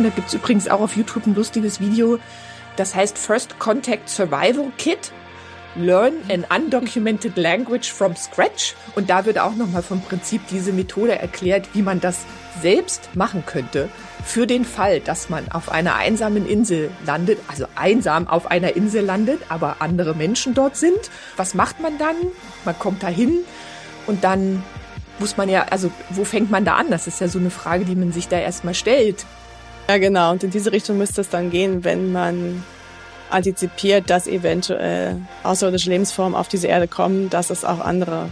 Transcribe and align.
gesprochen. 0.00 0.04
Da 0.04 0.10
gibt's 0.10 0.34
übrigens 0.34 0.68
auch 0.68 0.80
auf 0.80 0.96
YouTube 0.96 1.26
ein 1.26 1.34
lustiges 1.34 1.80
Video. 1.80 2.18
Das 2.76 2.94
heißt 2.94 3.18
First 3.18 3.58
Contact 3.58 4.08
Survival 4.08 4.72
Kit. 4.78 5.12
Learn 5.76 6.14
an 6.28 6.44
Undocumented 6.52 7.36
Language 7.36 7.92
from 7.92 8.16
Scratch. 8.16 8.74
Und 8.96 9.08
da 9.08 9.24
wird 9.24 9.38
auch 9.38 9.54
nochmal 9.54 9.82
vom 9.82 10.00
Prinzip 10.00 10.42
diese 10.50 10.72
Methode 10.72 11.16
erklärt, 11.16 11.68
wie 11.74 11.82
man 11.82 12.00
das 12.00 12.24
selbst 12.60 13.14
machen 13.14 13.44
könnte. 13.46 13.88
Für 14.24 14.48
den 14.48 14.64
Fall, 14.64 14.98
dass 14.98 15.28
man 15.28 15.48
auf 15.52 15.70
einer 15.70 15.94
einsamen 15.94 16.48
Insel 16.48 16.90
landet, 17.06 17.38
also 17.46 17.66
einsam 17.76 18.26
auf 18.26 18.50
einer 18.50 18.74
Insel 18.74 19.04
landet, 19.04 19.42
aber 19.48 19.76
andere 19.78 20.14
Menschen 20.14 20.54
dort 20.54 20.76
sind. 20.76 20.98
Was 21.36 21.54
macht 21.54 21.78
man 21.80 21.98
dann? 21.98 22.16
Man 22.64 22.76
kommt 22.76 23.04
dahin 23.04 23.38
und 24.08 24.24
dann 24.24 24.64
muss 25.20 25.36
man 25.36 25.48
ja, 25.48 25.66
also 25.70 25.92
wo 26.10 26.24
fängt 26.24 26.50
man 26.50 26.64
da 26.64 26.76
an? 26.76 26.90
Das 26.90 27.06
ist 27.06 27.20
ja 27.20 27.28
so 27.28 27.38
eine 27.38 27.50
Frage, 27.50 27.84
die 27.84 27.94
man 27.94 28.10
sich 28.10 28.26
da 28.26 28.38
erstmal 28.38 28.74
stellt. 28.74 29.24
Ja, 29.90 29.98
genau. 29.98 30.30
Und 30.30 30.44
in 30.44 30.52
diese 30.52 30.70
Richtung 30.70 30.98
müsste 30.98 31.20
es 31.20 31.30
dann 31.30 31.50
gehen, 31.50 31.82
wenn 31.82 32.12
man 32.12 32.62
antizipiert, 33.28 34.08
dass 34.08 34.28
eventuell 34.28 35.16
außerirdische 35.42 35.90
Lebensformen 35.90 36.36
auf 36.36 36.46
diese 36.46 36.68
Erde 36.68 36.86
kommen, 36.86 37.28
dass 37.28 37.50
es 37.50 37.64
auch 37.64 37.80
andere 37.80 38.28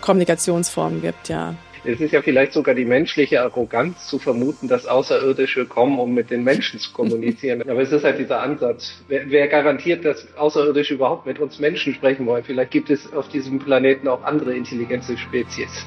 Kommunikationsformen 0.00 1.02
gibt, 1.02 1.28
ja. 1.28 1.56
Es 1.84 2.00
ist 2.00 2.12
ja 2.12 2.22
vielleicht 2.22 2.52
sogar 2.52 2.76
die 2.76 2.84
menschliche 2.84 3.42
Arroganz 3.42 4.06
zu 4.06 4.20
vermuten, 4.20 4.68
dass 4.68 4.86
Außerirdische 4.86 5.66
kommen, 5.66 5.98
um 5.98 6.14
mit 6.14 6.30
den 6.30 6.44
Menschen 6.44 6.78
zu 6.78 6.92
kommunizieren. 6.92 7.62
Aber 7.68 7.80
es 7.80 7.90
ist 7.90 8.04
halt 8.04 8.20
dieser 8.20 8.40
Ansatz. 8.40 9.02
Wer, 9.08 9.28
wer, 9.28 9.48
garantiert, 9.48 10.04
dass 10.04 10.24
Außerirdische 10.36 10.94
überhaupt 10.94 11.26
mit 11.26 11.40
uns 11.40 11.58
Menschen 11.58 11.94
sprechen 11.94 12.26
wollen? 12.26 12.44
Vielleicht 12.44 12.70
gibt 12.70 12.90
es 12.90 13.12
auf 13.12 13.28
diesem 13.28 13.58
Planeten 13.58 14.06
auch 14.06 14.22
andere 14.22 14.54
intelligente 14.54 15.18
Spezies. 15.18 15.84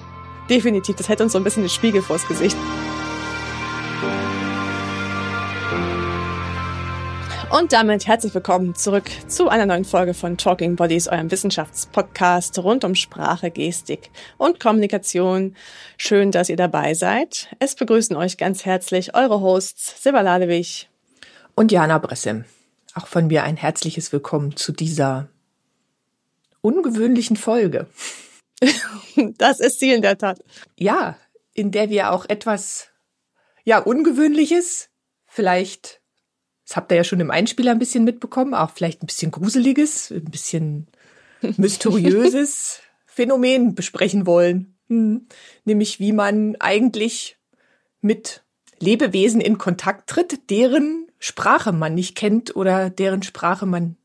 Definitiv, 0.49 0.97
das 0.97 1.07
hätte 1.07 1.23
uns 1.23 1.31
so 1.31 1.37
ein 1.37 1.45
bisschen 1.45 1.63
den 1.63 1.69
Spiegel 1.69 2.01
vors 2.01 2.27
Gesicht. 2.27 2.57
Und 7.57 7.71
damit 7.71 8.05
herzlich 8.05 8.33
willkommen 8.33 8.75
zurück 8.75 9.05
zu 9.29 9.47
einer 9.47 9.65
neuen 9.65 9.85
Folge 9.85 10.13
von 10.13 10.37
Talking 10.37 10.75
Bodies, 10.75 11.07
eurem 11.07 11.31
Wissenschaftspodcast 11.31 12.59
rund 12.59 12.83
um 12.83 12.95
Sprache, 12.95 13.49
Gestik 13.49 14.11
und 14.37 14.59
Kommunikation. 14.59 15.55
Schön, 15.95 16.31
dass 16.31 16.49
ihr 16.49 16.57
dabei 16.57 16.95
seid. 16.95 17.47
Es 17.59 17.75
begrüßen 17.75 18.13
euch 18.17 18.35
ganz 18.35 18.65
herzlich 18.65 19.15
eure 19.15 19.39
Hosts 19.39 20.03
Silva 20.03 20.19
Ladewig 20.19 20.89
und 21.55 21.71
Jana 21.71 21.97
Bressem. 21.97 22.43
Auch 22.93 23.07
von 23.07 23.27
mir 23.27 23.43
ein 23.43 23.55
herzliches 23.55 24.11
Willkommen 24.11 24.57
zu 24.57 24.73
dieser 24.73 25.29
ungewöhnlichen 26.59 27.37
Folge. 27.37 27.87
das 29.37 29.61
ist 29.61 29.79
sie 29.79 29.93
in 29.93 30.01
der 30.01 30.17
Tat. 30.17 30.43
Ja, 30.77 31.17
in 31.53 31.71
der 31.71 31.89
wir 31.89 32.11
auch 32.11 32.25
etwas, 32.27 32.89
ja, 33.63 33.79
Ungewöhnliches, 33.79 34.89
vielleicht 35.25 36.01
das 36.67 36.75
habt 36.75 36.91
ihr 36.91 36.97
ja 36.97 37.03
schon 37.03 37.19
im 37.19 37.31
Einspieler 37.31 37.71
ein 37.71 37.79
bisschen 37.79 38.03
mitbekommen, 38.03 38.53
auch 38.53 38.71
vielleicht 38.71 39.03
ein 39.03 39.07
bisschen 39.07 39.31
gruseliges, 39.31 40.11
ein 40.11 40.25
bisschen 40.25 40.87
mysteriöses 41.57 42.79
Phänomen 43.05 43.75
besprechen 43.75 44.25
wollen. 44.25 44.75
Hm. 44.89 45.27
Nämlich 45.63 45.99
wie 45.99 46.11
man 46.11 46.55
eigentlich 46.59 47.37
mit 48.01 48.43
Lebewesen 48.79 49.41
in 49.41 49.57
Kontakt 49.57 50.09
tritt, 50.09 50.49
deren 50.49 51.07
Sprache 51.19 51.71
man 51.71 51.95
nicht 51.95 52.15
kennt 52.15 52.55
oder 52.55 52.89
deren 52.89 53.23
Sprache 53.23 53.65
man 53.65 53.95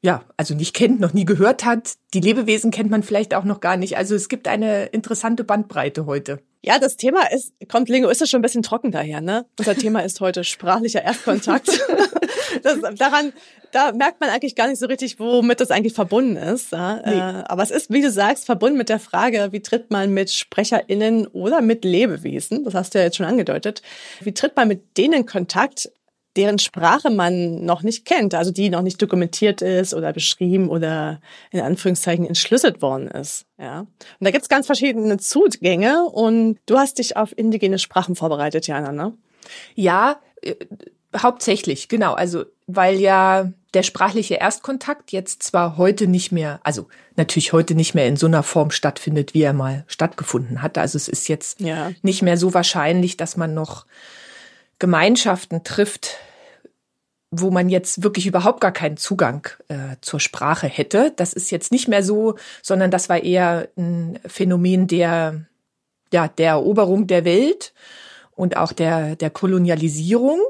ja, 0.00 0.22
also 0.36 0.54
nicht 0.54 0.74
kennt, 0.74 1.00
noch 1.00 1.14
nie 1.14 1.24
gehört 1.24 1.64
hat. 1.64 1.94
Die 2.12 2.20
Lebewesen 2.20 2.70
kennt 2.70 2.90
man 2.90 3.02
vielleicht 3.02 3.32
auch 3.32 3.44
noch 3.44 3.60
gar 3.60 3.78
nicht. 3.78 3.96
Also 3.96 4.14
es 4.14 4.28
gibt 4.28 4.48
eine 4.48 4.84
interessante 4.86 5.44
Bandbreite 5.44 6.04
heute. 6.04 6.42
Ja, 6.66 6.78
das 6.78 6.96
Thema 6.96 7.30
ist, 7.30 7.52
kommt 7.68 7.90
linguistisch 7.90 8.30
schon 8.30 8.38
ein 8.38 8.42
bisschen 8.42 8.62
trocken 8.62 8.90
daher, 8.90 9.20
ne? 9.20 9.44
Unser 9.58 9.76
Thema 9.76 10.00
ist 10.00 10.22
heute 10.22 10.44
sprachlicher 10.44 11.02
Erstkontakt. 11.02 11.68
das, 12.62 12.78
daran, 12.96 13.34
da 13.70 13.92
merkt 13.92 14.18
man 14.22 14.30
eigentlich 14.30 14.56
gar 14.56 14.68
nicht 14.68 14.78
so 14.78 14.86
richtig, 14.86 15.20
womit 15.20 15.60
das 15.60 15.70
eigentlich 15.70 15.92
verbunden 15.92 16.36
ist. 16.36 16.72
Ja? 16.72 17.02
Nee. 17.04 17.18
Äh, 17.18 17.44
aber 17.44 17.62
es 17.62 17.70
ist, 17.70 17.92
wie 17.92 18.00
du 18.00 18.10
sagst, 18.10 18.46
verbunden 18.46 18.78
mit 18.78 18.88
der 18.88 18.98
Frage, 18.98 19.48
wie 19.50 19.60
tritt 19.60 19.90
man 19.90 20.14
mit 20.14 20.30
SprecherInnen 20.30 21.26
oder 21.26 21.60
mit 21.60 21.84
Lebewesen, 21.84 22.64
das 22.64 22.72
hast 22.72 22.94
du 22.94 22.98
ja 22.98 23.04
jetzt 23.04 23.18
schon 23.18 23.26
angedeutet, 23.26 23.82
wie 24.22 24.32
tritt 24.32 24.56
man 24.56 24.66
mit 24.66 24.96
denen 24.96 25.12
in 25.12 25.26
Kontakt, 25.26 25.90
deren 26.36 26.58
Sprache 26.58 27.10
man 27.10 27.64
noch 27.64 27.82
nicht 27.82 28.04
kennt, 28.04 28.34
also 28.34 28.50
die 28.50 28.70
noch 28.70 28.82
nicht 28.82 29.00
dokumentiert 29.00 29.62
ist 29.62 29.94
oder 29.94 30.12
beschrieben 30.12 30.68
oder 30.68 31.20
in 31.50 31.60
Anführungszeichen 31.60 32.26
entschlüsselt 32.26 32.82
worden 32.82 33.08
ist. 33.08 33.46
Ja. 33.58 33.80
Und 33.80 33.88
da 34.20 34.30
gibt's 34.30 34.48
ganz 34.48 34.66
verschiedene 34.66 35.18
Zugänge 35.18 36.04
und 36.04 36.58
du 36.66 36.78
hast 36.78 36.98
dich 36.98 37.16
auf 37.16 37.36
indigene 37.36 37.78
Sprachen 37.78 38.16
vorbereitet, 38.16 38.66
Jana, 38.66 38.92
ne? 38.92 39.12
Ja, 39.74 40.20
äh, 40.42 40.54
hauptsächlich, 41.16 41.88
genau. 41.88 42.14
Also 42.14 42.44
weil 42.66 42.98
ja 42.98 43.52
der 43.74 43.82
sprachliche 43.82 44.34
Erstkontakt 44.34 45.12
jetzt 45.12 45.42
zwar 45.42 45.76
heute 45.76 46.06
nicht 46.06 46.32
mehr, 46.32 46.60
also 46.62 46.88
natürlich 47.16 47.52
heute 47.52 47.74
nicht 47.74 47.94
mehr 47.94 48.06
in 48.06 48.16
so 48.16 48.26
einer 48.26 48.42
Form 48.42 48.70
stattfindet, 48.70 49.34
wie 49.34 49.42
er 49.42 49.52
mal 49.52 49.84
stattgefunden 49.88 50.62
hat. 50.62 50.78
Also 50.78 50.96
es 50.96 51.08
ist 51.08 51.28
jetzt 51.28 51.60
ja. 51.60 51.90
nicht 52.02 52.22
mehr 52.22 52.36
so 52.36 52.54
wahrscheinlich, 52.54 53.16
dass 53.16 53.36
man 53.36 53.52
noch 53.52 53.86
Gemeinschaften 54.78 55.64
trifft, 55.64 56.16
wo 57.30 57.50
man 57.50 57.68
jetzt 57.68 58.02
wirklich 58.02 58.26
überhaupt 58.26 58.60
gar 58.60 58.72
keinen 58.72 58.96
Zugang 58.96 59.48
äh, 59.68 59.96
zur 60.00 60.20
Sprache 60.20 60.66
hätte. 60.66 61.12
Das 61.16 61.32
ist 61.32 61.50
jetzt 61.50 61.72
nicht 61.72 61.88
mehr 61.88 62.02
so, 62.02 62.36
sondern 62.62 62.90
das 62.90 63.08
war 63.08 63.22
eher 63.22 63.68
ein 63.76 64.18
Phänomen 64.26 64.86
der, 64.86 65.46
ja, 66.12 66.28
der 66.28 66.50
Eroberung 66.50 67.06
der 67.06 67.24
Welt 67.24 67.72
und 68.32 68.56
auch 68.56 68.72
der, 68.72 69.16
der 69.16 69.30
Kolonialisierung. 69.30 70.40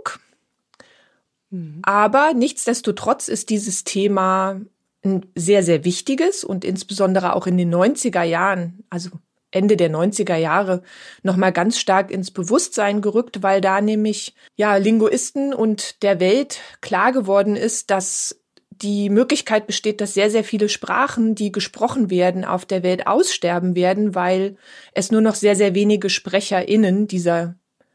Mhm. 1.50 1.80
Aber 1.82 2.32
nichtsdestotrotz 2.34 3.28
ist 3.28 3.50
dieses 3.50 3.84
Thema 3.84 4.60
ein 5.04 5.26
sehr, 5.34 5.62
sehr 5.62 5.84
wichtiges 5.84 6.44
und 6.44 6.64
insbesondere 6.64 7.34
auch 7.34 7.46
in 7.46 7.56
den 7.56 7.74
90er 7.74 8.22
Jahren, 8.22 8.84
also 8.90 9.10
Ende 9.54 9.76
der 9.76 9.90
90er 9.90 10.36
Jahre 10.36 10.82
nochmal 11.22 11.52
ganz 11.52 11.78
stark 11.78 12.10
ins 12.10 12.30
Bewusstsein 12.30 13.00
gerückt, 13.00 13.42
weil 13.42 13.60
da 13.60 13.80
nämlich 13.80 14.34
ja 14.56 14.76
Linguisten 14.76 15.54
und 15.54 16.02
der 16.02 16.20
Welt 16.20 16.58
klar 16.80 17.12
geworden 17.12 17.56
ist, 17.56 17.90
dass 17.90 18.40
die 18.70 19.08
Möglichkeit 19.08 19.66
besteht, 19.66 20.00
dass 20.00 20.14
sehr, 20.14 20.30
sehr 20.30 20.44
viele 20.44 20.68
Sprachen, 20.68 21.34
die 21.34 21.52
gesprochen 21.52 22.10
werden, 22.10 22.44
auf 22.44 22.64
der 22.66 22.82
Welt 22.82 23.06
aussterben 23.06 23.76
werden, 23.76 24.14
weil 24.14 24.56
es 24.92 25.12
nur 25.12 25.20
noch 25.20 25.36
sehr, 25.36 25.54
sehr 25.54 25.74
wenige 25.74 26.10
SprecherInnen 26.10 27.06
dieser 27.06 27.54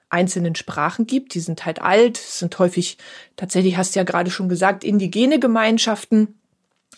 einzelnen 0.09 0.56
Sprachen 0.56 1.06
gibt. 1.06 1.34
Die 1.34 1.40
sind 1.40 1.66
halt 1.66 1.81
alt, 1.81 2.18
sind 2.18 2.58
häufig, 2.59 2.97
tatsächlich 3.36 3.78
hast 3.78 3.96
du 3.96 4.00
ja 4.00 4.03
gerade 4.03 4.31
schon 4.31 4.50
gesagt, 4.50 4.84
indigene 4.84 5.40
Gemeinschaften, 5.40 6.40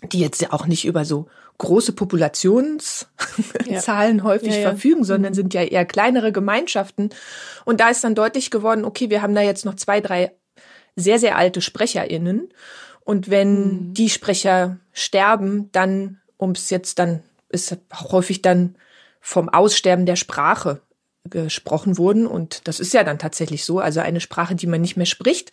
die 0.04 0.20
jetzt 0.20 0.42
ja 0.42 0.54
auch 0.54 0.68
nicht 0.68 0.86
über 0.86 1.04
so 1.04 1.28
große 1.62 1.94
Populationszahlen 1.94 4.18
ja. 4.18 4.24
häufig 4.24 4.56
ja, 4.56 4.62
ja. 4.62 4.70
verfügen, 4.70 5.04
sondern 5.04 5.34
mhm. 5.34 5.36
sind 5.36 5.54
ja 5.54 5.62
eher 5.62 5.86
kleinere 5.86 6.32
Gemeinschaften. 6.32 7.12
Und 7.66 7.80
da 7.80 7.90
ist 7.90 8.04
dann 8.04 8.16
deutlich 8.16 8.50
geworden, 8.50 8.84
okay, 8.84 9.12
wir 9.12 9.22
haben 9.22 9.36
da 9.36 9.42
jetzt 9.42 9.64
noch 9.64 9.76
zwei, 9.76 10.02
drei 10.02 10.32
sehr, 10.96 11.20
sehr 11.20 11.38
alte 11.38 11.62
SprecherInnen. 11.62 12.50
Und 13.02 13.30
wenn 13.30 13.54
mhm. 13.54 13.94
die 13.94 14.10
Sprecher 14.10 14.80
sterben, 14.92 15.70
dann, 15.72 16.20
um 16.38 16.50
es 16.52 16.72
jetzt 16.72 16.98
dann, 16.98 17.22
ist 17.50 17.78
häufig 17.94 18.42
dann 18.42 18.76
vom 19.20 19.48
Aussterben 19.48 20.08
der 20.08 20.16
Sprache 20.16 20.82
gesprochen 21.30 21.98
wurden. 21.98 22.26
Und 22.26 22.68
das 22.68 22.80
ist 22.80 22.94
ja 22.94 23.04
dann 23.04 23.20
tatsächlich 23.20 23.64
so. 23.64 23.80
Also 23.80 24.00
eine 24.00 24.20
Sprache, 24.20 24.56
die 24.56 24.68
man 24.68 24.82
nicht 24.82 24.98
mehr 24.98 25.06
spricht, 25.06 25.52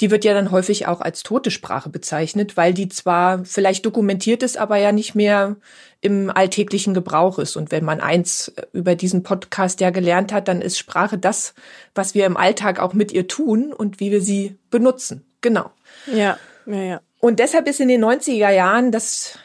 die 0.00 0.10
wird 0.10 0.24
ja 0.24 0.34
dann 0.34 0.50
häufig 0.50 0.86
auch 0.86 1.00
als 1.00 1.22
tote 1.22 1.50
Sprache 1.50 1.88
bezeichnet, 1.88 2.56
weil 2.56 2.74
die 2.74 2.88
zwar 2.88 3.44
vielleicht 3.44 3.86
dokumentiert 3.86 4.42
ist, 4.42 4.58
aber 4.58 4.76
ja 4.76 4.92
nicht 4.92 5.14
mehr 5.14 5.56
im 6.00 6.30
alltäglichen 6.30 6.94
Gebrauch 6.94 7.38
ist. 7.38 7.56
Und 7.56 7.70
wenn 7.72 7.84
man 7.84 8.00
eins 8.00 8.52
über 8.72 8.94
diesen 8.94 9.22
Podcast 9.22 9.80
ja 9.80 9.90
gelernt 9.90 10.32
hat, 10.32 10.48
dann 10.48 10.60
ist 10.60 10.78
Sprache 10.78 11.18
das, 11.18 11.54
was 11.94 12.14
wir 12.14 12.26
im 12.26 12.36
Alltag 12.36 12.78
auch 12.78 12.92
mit 12.92 13.10
ihr 13.12 13.26
tun 13.26 13.72
und 13.72 14.00
wie 14.00 14.10
wir 14.10 14.20
sie 14.20 14.58
benutzen. 14.70 15.24
Genau. 15.40 15.70
Ja, 16.06 16.38
ja, 16.66 16.82
ja. 16.82 17.00
Und 17.20 17.40
deshalb 17.40 17.66
ist 17.66 17.80
in 17.80 17.88
den 17.88 18.04
90er 18.04 18.50
Jahren 18.50 18.92
das, 18.92 19.38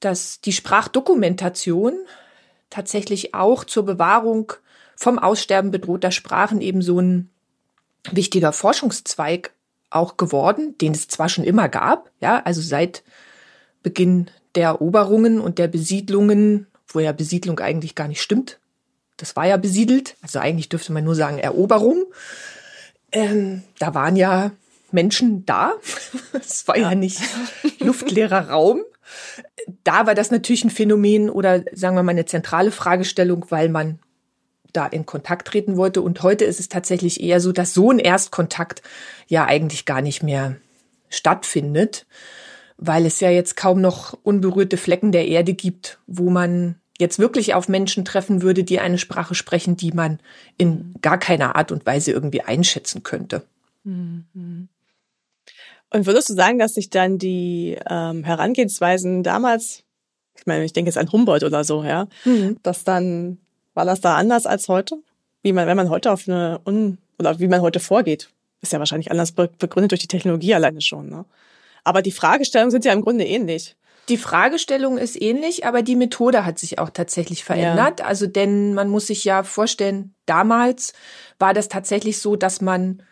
das, 0.00 0.40
die 0.42 0.52
Sprachdokumentation 0.52 1.94
tatsächlich 2.68 3.34
auch 3.34 3.64
zur 3.64 3.86
Bewahrung 3.86 4.52
vom 4.96 5.18
Aussterben 5.18 5.70
bedrohter 5.70 6.10
Sprachen 6.10 6.60
eben 6.60 6.82
so 6.82 7.00
ein 7.00 7.30
wichtiger 8.10 8.52
Forschungszweig 8.52 9.52
auch 9.90 10.16
geworden, 10.16 10.76
den 10.78 10.92
es 10.92 11.08
zwar 11.08 11.28
schon 11.28 11.44
immer 11.44 11.68
gab, 11.68 12.10
ja, 12.20 12.42
also 12.44 12.60
seit 12.60 13.02
Beginn 13.82 14.30
der 14.54 14.68
Eroberungen 14.68 15.40
und 15.40 15.58
der 15.58 15.68
Besiedlungen, 15.68 16.66
wo 16.88 17.00
ja 17.00 17.12
Besiedlung 17.12 17.58
eigentlich 17.60 17.94
gar 17.94 18.08
nicht 18.08 18.22
stimmt. 18.22 18.58
Das 19.16 19.36
war 19.36 19.46
ja 19.46 19.56
besiedelt, 19.56 20.16
also 20.22 20.38
eigentlich 20.38 20.68
dürfte 20.68 20.92
man 20.92 21.04
nur 21.04 21.14
sagen 21.14 21.38
Eroberung. 21.38 22.04
Ähm, 23.12 23.62
da 23.78 23.94
waren 23.94 24.16
ja 24.16 24.50
Menschen 24.90 25.46
da. 25.46 25.74
Es 26.32 26.66
war 26.66 26.76
ja. 26.76 26.90
ja 26.90 26.94
nicht 26.96 27.20
luftleerer 27.78 28.50
Raum. 28.50 28.82
Da 29.84 30.06
war 30.06 30.14
das 30.14 30.30
natürlich 30.30 30.64
ein 30.64 30.70
Phänomen 30.70 31.30
oder 31.30 31.62
sagen 31.72 31.94
wir 31.96 32.02
mal 32.02 32.10
eine 32.10 32.26
zentrale 32.26 32.72
Fragestellung, 32.72 33.46
weil 33.50 33.68
man 33.68 34.00
da 34.74 34.86
in 34.86 35.06
Kontakt 35.06 35.48
treten 35.48 35.76
wollte. 35.76 36.02
Und 36.02 36.22
heute 36.22 36.44
ist 36.44 36.60
es 36.60 36.68
tatsächlich 36.68 37.22
eher 37.22 37.40
so, 37.40 37.52
dass 37.52 37.74
so 37.74 37.90
ein 37.90 37.98
Erstkontakt 37.98 38.82
ja 39.26 39.46
eigentlich 39.46 39.86
gar 39.86 40.02
nicht 40.02 40.22
mehr 40.22 40.56
stattfindet, 41.08 42.06
weil 42.76 43.06
es 43.06 43.20
ja 43.20 43.30
jetzt 43.30 43.56
kaum 43.56 43.80
noch 43.80 44.18
unberührte 44.22 44.76
Flecken 44.76 45.12
der 45.12 45.28
Erde 45.28 45.54
gibt, 45.54 45.98
wo 46.06 46.28
man 46.30 46.76
jetzt 46.98 47.18
wirklich 47.18 47.54
auf 47.54 47.68
Menschen 47.68 48.04
treffen 48.04 48.42
würde, 48.42 48.64
die 48.64 48.80
eine 48.80 48.98
Sprache 48.98 49.34
sprechen, 49.34 49.76
die 49.76 49.92
man 49.92 50.20
in 50.58 50.94
gar 51.02 51.18
keiner 51.18 51.56
Art 51.56 51.72
und 51.72 51.86
Weise 51.86 52.12
irgendwie 52.12 52.42
einschätzen 52.42 53.02
könnte. 53.02 53.42
Mhm. 53.84 54.68
Und 55.90 56.06
würdest 56.06 56.28
du 56.30 56.34
sagen, 56.34 56.58
dass 56.58 56.74
sich 56.74 56.90
dann 56.90 57.18
die 57.18 57.78
ähm, 57.88 58.24
Herangehensweisen 58.24 59.22
damals, 59.22 59.84
ich 60.36 60.46
meine, 60.46 60.64
ich 60.64 60.72
denke 60.72 60.88
jetzt 60.88 60.98
an 60.98 61.10
Humboldt 61.10 61.44
oder 61.44 61.64
so, 61.64 61.84
ja, 61.84 62.08
mhm. 62.24 62.58
dass 62.62 62.84
dann, 62.84 63.38
war 63.74 63.84
das 63.84 64.00
da 64.00 64.16
anders 64.16 64.46
als 64.46 64.68
heute? 64.68 64.96
Wie 65.42 65.52
man, 65.52 65.66
wenn 65.66 65.76
man 65.76 65.90
heute 65.90 66.10
auf 66.12 66.26
eine, 66.28 66.60
Un 66.66 66.98
oder 67.18 67.38
wie 67.38 67.48
man 67.48 67.60
heute 67.60 67.80
vorgeht, 67.80 68.30
ist 68.62 68.72
ja 68.72 68.78
wahrscheinlich 68.78 69.10
anders 69.10 69.32
begründet 69.32 69.92
durch 69.92 70.00
die 70.00 70.08
Technologie 70.08 70.54
alleine 70.54 70.80
schon, 70.80 71.08
ne? 71.08 71.24
Aber 71.84 72.00
die 72.00 72.12
Fragestellungen 72.12 72.70
sind 72.70 72.86
ja 72.86 72.92
im 72.92 73.02
Grunde 73.02 73.24
ähnlich. 73.26 73.76
Die 74.08 74.16
Fragestellung 74.16 74.98
ist 74.98 75.20
ähnlich, 75.20 75.66
aber 75.66 75.82
die 75.82 75.96
Methode 75.96 76.44
hat 76.44 76.58
sich 76.58 76.78
auch 76.78 76.90
tatsächlich 76.90 77.44
verändert. 77.44 78.00
Ja. 78.00 78.06
Also, 78.06 78.26
denn 78.26 78.74
man 78.74 78.88
muss 78.88 79.06
sich 79.06 79.24
ja 79.24 79.42
vorstellen, 79.42 80.14
damals 80.26 80.92
war 81.38 81.54
das 81.54 81.68
tatsächlich 81.68 82.18
so, 82.18 82.36
dass 82.36 82.60
man 82.60 83.02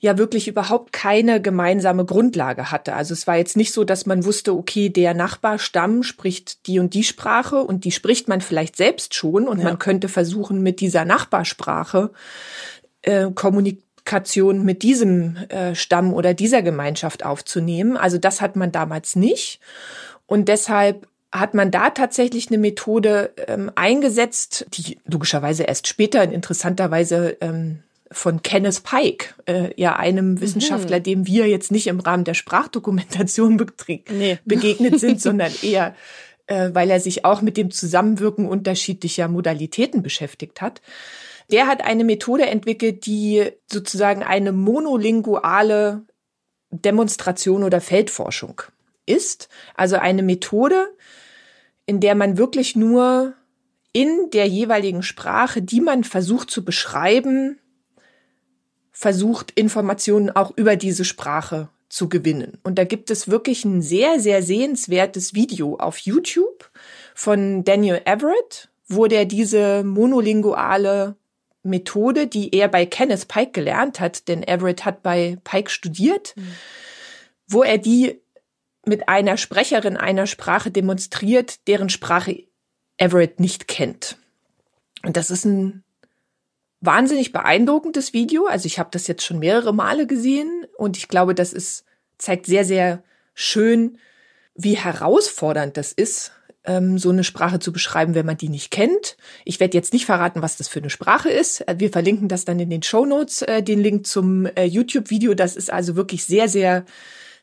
ja 0.00 0.16
wirklich 0.16 0.48
überhaupt 0.48 0.92
keine 0.92 1.42
gemeinsame 1.42 2.06
Grundlage 2.06 2.70
hatte. 2.70 2.94
Also 2.94 3.12
es 3.12 3.26
war 3.26 3.36
jetzt 3.36 3.56
nicht 3.56 3.72
so, 3.72 3.84
dass 3.84 4.06
man 4.06 4.24
wusste, 4.24 4.54
okay, 4.54 4.88
der 4.88 5.12
Nachbarstamm 5.12 6.02
spricht 6.02 6.66
die 6.66 6.78
und 6.78 6.94
die 6.94 7.04
Sprache 7.04 7.62
und 7.62 7.84
die 7.84 7.92
spricht 7.92 8.26
man 8.26 8.40
vielleicht 8.40 8.76
selbst 8.76 9.14
schon 9.14 9.46
und 9.46 9.58
ja. 9.58 9.64
man 9.64 9.78
könnte 9.78 10.08
versuchen, 10.08 10.62
mit 10.62 10.80
dieser 10.80 11.04
Nachbarsprache 11.04 12.10
äh, 13.02 13.30
Kommunikation 13.34 14.64
mit 14.64 14.82
diesem 14.82 15.36
äh, 15.48 15.74
Stamm 15.74 16.14
oder 16.14 16.32
dieser 16.32 16.62
Gemeinschaft 16.62 17.24
aufzunehmen. 17.24 17.98
Also 17.98 18.16
das 18.16 18.40
hat 18.40 18.56
man 18.56 18.72
damals 18.72 19.16
nicht. 19.16 19.60
Und 20.26 20.48
deshalb 20.48 21.06
hat 21.30 21.54
man 21.54 21.70
da 21.70 21.90
tatsächlich 21.90 22.48
eine 22.48 22.58
Methode 22.58 23.32
ähm, 23.46 23.70
eingesetzt, 23.74 24.66
die 24.72 24.98
logischerweise 25.04 25.64
erst 25.64 25.86
später 25.86 26.22
in 26.22 26.32
interessanter 26.32 26.90
Weise 26.90 27.36
ähm, 27.40 27.82
von 28.12 28.42
Kenneth 28.42 28.82
Pike, 28.82 29.34
äh, 29.46 29.70
ja 29.80 29.96
einem 29.96 30.32
mhm. 30.32 30.40
Wissenschaftler, 30.40 30.98
mhm. 30.98 31.02
dem 31.04 31.26
wir 31.26 31.48
jetzt 31.48 31.70
nicht 31.70 31.86
im 31.86 32.00
Rahmen 32.00 32.24
der 32.24 32.34
Sprachdokumentation 32.34 33.64
nee. 34.10 34.38
begegnet 34.44 34.98
sind, 34.98 35.20
sondern 35.22 35.52
eher, 35.62 35.94
äh, 36.46 36.70
weil 36.72 36.90
er 36.90 37.00
sich 37.00 37.24
auch 37.24 37.40
mit 37.42 37.56
dem 37.56 37.70
Zusammenwirken 37.70 38.46
unterschiedlicher 38.48 39.28
Modalitäten 39.28 40.02
beschäftigt 40.02 40.60
hat. 40.60 40.82
Der 41.52 41.66
hat 41.66 41.84
eine 41.84 42.04
Methode 42.04 42.46
entwickelt, 42.46 43.06
die 43.06 43.50
sozusagen 43.70 44.22
eine 44.22 44.52
monolinguale 44.52 46.02
Demonstration 46.70 47.64
oder 47.64 47.80
Feldforschung 47.80 48.62
ist. 49.06 49.48
Also 49.74 49.96
eine 49.96 50.22
Methode, 50.22 50.88
in 51.86 52.00
der 52.00 52.14
man 52.14 52.38
wirklich 52.38 52.76
nur 52.76 53.34
in 53.92 54.30
der 54.32 54.46
jeweiligen 54.46 55.02
Sprache, 55.02 55.62
die 55.62 55.80
man 55.80 56.04
versucht 56.04 56.50
zu 56.50 56.64
beschreiben, 56.64 57.59
versucht, 59.00 59.52
Informationen 59.52 60.28
auch 60.28 60.52
über 60.58 60.76
diese 60.76 61.06
Sprache 61.06 61.70
zu 61.88 62.10
gewinnen. 62.10 62.58
Und 62.62 62.76
da 62.76 62.84
gibt 62.84 63.10
es 63.10 63.30
wirklich 63.30 63.64
ein 63.64 63.80
sehr, 63.80 64.20
sehr 64.20 64.42
sehenswertes 64.42 65.32
Video 65.32 65.76
auf 65.76 65.96
YouTube 65.96 66.70
von 67.14 67.64
Daniel 67.64 68.02
Everett, 68.04 68.68
wo 68.88 69.06
der 69.06 69.24
diese 69.24 69.84
monolinguale 69.84 71.16
Methode, 71.62 72.26
die 72.26 72.54
er 72.54 72.68
bei 72.68 72.84
Kenneth 72.84 73.26
Pike 73.26 73.52
gelernt 73.52 74.00
hat, 74.00 74.28
denn 74.28 74.42
Everett 74.42 74.84
hat 74.84 75.02
bei 75.02 75.38
Pike 75.44 75.70
studiert, 75.70 76.34
mhm. 76.36 76.52
wo 77.46 77.62
er 77.62 77.78
die 77.78 78.20
mit 78.84 79.08
einer 79.08 79.38
Sprecherin 79.38 79.96
einer 79.96 80.26
Sprache 80.26 80.70
demonstriert, 80.70 81.66
deren 81.68 81.88
Sprache 81.88 82.44
Everett 82.98 83.40
nicht 83.40 83.66
kennt. 83.66 84.18
Und 85.02 85.16
das 85.16 85.30
ist 85.30 85.46
ein 85.46 85.84
wahnsinnig 86.80 87.32
beeindruckendes 87.32 88.12
Video. 88.12 88.46
Also 88.46 88.66
ich 88.66 88.78
habe 88.78 88.90
das 88.92 89.06
jetzt 89.06 89.24
schon 89.24 89.38
mehrere 89.38 89.74
Male 89.74 90.06
gesehen 90.06 90.66
und 90.76 90.96
ich 90.96 91.08
glaube, 91.08 91.34
das 91.34 91.52
ist 91.52 91.84
zeigt 92.18 92.46
sehr 92.46 92.64
sehr 92.64 93.02
schön, 93.34 93.98
wie 94.54 94.76
herausfordernd 94.76 95.76
das 95.76 95.92
ist, 95.92 96.32
ähm, 96.64 96.98
so 96.98 97.10
eine 97.10 97.24
Sprache 97.24 97.58
zu 97.58 97.72
beschreiben, 97.72 98.14
wenn 98.14 98.26
man 98.26 98.36
die 98.36 98.48
nicht 98.48 98.70
kennt. 98.70 99.16
Ich 99.44 99.60
werde 99.60 99.76
jetzt 99.76 99.92
nicht 99.92 100.04
verraten, 100.04 100.42
was 100.42 100.56
das 100.56 100.68
für 100.68 100.80
eine 100.80 100.90
Sprache 100.90 101.30
ist. 101.30 101.66
Äh, 101.66 101.76
wir 101.78 101.90
verlinken 101.90 102.28
das 102.28 102.44
dann 102.44 102.60
in 102.60 102.70
den 102.70 102.82
Show 102.82 103.06
Notes, 103.06 103.42
äh, 103.42 103.62
den 103.62 103.80
Link 103.80 104.06
zum 104.06 104.46
äh, 104.46 104.64
YouTube-Video. 104.64 105.34
Das 105.34 105.56
ist 105.56 105.72
also 105.72 105.96
wirklich 105.96 106.24
sehr 106.24 106.48
sehr 106.48 106.84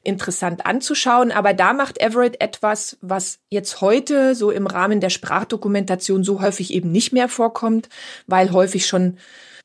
interessant 0.07 0.65
anzuschauen. 0.65 1.31
Aber 1.31 1.53
da 1.53 1.73
macht 1.73 1.99
Everett 1.99 2.41
etwas, 2.41 2.97
was 3.01 3.39
jetzt 3.49 3.81
heute 3.81 4.33
so 4.35 4.49
im 4.49 4.65
Rahmen 4.65 5.01
der 5.01 5.09
Sprachdokumentation 5.09 6.23
so 6.23 6.41
häufig 6.41 6.73
eben 6.73 6.91
nicht 6.91 7.13
mehr 7.13 7.27
vorkommt, 7.27 7.89
weil 8.25 8.51
häufig 8.51 8.87
schon 8.87 9.17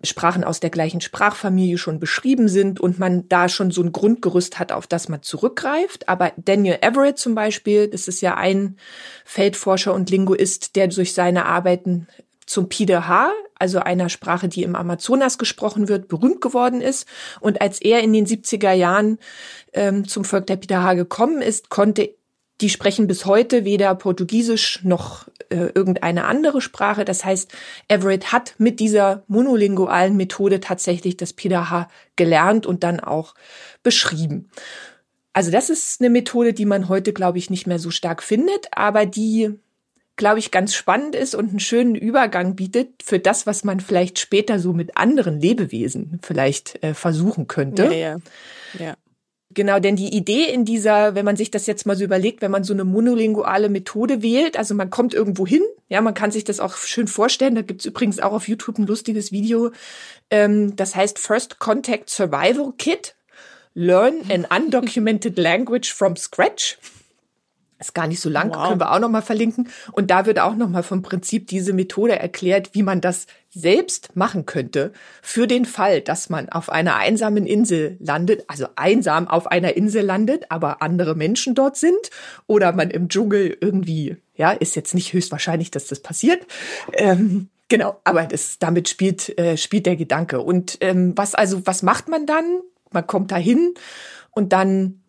Sprachen 0.05 0.43
aus 0.43 0.59
der 0.59 0.71
gleichen 0.71 1.01
Sprachfamilie 1.01 1.79
schon 1.79 2.01
beschrieben 2.01 2.49
sind 2.49 2.81
und 2.81 2.99
man 2.99 3.29
da 3.29 3.49
schon 3.49 3.71
so 3.71 3.83
ein 3.83 3.93
Grundgerüst 3.93 4.59
hat, 4.59 4.73
auf 4.73 4.89
das 4.89 5.09
man 5.09 5.23
zurückgreift. 5.23 6.09
Aber 6.09 6.33
Daniel 6.37 6.79
Everett 6.81 7.19
zum 7.19 7.37
Beispiel, 7.37 7.87
das 7.87 8.09
ist 8.09 8.21
ja 8.21 8.37
ein 8.37 8.77
Feldforscher 9.25 9.95
und 9.95 10.11
Linguist, 10.11 10.75
der 10.75 10.89
durch 10.89 11.15
seine 11.15 11.47
Arbeiten 11.47 12.09
zum 12.53 12.69
PDH, 12.69 13.33
also 13.59 13.81
einer 13.81 14.09
Sprache, 14.09 14.49
die 14.49 14.63
im 14.63 14.77
Amazonas 14.77 15.39
gesprochen 15.39 15.89
wird, 15.89 16.09
berühmt 16.09 16.41
geworden 16.41 16.81
ist. 16.81 17.07
Und 17.41 17.61
als 17.61 17.81
er 17.81 18.01
in 18.01 18.13
den 18.13 18.27
70er 18.27 18.73
Jahren 18.73 19.19
ähm, 19.73 20.07
zum 20.07 20.25
Volk 20.25 20.47
der 20.47 20.57
PDH 20.57 20.95
gekommen 20.95 21.43
ist, 21.43 21.71
konnte 21.71 22.15
die 22.61 22.71
sprechen 22.71 23.09
bis 23.09 23.27
heute 23.27 23.65
weder 23.65 23.95
Portugiesisch 23.97 24.85
noch 24.85 25.27
äh, 25.49 25.71
irgendeine 25.75 26.27
andere 26.27 26.61
Sprache. 26.61 27.05
Das 27.05 27.25
heißt, 27.25 27.51
Everett 27.89 28.31
hat 28.31 28.55
mit 28.59 28.79
dieser 28.79 29.25
monolingualen 29.27 30.17
Methode 30.17 30.61
tatsächlich 30.61 31.17
das 31.17 31.33
PDH 31.33 31.89
gelernt 32.15 32.65
und 32.65 32.85
dann 32.85 33.01
auch 33.01 33.35
beschrieben. 33.83 34.49
Also 35.33 35.51
das 35.51 35.71
ist 35.71 36.01
eine 36.01 36.11
Methode, 36.11 36.53
die 36.53 36.67
man 36.67 36.89
heute, 36.89 37.13
glaube 37.13 37.39
ich, 37.39 37.51
nicht 37.51 37.67
mehr 37.67 37.79
so 37.79 37.91
stark 37.91 38.23
findet, 38.23 38.69
aber 38.71 39.07
die 39.07 39.59
glaube 40.17 40.39
ich, 40.39 40.51
ganz 40.51 40.75
spannend 40.75 41.15
ist 41.15 41.35
und 41.35 41.51
einen 41.51 41.61
schönen 41.61 41.95
Übergang 41.95 42.55
bietet 42.55 43.03
für 43.03 43.19
das, 43.19 43.47
was 43.47 43.65
man 43.65 43.81
vielleicht 43.81 44.19
später 44.19 44.59
so 44.59 44.73
mit 44.73 44.97
anderen 44.97 45.41
Lebewesen 45.41 46.21
vielleicht 46.23 46.83
äh, 46.83 46.95
versuchen 46.95 47.49
könnte. 47.49 47.85
Ja, 47.85 47.93
ja. 47.93 48.17
ja. 48.79 48.97
Genau, 49.55 49.81
denn 49.81 49.97
die 49.97 50.15
Idee 50.15 50.45
in 50.45 50.65
dieser, 50.65 51.15
wenn 51.15 51.25
man 51.25 51.37
sich 51.37 51.51
das 51.51 51.67
jetzt 51.67 51.85
mal 51.85 51.97
so 51.97 52.05
überlegt, 52.05 52.41
wenn 52.41 52.51
man 52.51 52.65
so 52.65 52.73
eine 52.73 52.85
monolinguale 52.85 53.69
Methode 53.69 54.23
wählt, 54.23 54.57
also 54.57 54.75
man 54.75 54.89
kommt 54.89 55.13
irgendwo 55.13 55.47
hin, 55.47 55.63
ja, 55.89 56.01
man 56.01 56.15
kann 56.15 56.31
sich 56.31 56.45
das 56.45 56.59
auch 56.59 56.77
schön 56.77 57.07
vorstellen, 57.07 57.55
da 57.55 57.63
gibt's 57.63 57.85
übrigens 57.85 58.19
auch 58.19 58.33
auf 58.33 58.49
YouTube 58.49 58.79
ein 58.79 58.87
lustiges 58.87 59.31
Video, 59.31 59.71
ähm, 60.31 60.75
das 60.77 60.95
heißt 60.95 61.19
First 61.19 61.59
Contact 61.59 62.09
Survival 62.09 62.73
Kit, 62.79 63.15
Learn 63.75 64.23
an 64.31 64.45
Undocumented 64.45 65.39
Language 65.39 65.93
from 65.93 66.17
Scratch. 66.17 66.79
Ist 67.83 67.95
gar 67.95 68.07
nicht 68.07 68.21
so 68.21 68.31
lang, 68.31 68.55
wow. 68.55 68.69
können 68.69 68.81
wir 68.81 68.93
auch 68.93 69.01
noch 69.01 69.09
mal 69.09 69.23
verlinken. 69.23 69.69
Und 69.91 70.13
da 70.13 70.25
wird 70.25 70.39
auch 70.39 70.55
noch 70.55 70.69
mal 70.69 70.85
vom 70.85 71.03
Prinzip 71.03 71.49
diese 71.49 71.73
Methode 71.73 72.17
erklärt, 72.17 72.71
wie 72.75 72.85
man 72.85 73.01
das 73.01 73.27
selbst 73.51 74.15
machen 74.15 74.47
könnte 74.47 74.93
für 75.21 75.49
den 75.49 75.65
Fall, 75.65 76.01
dass 76.01 76.31
man 76.31 76.49
auf 76.49 76.71
einer 76.71 76.95
einsamen 76.95 77.45
Insel 77.45 77.97
landet, 77.99 78.45
also 78.47 78.67
einsam 78.77 79.27
auf 79.27 79.49
einer 79.49 79.77
Insel 79.77 80.05
landet, 80.05 80.45
aber 80.49 80.81
andere 80.81 81.17
Menschen 81.17 81.57
dort 81.57 81.77
sind 81.77 82.11
oder 82.47 82.71
man 82.71 82.91
im 82.91 83.09
Dschungel 83.09 83.57
irgendwie, 83.61 84.17
ja, 84.37 84.53
ist 84.53 84.77
jetzt 84.77 84.95
nicht 84.95 85.13
höchstwahrscheinlich, 85.13 85.73
dass 85.73 85.89
das 85.89 85.99
passiert. 85.99 86.47
Ähm, 86.93 87.49
genau, 87.69 88.01
aber 88.05 88.27
das 88.27 88.61
damit 88.61 88.89
spielt 88.89 89.37
äh, 89.41 89.57
spielt 89.57 89.87
der 89.87 89.97
Gedanke. 89.97 90.41
Und 90.41 90.79
ähm, 90.83 91.15
was 91.17 91.35
also 91.35 91.67
was 91.67 91.83
macht 91.83 92.09
man 92.09 92.27
dann? 92.27 92.61
Man 92.93 93.09
kommt 93.09 93.33
dahin 93.33 93.75
und 94.31 94.53
dann 94.53 95.02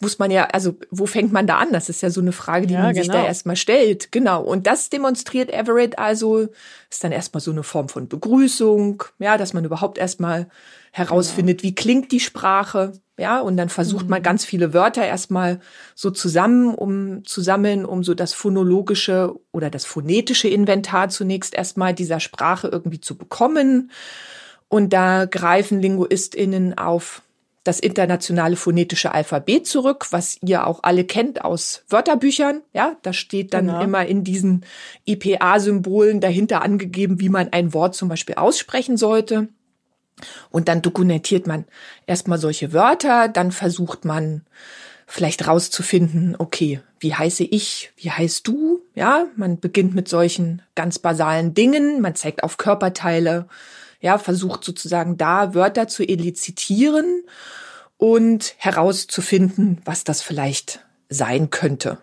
muss 0.00 0.18
man 0.18 0.30
ja, 0.30 0.44
also 0.46 0.76
wo 0.90 1.06
fängt 1.06 1.32
man 1.32 1.46
da 1.46 1.58
an? 1.58 1.72
Das 1.72 1.88
ist 1.88 2.02
ja 2.02 2.10
so 2.10 2.20
eine 2.20 2.32
Frage, 2.32 2.66
die 2.66 2.74
ja, 2.74 2.82
man 2.82 2.92
genau. 2.92 3.02
sich 3.02 3.08
da 3.08 3.18
genau. 3.18 3.26
erstmal 3.26 3.56
stellt. 3.56 4.12
Genau. 4.12 4.42
Und 4.42 4.66
das 4.66 4.90
demonstriert 4.90 5.50
Everett 5.50 5.98
also, 5.98 6.48
ist 6.88 7.02
dann 7.02 7.12
erstmal 7.12 7.40
so 7.40 7.50
eine 7.50 7.64
Form 7.64 7.88
von 7.88 8.08
Begrüßung, 8.08 9.02
ja, 9.18 9.36
dass 9.36 9.54
man 9.54 9.64
überhaupt 9.64 9.98
erstmal 9.98 10.48
herausfindet, 10.92 11.62
genau. 11.62 11.70
wie 11.70 11.74
klingt 11.74 12.12
die 12.12 12.20
Sprache, 12.20 12.92
ja, 13.18 13.40
und 13.40 13.56
dann 13.56 13.68
versucht 13.68 14.04
mhm. 14.04 14.10
man 14.10 14.22
ganz 14.22 14.44
viele 14.44 14.72
Wörter 14.72 15.04
erstmal 15.04 15.60
so 15.96 16.10
zusammen, 16.10 16.74
um 16.74 17.24
zu 17.24 17.40
sammeln, 17.40 17.84
um 17.84 18.04
so 18.04 18.14
das 18.14 18.32
phonologische 18.32 19.34
oder 19.52 19.70
das 19.70 19.84
phonetische 19.84 20.48
Inventar 20.48 21.08
zunächst 21.08 21.54
erstmal 21.54 21.92
dieser 21.92 22.20
Sprache 22.20 22.68
irgendwie 22.68 23.00
zu 23.00 23.18
bekommen. 23.18 23.90
Und 24.68 24.92
da 24.92 25.24
greifen 25.24 25.80
LinguistInnen 25.80 26.78
auf 26.78 27.22
das 27.68 27.80
internationale 27.80 28.56
phonetische 28.56 29.12
Alphabet 29.12 29.66
zurück, 29.66 30.06
was 30.10 30.38
ihr 30.42 30.66
auch 30.66 30.80
alle 30.82 31.04
kennt 31.04 31.44
aus 31.44 31.84
Wörterbüchern. 31.90 32.62
Ja, 32.72 32.96
da 33.02 33.12
steht 33.12 33.52
dann 33.52 33.66
genau. 33.66 33.82
immer 33.82 34.06
in 34.06 34.24
diesen 34.24 34.64
IPA-Symbolen 35.04 36.20
dahinter 36.20 36.62
angegeben, 36.62 37.20
wie 37.20 37.28
man 37.28 37.52
ein 37.52 37.74
Wort 37.74 37.94
zum 37.94 38.08
Beispiel 38.08 38.36
aussprechen 38.36 38.96
sollte. 38.96 39.48
Und 40.50 40.68
dann 40.68 40.80
dokumentiert 40.80 41.46
man 41.46 41.66
erstmal 42.06 42.38
solche 42.38 42.72
Wörter, 42.72 43.28
dann 43.28 43.52
versucht 43.52 44.06
man 44.06 44.46
vielleicht 45.06 45.46
rauszufinden, 45.46 46.36
okay, 46.38 46.80
wie 47.00 47.14
heiße 47.14 47.44
ich, 47.44 47.92
wie 47.96 48.10
heißt 48.10 48.48
du? 48.48 48.80
Ja, 48.94 49.26
man 49.36 49.60
beginnt 49.60 49.94
mit 49.94 50.08
solchen 50.08 50.62
ganz 50.74 50.98
basalen 50.98 51.52
Dingen, 51.52 52.00
man 52.00 52.14
zeigt 52.14 52.42
auf 52.42 52.56
Körperteile, 52.56 53.46
ja, 54.00 54.18
versucht 54.18 54.64
sozusagen 54.64 55.16
da 55.16 55.54
Wörter 55.54 55.88
zu 55.88 56.02
elizitieren 56.02 57.22
und 57.96 58.54
herauszufinden, 58.58 59.80
was 59.84 60.04
das 60.04 60.22
vielleicht 60.22 60.84
sein 61.08 61.50
könnte. 61.50 61.98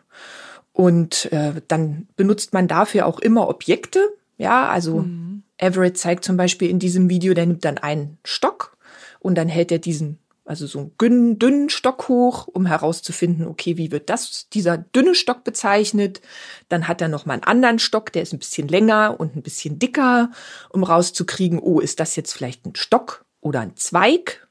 Und 0.74 1.32
äh, 1.32 1.62
dann 1.68 2.08
benutzt 2.18 2.54
man 2.54 2.68
dafür 2.68 3.06
auch 3.06 3.20
immer 3.20 3.48
Objekte. 3.48 4.10
Ja, 4.38 4.68
also 4.68 5.00
mhm. 5.00 5.44
Everett 5.58 5.98
zeigt 5.98 6.26
zum 6.26 6.36
Beispiel 6.36 6.70
in 6.70 6.80
diesem 6.80 7.10
Video, 7.10 7.34
der 7.34 7.46
nimmt 7.46 7.64
dann 7.64 7.78
einen 7.78 8.18
Stock 8.26 8.76
und 9.20 9.36
dann 9.36 9.48
hält 9.48 9.72
er 9.72 9.80
diesen 9.80 10.20
also 10.46 10.68
so 10.68 10.92
einen 11.02 11.40
dünnen 11.40 11.70
Stock 11.70 12.08
hoch, 12.08 12.48
um 12.48 12.68
herauszufinden, 12.68 13.48
okay, 13.48 13.78
wie 13.78 13.92
wird 13.92 14.12
das, 14.12 14.48
dieser 14.50 14.78
dünne 14.78 15.16
Stock 15.16 15.44
bezeichnet. 15.44 16.22
Dann 16.70 16.88
hat 16.88 17.02
er 17.02 17.08
noch 17.08 17.26
mal 17.26 17.34
einen 17.34 17.44
anderen 17.44 17.80
Stock, 17.80 18.14
der 18.14 18.22
ist 18.22 18.32
ein 18.32 18.40
bisschen 18.40 18.68
länger 18.68 19.20
und 19.20 19.36
ein 19.36 19.42
bisschen 19.42 19.80
dicker, 19.80 20.32
um 20.70 20.84
rauszukriegen, 20.84 21.60
oh, 21.60 21.80
ist 21.80 22.00
das 22.00 22.16
jetzt 22.16 22.32
vielleicht 22.32 22.66
ein 22.66 22.76
Stock 22.76 23.26
oder 23.42 23.62
ein 23.62 23.76
Zweig? 23.76 24.48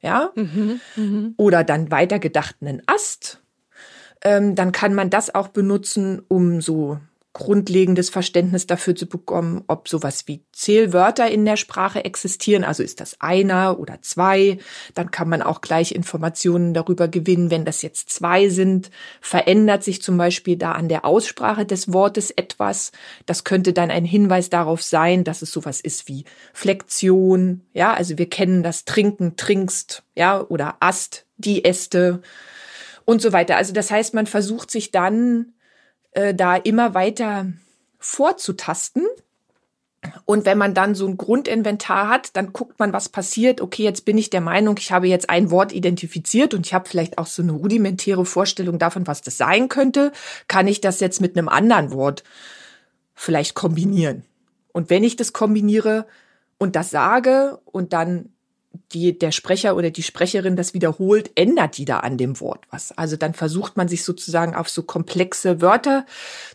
Ja. 0.00 0.30
Mhm, 0.36 0.80
mh. 0.96 1.30
Oder 1.36 1.64
dann 1.64 1.90
weitergedacht 1.90 2.56
einen 2.60 2.82
Ast. 2.86 3.42
Ähm, 4.22 4.54
dann 4.54 4.70
kann 4.70 4.94
man 4.94 5.10
das 5.10 5.34
auch 5.34 5.48
benutzen, 5.48 6.22
um 6.28 6.60
so 6.60 6.98
grundlegendes 7.34 8.10
Verständnis 8.10 8.66
dafür 8.66 8.94
zu 8.94 9.06
bekommen, 9.06 9.64
ob 9.66 9.88
sowas 9.88 10.24
wie 10.26 10.44
Zählwörter 10.52 11.30
in 11.30 11.46
der 11.46 11.56
Sprache 11.56 12.04
existieren. 12.04 12.62
Also 12.62 12.82
ist 12.82 13.00
das 13.00 13.20
einer 13.20 13.78
oder 13.78 14.02
zwei. 14.02 14.58
Dann 14.94 15.10
kann 15.10 15.30
man 15.30 15.40
auch 15.40 15.62
gleich 15.62 15.92
Informationen 15.92 16.74
darüber 16.74 17.08
gewinnen, 17.08 17.50
wenn 17.50 17.64
das 17.64 17.80
jetzt 17.80 18.10
zwei 18.10 18.50
sind. 18.50 18.90
Verändert 19.22 19.82
sich 19.82 20.02
zum 20.02 20.18
Beispiel 20.18 20.56
da 20.56 20.72
an 20.72 20.90
der 20.90 21.06
Aussprache 21.06 21.64
des 21.64 21.92
Wortes 21.92 22.30
etwas. 22.30 22.92
Das 23.24 23.44
könnte 23.44 23.72
dann 23.72 23.90
ein 23.90 24.04
Hinweis 24.04 24.50
darauf 24.50 24.82
sein, 24.82 25.24
dass 25.24 25.40
es 25.40 25.52
sowas 25.52 25.80
ist 25.80 26.08
wie 26.08 26.24
Flexion. 26.52 27.62
Ja, 27.72 27.94
also 27.94 28.18
wir 28.18 28.28
kennen 28.28 28.62
das 28.62 28.84
Trinken, 28.84 29.36
trinkst, 29.36 30.02
ja, 30.14 30.42
oder 30.42 30.76
Ast, 30.80 31.24
die 31.38 31.64
Äste 31.64 32.20
und 33.06 33.22
so 33.22 33.32
weiter. 33.32 33.56
Also 33.56 33.72
das 33.72 33.90
heißt, 33.90 34.12
man 34.12 34.26
versucht 34.26 34.70
sich 34.70 34.90
dann 34.90 35.54
äh, 36.12 36.34
da 36.34 36.56
immer 36.56 36.94
weiter 36.94 37.46
vorzutasten. 37.98 39.06
Und 40.24 40.46
wenn 40.46 40.58
man 40.58 40.74
dann 40.74 40.96
so 40.96 41.06
ein 41.06 41.16
Grundinventar 41.16 42.08
hat, 42.08 42.36
dann 42.36 42.52
guckt 42.52 42.80
man, 42.80 42.92
was 42.92 43.08
passiert. 43.08 43.60
Okay, 43.60 43.84
jetzt 43.84 44.04
bin 44.04 44.18
ich 44.18 44.30
der 44.30 44.40
Meinung, 44.40 44.76
ich 44.78 44.90
habe 44.90 45.06
jetzt 45.06 45.30
ein 45.30 45.50
Wort 45.50 45.72
identifiziert 45.72 46.54
und 46.54 46.66
ich 46.66 46.74
habe 46.74 46.88
vielleicht 46.88 47.18
auch 47.18 47.26
so 47.26 47.42
eine 47.42 47.52
rudimentäre 47.52 48.24
Vorstellung 48.24 48.78
davon, 48.78 49.06
was 49.06 49.22
das 49.22 49.38
sein 49.38 49.68
könnte. 49.68 50.10
Kann 50.48 50.66
ich 50.66 50.80
das 50.80 50.98
jetzt 50.98 51.20
mit 51.20 51.36
einem 51.36 51.48
anderen 51.48 51.92
Wort 51.92 52.24
vielleicht 53.14 53.54
kombinieren? 53.54 54.24
Und 54.72 54.90
wenn 54.90 55.04
ich 55.04 55.14
das 55.14 55.32
kombiniere 55.32 56.06
und 56.58 56.74
das 56.74 56.90
sage 56.90 57.60
und 57.64 57.92
dann 57.92 58.31
die, 58.92 59.18
der 59.18 59.32
Sprecher 59.32 59.76
oder 59.76 59.90
die 59.90 60.02
Sprecherin 60.02 60.56
das 60.56 60.74
wiederholt, 60.74 61.30
ändert 61.34 61.78
die 61.78 61.84
da 61.84 62.00
an 62.00 62.18
dem 62.18 62.40
Wort 62.40 62.64
was. 62.70 62.96
Also 62.96 63.16
dann 63.16 63.34
versucht 63.34 63.76
man 63.76 63.88
sich 63.88 64.04
sozusagen 64.04 64.54
auf 64.54 64.68
so 64.68 64.82
komplexe 64.82 65.60
Wörter 65.60 66.06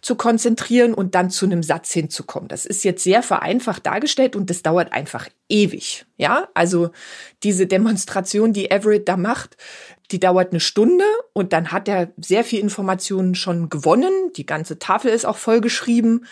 zu 0.01 0.15
konzentrieren 0.15 0.93
und 0.93 1.15
dann 1.15 1.29
zu 1.29 1.45
einem 1.45 1.63
Satz 1.63 1.91
hinzukommen. 1.91 2.47
Das 2.47 2.65
ist 2.65 2.83
jetzt 2.83 3.03
sehr 3.03 3.23
vereinfacht 3.23 3.85
dargestellt 3.85 4.35
und 4.35 4.49
das 4.49 4.61
dauert 4.61 4.93
einfach 4.93 5.27
ewig. 5.49 6.05
Ja, 6.17 6.49
also 6.53 6.89
diese 7.43 7.67
Demonstration, 7.67 8.53
die 8.53 8.71
Everett 8.71 9.07
da 9.07 9.17
macht, 9.17 9.57
die 10.11 10.19
dauert 10.19 10.51
eine 10.51 10.59
Stunde 10.59 11.03
und 11.33 11.53
dann 11.53 11.71
hat 11.71 11.87
er 11.87 12.11
sehr 12.17 12.43
viel 12.43 12.59
Informationen 12.61 13.35
schon 13.35 13.69
gewonnen. 13.69 14.31
Die 14.35 14.45
ganze 14.45 14.79
Tafel 14.79 15.11
ist 15.11 15.25
auch 15.25 15.37
vollgeschrieben 15.37 16.25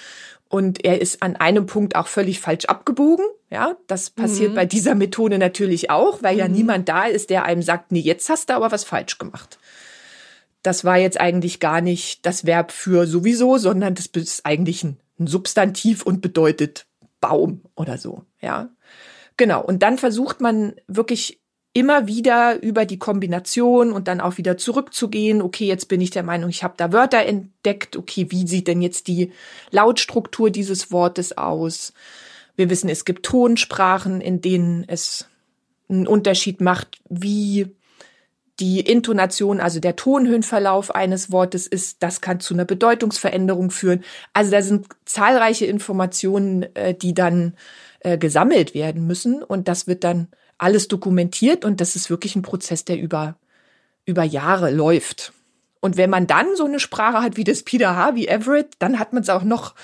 und 0.49 0.85
er 0.85 1.01
ist 1.01 1.21
an 1.21 1.35
einem 1.35 1.65
Punkt 1.65 1.95
auch 1.95 2.07
völlig 2.07 2.39
falsch 2.39 2.65
abgebogen. 2.65 3.25
Ja, 3.49 3.77
das 3.87 4.09
passiert 4.09 4.51
mhm. 4.51 4.55
bei 4.55 4.65
dieser 4.65 4.95
Methode 4.95 5.37
natürlich 5.37 5.89
auch, 5.89 6.21
weil 6.23 6.33
mhm. 6.33 6.39
ja 6.39 6.47
niemand 6.47 6.89
da 6.89 7.05
ist, 7.05 7.29
der 7.29 7.45
einem 7.45 7.61
sagt, 7.61 7.91
nee, 7.91 7.99
jetzt 7.99 8.29
hast 8.29 8.49
du 8.49 8.53
aber 8.53 8.71
was 8.71 8.83
falsch 8.83 9.17
gemacht. 9.17 9.57
Das 10.61 10.83
war 10.83 10.97
jetzt 10.97 11.19
eigentlich 11.19 11.59
gar 11.59 11.81
nicht 11.81 12.25
das 12.25 12.45
Verb 12.45 12.71
für 12.71 13.05
sowieso, 13.05 13.57
sondern 13.57 13.95
das 13.95 14.07
ist 14.07 14.45
eigentlich 14.45 14.83
ein, 14.83 14.97
ein 15.19 15.27
Substantiv 15.27 16.03
und 16.03 16.21
bedeutet 16.21 16.87
Baum 17.21 17.61
oder 17.75 17.97
so. 17.97 18.23
Ja, 18.41 18.69
genau. 19.37 19.63
Und 19.63 19.83
dann 19.83 19.97
versucht 19.97 20.41
man 20.41 20.75
wirklich 20.87 21.39
immer 21.75 22.07
wieder 22.07 22.63
über 22.63 22.85
die 22.85 22.97
Kombination 22.97 23.91
und 23.91 24.07
dann 24.07 24.21
auch 24.21 24.37
wieder 24.37 24.57
zurückzugehen. 24.57 25.41
Okay, 25.41 25.65
jetzt 25.65 25.89
bin 25.89 25.99
ich 25.99 26.09
der 26.09 26.23
Meinung, 26.23 26.49
ich 26.49 26.63
habe 26.63 26.75
da 26.77 26.93
Wörter 26.93 27.25
entdeckt. 27.25 27.97
Okay, 27.97 28.27
wie 28.29 28.47
sieht 28.47 28.69
denn 28.69 28.81
jetzt 28.81 29.09
die 29.09 29.33
Lautstruktur 29.71 30.49
dieses 30.49 30.93
Wortes 30.93 31.37
aus? 31.37 31.91
Wir 32.55 32.69
wissen, 32.69 32.89
es 32.89 33.03
gibt 33.03 33.25
Tonsprachen, 33.25 34.21
in 34.21 34.39
denen 34.39 34.85
es 34.87 35.27
einen 35.89 36.07
Unterschied 36.07 36.61
macht, 36.61 36.99
wie 37.09 37.67
die 38.61 38.79
Intonation, 38.79 39.59
also 39.59 39.81
der 39.81 39.97
Tonhöhenverlauf 39.97 40.95
eines 40.95 41.29
Wortes 41.29 41.67
ist, 41.67 42.01
das 42.01 42.21
kann 42.21 42.39
zu 42.39 42.53
einer 42.53 42.63
Bedeutungsveränderung 42.63 43.69
führen. 43.69 44.01
Also 44.31 44.49
da 44.51 44.61
sind 44.61 44.87
zahlreiche 45.03 45.65
Informationen, 45.65 46.63
äh, 46.73 46.93
die 46.93 47.13
dann 47.13 47.57
äh, 47.99 48.17
gesammelt 48.17 48.73
werden 48.73 49.05
müssen 49.05 49.43
und 49.43 49.67
das 49.67 49.87
wird 49.87 50.05
dann 50.05 50.29
alles 50.57 50.87
dokumentiert 50.87 51.65
und 51.65 51.81
das 51.81 51.95
ist 51.95 52.09
wirklich 52.09 52.35
ein 52.35 52.41
Prozess, 52.41 52.85
der 52.85 52.99
über, 52.99 53.35
über 54.05 54.23
Jahre 54.23 54.71
läuft. 54.71 55.33
Und 55.81 55.97
wenn 55.97 56.09
man 56.09 56.27
dann 56.27 56.55
so 56.55 56.65
eine 56.65 56.79
Sprache 56.79 57.21
hat 57.21 57.37
wie 57.37 57.43
das 57.43 57.63
PDH, 57.63 58.15
wie 58.15 58.27
Everett, 58.27 58.73
dann 58.79 58.97
hat 58.97 59.13
man 59.13 59.21
es 59.23 59.29
auch 59.29 59.43
noch, 59.43 59.75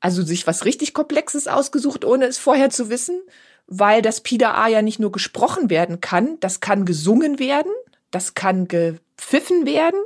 also 0.00 0.22
sich 0.22 0.46
was 0.46 0.64
richtig 0.64 0.94
Komplexes 0.94 1.46
ausgesucht, 1.46 2.04
ohne 2.04 2.26
es 2.26 2.38
vorher 2.38 2.70
zu 2.70 2.90
wissen, 2.90 3.20
weil 3.66 4.02
das 4.02 4.20
PDA 4.20 4.68
ja 4.68 4.82
nicht 4.82 4.98
nur 4.98 5.12
gesprochen 5.12 5.70
werden 5.70 6.00
kann, 6.00 6.38
das 6.40 6.60
kann 6.60 6.84
gesungen 6.84 7.38
werden, 7.38 7.72
das 8.10 8.34
kann 8.34 8.68
gepfiffen 8.68 9.66
werden 9.66 10.00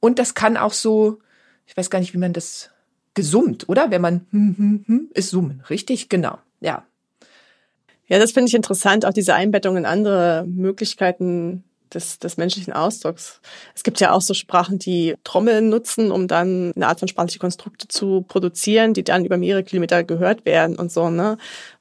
und 0.00 0.18
das 0.18 0.34
kann 0.34 0.56
auch 0.56 0.72
so, 0.72 1.18
ich 1.66 1.76
weiß 1.76 1.90
gar 1.90 2.00
nicht, 2.00 2.14
wie 2.14 2.18
man 2.18 2.32
das 2.32 2.70
gesummt, 3.14 3.68
oder? 3.68 3.90
Wenn 3.90 4.02
man 4.02 4.26
hm, 4.30 4.54
hm, 4.58 4.84
hm, 4.86 5.10
ist 5.14 5.30
summen, 5.30 5.64
richtig? 5.70 6.08
Genau. 6.08 6.38
Ja, 6.60 6.84
ja, 8.08 8.18
das 8.18 8.32
finde 8.32 8.48
ich 8.48 8.54
interessant, 8.54 9.04
auch 9.04 9.12
diese 9.12 9.34
Einbettung 9.34 9.76
in 9.76 9.86
andere 9.86 10.44
Möglichkeiten 10.46 11.64
des, 11.92 12.18
des 12.18 12.36
menschlichen 12.36 12.72
Ausdrucks. 12.72 13.40
Es 13.74 13.82
gibt 13.82 14.00
ja 14.00 14.12
auch 14.12 14.20
so 14.20 14.34
Sprachen, 14.34 14.78
die 14.78 15.14
Trommeln 15.24 15.68
nutzen, 15.68 16.10
um 16.10 16.28
dann 16.28 16.72
eine 16.74 16.88
Art 16.88 16.98
von 16.98 17.08
sprachliche 17.08 17.38
Konstrukte 17.38 17.88
zu 17.88 18.22
produzieren, 18.22 18.94
die 18.94 19.04
dann 19.04 19.24
über 19.24 19.36
mehrere 19.36 19.64
Kilometer 19.64 20.04
gehört 20.04 20.44
werden 20.44 20.76
und 20.76 20.92
so, 20.92 21.10
ne? 21.10 21.38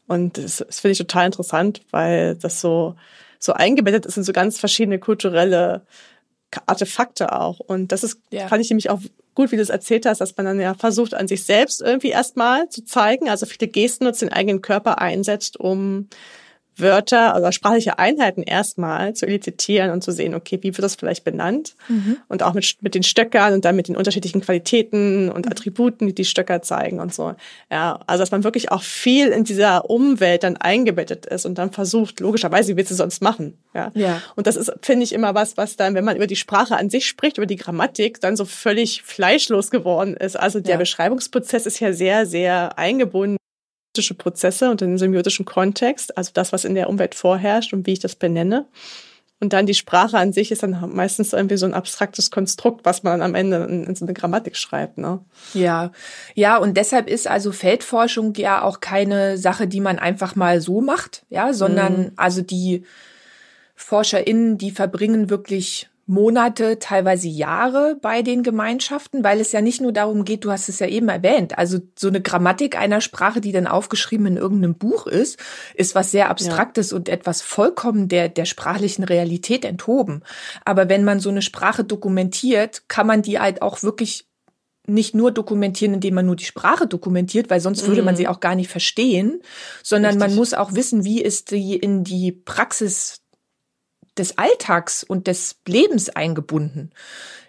Und 0.07 0.37
das, 0.37 0.57
das 0.57 0.79
finde 0.79 0.93
ich 0.93 0.97
total 0.99 1.25
interessant, 1.25 1.81
weil 1.89 2.35
das 2.35 2.61
so, 2.61 2.95
so 3.39 3.53
eingebettet 3.53 4.05
ist 4.05 4.17
in 4.17 4.23
so 4.23 4.33
ganz 4.33 4.59
verschiedene 4.59 4.99
kulturelle 4.99 5.81
Artefakte 6.67 7.33
auch. 7.33 7.59
Und 7.59 7.91
das 7.91 8.03
ist, 8.03 8.19
ja. 8.29 8.47
fand 8.47 8.61
ich 8.63 8.69
nämlich 8.69 8.91
auch 8.91 9.01
gut, 9.35 9.51
wie 9.51 9.57
du 9.57 9.61
es 9.61 9.69
erzählt 9.69 10.05
hast, 10.05 10.21
dass 10.21 10.35
man 10.35 10.45
dann 10.45 10.59
ja 10.59 10.73
versucht, 10.73 11.13
an 11.13 11.27
sich 11.27 11.45
selbst 11.45 11.81
irgendwie 11.81 12.09
erstmal 12.09 12.69
zu 12.69 12.83
zeigen, 12.83 13.29
also 13.29 13.45
viele 13.45 13.67
Gesten 13.67 14.05
nutzt, 14.05 14.21
den 14.21 14.33
eigenen 14.33 14.61
Körper 14.61 14.99
einsetzt, 14.99 15.59
um 15.59 16.07
Wörter 16.77 17.35
oder 17.37 17.51
sprachliche 17.51 17.99
Einheiten 17.99 18.43
erstmal 18.43 19.13
zu 19.13 19.25
elizitieren 19.25 19.91
und 19.91 20.03
zu 20.03 20.11
sehen, 20.11 20.35
okay, 20.35 20.59
wie 20.61 20.75
wird 20.75 20.83
das 20.83 20.95
vielleicht 20.95 21.23
benannt? 21.23 21.75
Mhm. 21.87 22.17
Und 22.27 22.43
auch 22.43 22.53
mit, 22.53 22.77
mit 22.81 22.95
den 22.95 23.03
Stöckern 23.03 23.53
und 23.53 23.65
dann 23.65 23.75
mit 23.75 23.87
den 23.87 23.95
unterschiedlichen 23.95 24.41
Qualitäten 24.41 25.29
und 25.29 25.45
mhm. 25.45 25.51
Attributen, 25.51 26.07
die 26.07 26.15
die 26.15 26.25
Stöcker 26.25 26.61
zeigen 26.61 26.99
und 26.99 27.13
so. 27.13 27.35
Ja, 27.71 27.99
also 28.07 28.21
dass 28.21 28.31
man 28.31 28.43
wirklich 28.43 28.71
auch 28.71 28.81
viel 28.81 29.27
in 29.27 29.43
dieser 29.43 29.89
Umwelt 29.89 30.43
dann 30.43 30.57
eingebettet 30.57 31.25
ist 31.25 31.45
und 31.45 31.57
dann 31.57 31.71
versucht, 31.71 32.19
logischerweise, 32.19 32.73
wie 32.73 32.77
willst 32.77 32.91
du 32.91 32.95
sonst 32.95 33.21
machen? 33.21 33.57
Ja. 33.73 33.91
ja. 33.93 34.21
Und 34.35 34.47
das 34.47 34.55
ist, 34.55 34.73
finde 34.81 35.03
ich, 35.03 35.13
immer 35.13 35.35
was, 35.35 35.57
was 35.57 35.77
dann, 35.77 35.95
wenn 35.95 36.05
man 36.05 36.15
über 36.15 36.27
die 36.27 36.35
Sprache 36.35 36.77
an 36.77 36.89
sich 36.89 37.07
spricht, 37.07 37.37
über 37.37 37.47
die 37.47 37.55
Grammatik, 37.55 38.19
dann 38.19 38.35
so 38.35 38.45
völlig 38.45 39.03
fleischlos 39.03 39.71
geworden 39.71 40.15
ist. 40.15 40.37
Also 40.37 40.59
der 40.59 40.73
ja. 40.73 40.77
Beschreibungsprozess 40.77 41.65
ist 41.65 41.79
ja 41.79 41.93
sehr, 41.93 42.25
sehr 42.25 42.77
eingebunden 42.77 43.37
Prozesse 44.01 44.69
und 44.69 44.81
den 44.81 44.97
semiotischen 44.97 45.45
Kontext, 45.45 46.17
also 46.17 46.31
das, 46.33 46.51
was 46.53 46.65
in 46.65 46.75
der 46.75 46.89
Umwelt 46.89 47.15
vorherrscht 47.15 47.73
und 47.73 47.87
wie 47.87 47.93
ich 47.93 47.99
das 47.99 48.15
benenne. 48.15 48.65
Und 49.41 49.51
dann 49.51 49.65
die 49.65 49.73
Sprache 49.73 50.17
an 50.17 50.31
sich 50.31 50.51
ist 50.51 50.63
dann 50.63 50.91
meistens 50.93 51.33
irgendwie 51.33 51.57
so 51.57 51.65
ein 51.65 51.73
abstraktes 51.73 52.31
Konstrukt, 52.31 52.85
was 52.85 53.03
man 53.03 53.19
dann 53.19 53.29
am 53.29 53.35
Ende 53.35 53.65
in, 53.65 53.83
in 53.83 53.95
so 53.95 54.05
eine 54.05 54.13
Grammatik 54.13 54.55
schreibt. 54.55 54.97
Ne? 54.97 55.19
Ja, 55.53 55.91
ja, 56.35 56.57
und 56.57 56.77
deshalb 56.77 57.09
ist 57.09 57.27
also 57.27 57.51
Feldforschung 57.51 58.33
ja 58.35 58.61
auch 58.61 58.79
keine 58.79 59.37
Sache, 59.37 59.67
die 59.67 59.81
man 59.81 59.99
einfach 59.99 60.35
mal 60.35 60.61
so 60.61 60.79
macht, 60.79 61.25
ja, 61.29 61.51
sondern 61.51 61.97
mhm. 61.97 62.11
also 62.15 62.41
die 62.41 62.85
ForscherInnen, 63.75 64.57
die 64.57 64.71
verbringen 64.71 65.29
wirklich 65.29 65.89
Monate, 66.07 66.77
teilweise 66.77 67.27
Jahre 67.27 67.97
bei 67.99 68.21
den 68.21 68.43
Gemeinschaften, 68.43 69.23
weil 69.23 69.39
es 69.39 69.51
ja 69.51 69.61
nicht 69.61 69.81
nur 69.81 69.91
darum 69.91 70.23
geht, 70.23 70.45
du 70.45 70.51
hast 70.51 70.69
es 70.69 70.77
ja 70.77 70.87
eben 70.87 71.09
erwähnt, 71.09 71.57
also 71.57 71.79
so 71.97 72.09
eine 72.09 72.21
Grammatik 72.21 72.77
einer 72.77 73.01
Sprache, 73.01 73.41
die 73.41 73.51
dann 73.51 73.65
aufgeschrieben 73.65 74.27
in 74.27 74.37
irgendeinem 74.37 74.75
Buch 74.75 75.07
ist, 75.07 75.39
ist 75.73 75.95
was 75.95 76.11
sehr 76.11 76.29
Abstraktes 76.29 76.91
ja. 76.91 76.97
und 76.97 77.09
etwas 77.09 77.41
vollkommen 77.41 78.07
der, 78.07 78.29
der 78.29 78.45
sprachlichen 78.45 79.03
Realität 79.03 79.65
enthoben. 79.65 80.21
Aber 80.63 80.89
wenn 80.89 81.03
man 81.03 81.19
so 81.19 81.29
eine 81.29 81.41
Sprache 81.41 81.83
dokumentiert, 81.83 82.83
kann 82.87 83.07
man 83.07 83.23
die 83.23 83.39
halt 83.39 83.63
auch 83.63 83.81
wirklich 83.81 84.27
nicht 84.87 85.15
nur 85.15 85.31
dokumentieren, 85.31 85.95
indem 85.95 86.13
man 86.13 86.25
nur 86.27 86.35
die 86.35 86.45
Sprache 86.45 86.87
dokumentiert, 86.87 87.49
weil 87.49 87.59
sonst 87.59 87.87
würde 87.87 88.03
man 88.03 88.13
mhm. 88.13 88.17
sie 88.17 88.27
auch 88.27 88.39
gar 88.39 88.55
nicht 88.55 88.69
verstehen, 88.69 89.41
sondern 89.81 90.13
Richtig. 90.13 90.29
man 90.29 90.35
muss 90.35 90.53
auch 90.53 90.73
wissen, 90.73 91.03
wie 91.03 91.21
ist 91.21 91.51
die 91.51 91.75
in 91.75 92.03
die 92.03 92.31
Praxis 92.31 93.21
des 94.17 94.37
Alltags 94.37 95.03
und 95.03 95.27
des 95.27 95.57
Lebens 95.67 96.09
eingebunden. 96.09 96.91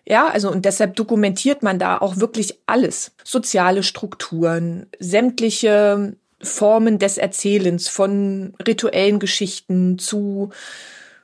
Ja, 0.04 0.28
also 0.28 0.50
und 0.50 0.64
deshalb 0.64 0.94
dokumentiert 0.96 1.62
man 1.62 1.78
da 1.78 1.99
auch 1.99 2.18
wirklich 2.18 2.61
alles. 2.66 3.12
Soziale 3.25 3.82
Strukturen, 3.82 4.87
sämtliche 5.00 6.16
Formen 6.40 6.99
des 6.99 7.18
Erzählens 7.18 7.88
von 7.88 8.54
rituellen 8.64 9.18
Geschichten 9.18 9.99
zu 9.99 10.50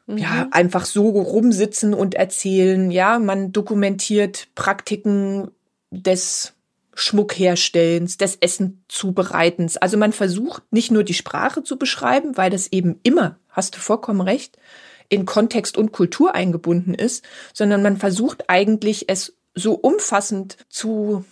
mhm. 0.07 0.19
ja, 0.19 0.49
einfach 0.51 0.85
so 0.85 1.09
rumsitzen 1.11 1.95
und 1.95 2.15
erzählen. 2.15 2.91
Ja, 2.91 3.19
man 3.19 3.53
dokumentiert 3.53 4.49
Praktiken 4.55 5.51
des 5.91 6.55
Schmuckherstellens, 6.95 8.19
des 8.19 8.37
Essenzubereitens. 8.37 9.77
Also 9.77 9.97
man 9.97 10.13
versucht 10.13 10.63
nicht 10.73 10.91
nur 10.91 11.05
die 11.05 11.15
Sprache 11.15 11.63
zu 11.63 11.79
beschreiben, 11.79 12.37
weil 12.37 12.51
das 12.51 12.71
eben 12.71 12.99
immer, 13.03 13.39
hast 13.49 13.77
du 13.77 13.79
vollkommen 13.79 14.21
recht, 14.21 14.59
in 15.13 15.27
Kontext 15.27 15.77
und 15.77 15.93
Kultur 15.93 16.35
eingebunden 16.35 16.95
ist, 16.95 17.23
sondern 17.53 17.83
man 17.83 17.99
versucht 17.99 18.49
eigentlich 18.49 19.11
es 19.11 19.35
so 19.55 19.75
umfassend 19.75 20.57
zu 20.71 21.27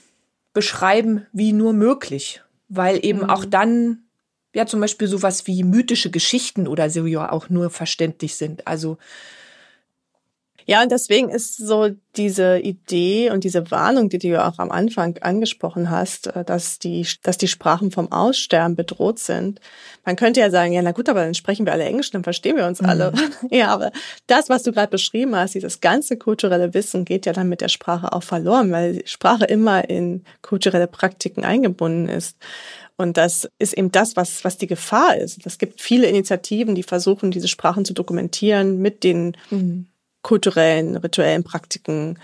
beschreiben 0.53 1.27
wie 1.33 1.55
nur 1.55 1.73
möglich, 1.73 2.43
weil 2.69 3.03
eben 3.03 3.21
mhm. 3.21 3.31
auch 3.31 3.47
dann 3.47 4.03
ja 4.55 4.67
zum 4.67 4.81
Beispiel 4.81 5.09
sowas 5.09 5.47
wie 5.47 5.65
mythische 5.65 6.11
Geschichten 6.11 6.69
oder 6.69 6.91
so 6.91 7.07
ja 7.07 7.33
auch 7.33 7.49
nur 7.49 7.71
verständlich 7.71 8.37
sind. 8.37 8.67
Also 8.67 8.99
ja, 10.71 10.85
und 10.85 10.93
deswegen 10.93 11.31
ist 11.31 11.57
so 11.57 11.91
diese 12.17 12.61
Idee 12.61 13.33
und 13.33 13.43
diese 13.43 13.73
Warnung, 13.73 14.09
die 14.09 14.19
du 14.19 14.29
ja 14.29 14.49
auch 14.49 14.61
am 14.61 14.71
Anfang 14.71 15.19
angesprochen 15.19 15.91
hast, 15.91 16.29
äh, 16.29 16.45
dass 16.45 16.79
die, 16.79 17.05
dass 17.25 17.39
die 17.39 17.49
Sprachen 17.49 17.91
vom 17.91 18.13
Aussterben 18.13 18.77
bedroht 18.77 19.19
sind. 19.19 19.61
Man 20.05 20.15
könnte 20.15 20.39
ja 20.39 20.49
sagen, 20.49 20.73
ja, 20.73 20.81
na 20.81 20.93
gut, 20.93 21.09
aber 21.09 21.25
dann 21.25 21.35
sprechen 21.35 21.67
wir 21.67 21.73
alle 21.73 21.83
Englisch, 21.83 22.13
dann 22.13 22.23
verstehen 22.23 22.57
wir 22.57 22.69
uns 22.69 22.81
alle. 22.81 23.11
Mhm. 23.11 23.49
Ja, 23.51 23.75
aber 23.75 23.91
das, 24.29 24.49
was 24.49 24.63
du 24.63 24.71
gerade 24.71 24.93
beschrieben 24.93 25.35
hast, 25.35 25.57
dieses 25.57 25.81
ganze 25.81 26.17
kulturelle 26.17 26.73
Wissen 26.73 27.05
geht 27.05 27.27
ja 27.27 27.33
dann 27.33 27.49
mit 27.49 27.63
der 27.63 27.69
Sprache 27.69 28.13
auch 28.13 28.23
verloren, 28.23 28.71
weil 28.71 29.05
Sprache 29.07 29.47
immer 29.47 29.91
in 29.91 30.23
kulturelle 30.41 30.87
Praktiken 30.87 31.45
eingebunden 31.45 32.09
ist. 32.09 32.37
Und 32.97 33.17
das 33.17 33.51
ist 33.59 33.73
eben 33.73 33.91
das, 33.91 34.15
was, 34.15 34.45
was 34.45 34.57
die 34.57 34.69
Gefahr 34.69 35.17
ist. 35.17 35.45
Es 35.45 35.59
gibt 35.59 35.81
viele 35.81 36.07
Initiativen, 36.07 36.77
die 36.77 36.85
versuchen, 36.85 37.33
diese 37.33 37.49
Sprachen 37.49 37.85
zu 37.85 37.93
dokumentieren 37.93 38.79
mit 38.79 39.03
den 39.03 39.37
mhm 39.51 39.90
kulturellen, 40.23 40.97
rituellen 40.97 41.45
Praktiken, 41.45 42.19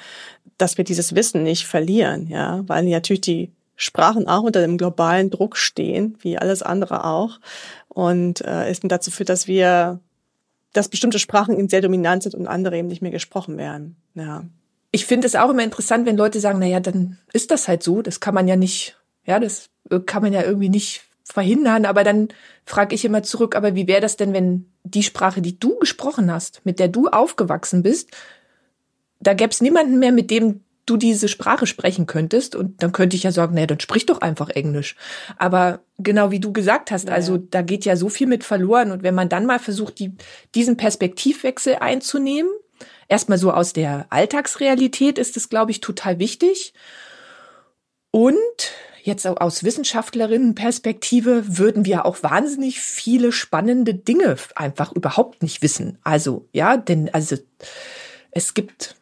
dass 0.59 0.77
wir 0.79 0.85
dieses 0.85 1.15
Wissen 1.15 1.43
nicht 1.43 1.67
verlieren, 1.67 2.29
ja, 2.29 2.63
weil 2.67 2.85
natürlich 2.85 3.21
die 3.21 3.53
Sprachen 3.77 4.27
auch 4.27 4.43
unter 4.43 4.63
dem 4.63 4.79
globalen 4.79 5.31
Druck 5.31 5.57
stehen, 5.57 6.17
wie 6.21 6.39
alles 6.39 6.63
andere 6.63 7.05
auch. 7.05 7.39
Und 7.89 8.41
äh, 8.41 8.69
es 8.69 8.81
dazu 8.83 9.11
führt, 9.11 9.29
dass 9.29 9.47
wir, 9.47 10.01
dass 10.73 10.89
bestimmte 10.89 11.19
Sprachen 11.19 11.59
eben 11.59 11.69
sehr 11.69 11.83
dominant 11.83 12.23
sind 12.23 12.35
und 12.35 12.47
andere 12.47 12.79
eben 12.79 12.89
nicht 12.89 13.03
mehr 13.03 13.11
gesprochen 13.11 13.59
werden. 13.59 13.97
Ja. 14.15 14.45
Ich 14.93 15.05
finde 15.05 15.27
es 15.27 15.37
auch 15.37 15.51
immer 15.51 15.63
interessant, 15.63 16.07
wenn 16.07 16.17
Leute 16.17 16.41
sagen, 16.41 16.59
na 16.59 16.67
ja, 16.67 16.81
dann 16.81 17.19
ist 17.35 17.51
das 17.51 17.69
halt 17.69 17.83
so. 17.83 18.01
Das 18.01 18.21
kann 18.21 18.35
man 18.35 18.49
ja 18.49 18.57
nicht, 18.57 18.97
ja, 19.27 19.39
das 19.39 19.69
kann 20.07 20.23
man 20.23 20.33
ja 20.33 20.43
irgendwie 20.43 20.71
nicht 20.71 21.03
verhindern. 21.23 21.85
Aber 21.85 22.03
dann 22.03 22.29
frage 22.65 22.95
ich 22.95 23.05
immer 23.05 23.23
zurück, 23.23 23.55
aber 23.57 23.75
wie 23.75 23.87
wäre 23.87 24.01
das 24.01 24.17
denn, 24.17 24.33
wenn 24.33 24.71
die 24.91 25.03
Sprache, 25.03 25.43
die 25.43 25.59
du 25.59 25.79
gesprochen 25.79 26.31
hast, 26.31 26.61
mit 26.65 26.79
der 26.79 26.89
du 26.89 27.09
aufgewachsen 27.09 27.83
bist, 27.83 28.11
da 29.21 29.35
gäbe 29.35 29.51
es 29.51 29.61
niemanden 29.61 29.99
mehr, 29.99 30.13
mit 30.13 30.31
dem 30.31 30.61
du 30.87 30.97
diese 30.97 31.27
Sprache 31.27 31.67
sprechen 31.67 32.07
könntest. 32.07 32.55
Und 32.55 32.83
dann 32.83 32.93
könnte 32.93 33.17
ich 33.17 33.25
ja 33.25 33.33
sagen, 33.33 33.55
naja, 33.55 33.67
dann 33.67 33.81
sprich 33.81 34.07
doch 34.07 34.21
einfach 34.21 34.49
Englisch. 34.51 34.97
Aber 35.37 35.81
genau 35.99 36.31
wie 36.31 36.41
du 36.41 36.53
gesagt 36.53 36.91
hast, 36.91 37.11
also 37.11 37.37
da 37.37 37.63
geht 37.63 37.85
ja 37.85 37.97
so 37.97 38.09
viel 38.09 38.29
mit 38.29 38.45
verloren. 38.45 38.93
Und 38.93 39.03
wenn 39.03 39.15
man 39.15 39.29
dann 39.29 39.47
mal 39.47 39.59
versucht, 39.59 39.99
die, 39.99 40.13
diesen 40.55 40.77
Perspektivwechsel 40.77 41.77
einzunehmen, 41.81 42.51
erstmal 43.09 43.39
so 43.39 43.53
aus 43.53 43.73
der 43.73 44.07
Alltagsrealität 44.11 45.19
ist 45.19 45.37
es, 45.37 45.49
glaube 45.49 45.73
ich, 45.73 45.81
total 45.81 46.19
wichtig. 46.21 46.73
Und 48.13 48.37
jetzt 49.07 49.27
aus 49.27 49.65
Wissenschaftlerinnenperspektive 49.65 51.59
würden 51.59 51.85
wir 51.85 52.05
auch 52.05 52.23
wahnsinnig 52.23 52.81
viele 52.81 53.33
spannende 53.33 53.95
Dinge 53.95 54.37
einfach 54.57 54.93
überhaupt 54.93 55.43
nicht 55.43 55.63
wissen. 55.63 55.99
Also, 56.03 56.49
ja, 56.53 56.77
denn 56.77 57.13
also 57.15 57.37
es 58.33 58.53
gibt 58.53 58.97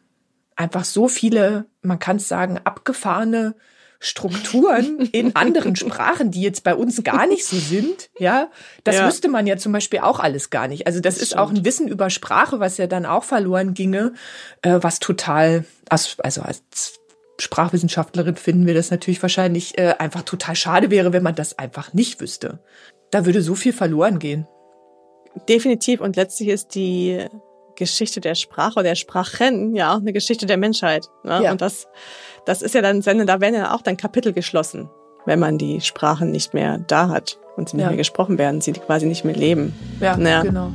einfach 0.55 0.85
so 0.85 1.07
viele, 1.07 1.65
man 1.81 1.99
kann 1.99 2.17
es 2.17 2.27
sagen, 2.27 2.59
abgefahrene 2.63 3.55
Strukturen 3.99 4.99
in 5.11 5.35
anderen 5.35 5.75
Sprachen, 5.75 6.29
die 6.29 6.41
jetzt 6.41 6.63
bei 6.63 6.75
uns 6.75 7.03
gar 7.03 7.25
nicht 7.25 7.45
so 7.45 7.57
sind, 7.57 8.09
ja, 8.19 8.51
das 8.83 8.95
ja. 8.95 9.07
wüsste 9.07 9.27
man 9.27 9.47
ja 9.47 9.57
zum 9.57 9.71
Beispiel 9.71 9.99
auch 9.99 10.19
alles 10.19 10.51
gar 10.51 10.67
nicht. 10.67 10.85
Also 10.85 10.99
das, 10.99 11.15
das 11.15 11.23
ist 11.23 11.29
stimmt. 11.29 11.41
auch 11.41 11.49
ein 11.49 11.65
Wissen 11.65 11.87
über 11.87 12.09
Sprache, 12.11 12.59
was 12.59 12.77
ja 12.77 12.85
dann 12.85 13.05
auch 13.05 13.23
verloren 13.23 13.73
ginge, 13.73 14.13
äh, 14.61 14.77
was 14.81 14.99
total, 14.99 15.65
also 15.89 16.41
als 16.41 16.99
Sprachwissenschaftlerin 17.39 18.35
finden 18.35 18.65
wir 18.65 18.73
das 18.73 18.91
natürlich 18.91 19.21
wahrscheinlich 19.21 19.77
äh, 19.77 19.95
einfach 19.99 20.23
total 20.23 20.55
schade 20.55 20.89
wäre, 20.91 21.13
wenn 21.13 21.23
man 21.23 21.35
das 21.35 21.57
einfach 21.57 21.93
nicht 21.93 22.21
wüsste. 22.21 22.59
Da 23.11 23.25
würde 23.25 23.41
so 23.41 23.55
viel 23.55 23.73
verloren 23.73 24.19
gehen. 24.19 24.47
Definitiv. 25.49 26.01
Und 26.01 26.15
letztlich 26.15 26.49
ist 26.49 26.75
die 26.75 27.25
Geschichte 27.75 28.21
der 28.21 28.35
Sprache 28.35 28.75
oder 28.75 28.89
der 28.89 28.95
Sprachen 28.95 29.75
ja 29.75 29.93
auch 29.93 29.99
eine 29.99 30.13
Geschichte 30.13 30.45
der 30.45 30.57
Menschheit. 30.57 31.07
Ne? 31.23 31.41
Ja. 31.43 31.51
Und 31.51 31.61
das, 31.61 31.87
das 32.45 32.61
ist 32.61 32.73
ja 32.73 32.81
dann, 32.81 33.01
da 33.01 33.41
werden 33.41 33.55
ja 33.55 33.73
auch 33.73 33.81
dann 33.81 33.97
Kapitel 33.97 34.33
geschlossen, 34.33 34.89
wenn 35.25 35.39
man 35.39 35.57
die 35.57 35.81
Sprachen 35.81 36.31
nicht 36.31 36.53
mehr 36.53 36.77
da 36.77 37.09
hat 37.09 37.37
und 37.57 37.69
sie 37.69 37.77
nicht 37.77 37.83
ja. 37.83 37.89
mehr 37.89 37.97
gesprochen 37.97 38.37
werden, 38.37 38.61
sie 38.61 38.73
quasi 38.73 39.05
nicht 39.05 39.25
mehr 39.25 39.35
leben. 39.35 39.73
Ja, 39.99 40.17
ja. 40.17 40.41
genau. 40.41 40.71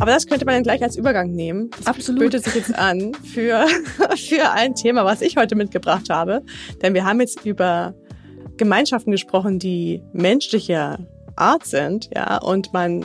Aber 0.00 0.12
das 0.12 0.26
könnte 0.26 0.46
man 0.46 0.54
dann 0.54 0.62
gleich 0.62 0.82
als 0.82 0.96
Übergang 0.96 1.32
nehmen. 1.32 1.70
Das 1.76 1.86
Absolut. 1.86 2.20
böte 2.20 2.38
sich 2.38 2.54
jetzt 2.54 2.74
an 2.74 3.12
für, 3.14 3.66
für 4.16 4.50
ein 4.50 4.74
Thema, 4.74 5.04
was 5.04 5.20
ich 5.20 5.36
heute 5.36 5.56
mitgebracht 5.56 6.08
habe. 6.08 6.42
Denn 6.82 6.94
wir 6.94 7.04
haben 7.04 7.20
jetzt 7.20 7.44
über 7.44 7.94
Gemeinschaften 8.56 9.10
gesprochen, 9.10 9.58
die 9.58 10.02
menschlicher 10.12 10.98
Art 11.36 11.66
sind, 11.66 12.10
ja, 12.14 12.38
und 12.38 12.72
man 12.72 13.04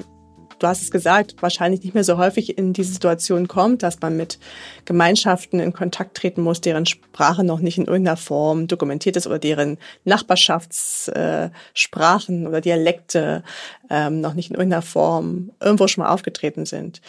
du 0.59 0.67
hast 0.67 0.81
es 0.81 0.91
gesagt, 0.91 1.35
wahrscheinlich 1.41 1.83
nicht 1.83 1.93
mehr 1.93 2.03
so 2.03 2.17
häufig 2.17 2.57
in 2.57 2.73
diese 2.73 2.91
Situation 2.93 3.47
kommt, 3.47 3.83
dass 3.83 4.01
man 4.01 4.17
mit 4.17 4.39
Gemeinschaften 4.85 5.59
in 5.59 5.73
Kontakt 5.73 6.17
treten 6.17 6.41
muss, 6.41 6.61
deren 6.61 6.85
Sprache 6.85 7.43
noch 7.43 7.59
nicht 7.59 7.77
in 7.77 7.85
irgendeiner 7.85 8.17
Form 8.17 8.67
dokumentiert 8.67 9.15
ist 9.15 9.27
oder 9.27 9.39
deren 9.39 9.77
Nachbarschaftssprachen 10.03 12.47
oder 12.47 12.61
Dialekte 12.61 13.43
ähm, 13.89 14.21
noch 14.21 14.33
nicht 14.33 14.49
in 14.49 14.55
irgendeiner 14.55 14.81
Form 14.81 15.51
irgendwo 15.59 15.87
schon 15.87 16.03
mal 16.03 16.11
aufgetreten 16.11 16.65
sind. 16.65 17.01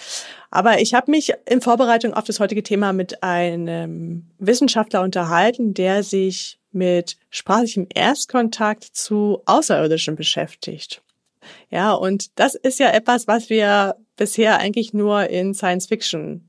Aber 0.50 0.80
ich 0.80 0.94
habe 0.94 1.10
mich 1.10 1.32
in 1.46 1.60
Vorbereitung 1.60 2.14
auf 2.14 2.24
das 2.24 2.40
heutige 2.40 2.62
Thema 2.62 2.92
mit 2.92 3.22
einem 3.22 4.26
Wissenschaftler 4.38 5.02
unterhalten, 5.02 5.74
der 5.74 6.02
sich 6.02 6.58
mit 6.72 7.16
sprachlichem 7.30 7.86
Erstkontakt 7.92 8.84
zu 8.84 9.42
Außerirdischen 9.46 10.14
beschäftigt. 10.14 11.02
Ja, 11.70 11.92
und 11.92 12.38
das 12.38 12.54
ist 12.54 12.78
ja 12.78 12.90
etwas, 12.90 13.26
was 13.26 13.50
wir 13.50 13.96
bisher 14.16 14.58
eigentlich 14.58 14.92
nur 14.92 15.28
in 15.28 15.54
Science 15.54 15.86
Fiction 15.86 16.48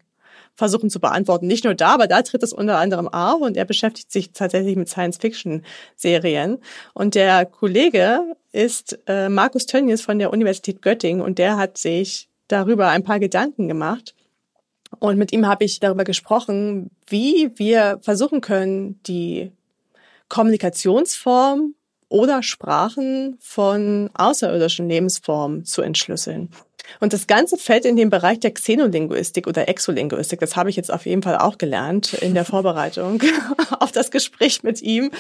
versuchen 0.58 0.90
zu 0.90 1.00
beantworten. 1.00 1.48
Nicht 1.48 1.64
nur 1.64 1.76
da, 1.76 1.94
aber 1.94 2.08
da 2.08 2.24
tritt 2.24 2.42
es 2.42 2.52
unter 2.52 2.80
anderem 2.80 3.08
auf 3.08 3.42
und 3.42 3.56
er 3.56 3.66
beschäftigt 3.66 4.12
sich 4.12 4.32
tatsächlich 4.32 4.76
mit 4.76 4.90
Science-Fiction-Serien. 4.90 6.58
Und 6.94 7.14
der 7.14 7.46
Kollege 7.46 8.36
ist 8.52 8.98
äh, 9.06 9.30
Markus 9.30 9.68
Tönnies 9.68 10.02
von 10.02 10.18
der 10.18 10.34
Universität 10.34 10.82
Göttingen 10.82 11.22
und 11.22 11.38
der 11.38 11.58
hat 11.58 11.78
sich 11.78 12.28
darüber 12.48 12.90
ein 12.90 13.04
paar 13.04 13.20
Gedanken 13.20 13.68
gemacht. 13.68 14.16
Und 15.00 15.18
mit 15.18 15.32
ihm 15.32 15.46
habe 15.46 15.64
ich 15.64 15.80
darüber 15.80 16.04
gesprochen, 16.04 16.90
wie 17.06 17.52
wir 17.56 18.00
versuchen 18.02 18.42
können, 18.42 19.00
die 19.04 19.52
Kommunikationsform 20.30 21.76
oder 22.10 22.44
Sprachen 22.44 23.38
von 23.40 24.10
außerirdischen 24.14 24.88
Lebensformen 24.88 25.66
zu 25.66 25.82
entschlüsseln. 25.82 26.50
Und 27.00 27.14
das 27.14 27.28
Ganze 27.28 27.58
fällt 27.58 27.86
in 27.86 27.98
den 27.98 28.10
Bereich 28.10 28.40
der 28.40 28.52
Xenolinguistik 28.52 29.46
oder 29.46 29.68
Exolinguistik. 29.68 30.40
Das 30.40 30.56
habe 30.56 30.70
ich 30.70 30.76
jetzt 30.78 30.92
auf 30.92 31.06
jeden 31.06 31.22
Fall 31.22 31.38
auch 31.38 31.58
gelernt 31.58 32.14
in 32.14 32.34
der 32.34 32.46
Vorbereitung 32.46 33.22
auf 33.80 33.92
das 33.92 34.12
Gespräch 34.12 34.64
mit 34.64 34.82
ihm. 34.82 35.12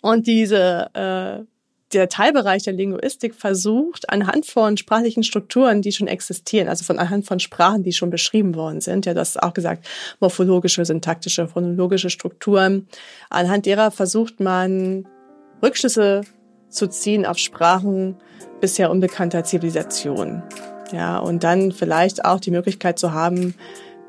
Und 0.00 0.26
diese 0.26 0.88
äh, 0.94 1.44
der 1.92 2.08
Teilbereich 2.08 2.62
der 2.62 2.72
Linguistik 2.72 3.34
versucht, 3.34 4.10
anhand 4.10 4.46
von 4.46 4.76
sprachlichen 4.76 5.24
Strukturen, 5.24 5.82
die 5.82 5.92
schon 5.92 6.06
existieren, 6.06 6.68
also 6.68 6.84
von 6.84 6.98
anhand 6.98 7.26
von 7.26 7.40
Sprachen, 7.40 7.82
die 7.82 7.92
schon 7.92 8.10
beschrieben 8.10 8.54
worden 8.54 8.80
sind, 8.80 9.06
ja, 9.06 9.14
das 9.14 9.30
ist 9.30 9.42
auch 9.42 9.52
gesagt, 9.52 9.86
morphologische, 10.20 10.84
syntaktische, 10.84 11.48
phonologische 11.48 12.10
Strukturen, 12.10 12.88
anhand 13.28 13.66
derer 13.66 13.90
versucht 13.90 14.40
man 14.40 15.06
Rückschlüsse 15.62 16.22
zu 16.68 16.86
ziehen 16.88 17.26
auf 17.26 17.38
Sprachen 17.38 18.16
bisher 18.60 18.90
unbekannter 18.90 19.44
Zivilisationen. 19.44 20.42
Ja, 20.92 21.18
und 21.18 21.44
dann 21.44 21.72
vielleicht 21.72 22.24
auch 22.24 22.40
die 22.40 22.50
Möglichkeit 22.50 22.98
zu 22.98 23.12
haben, 23.12 23.54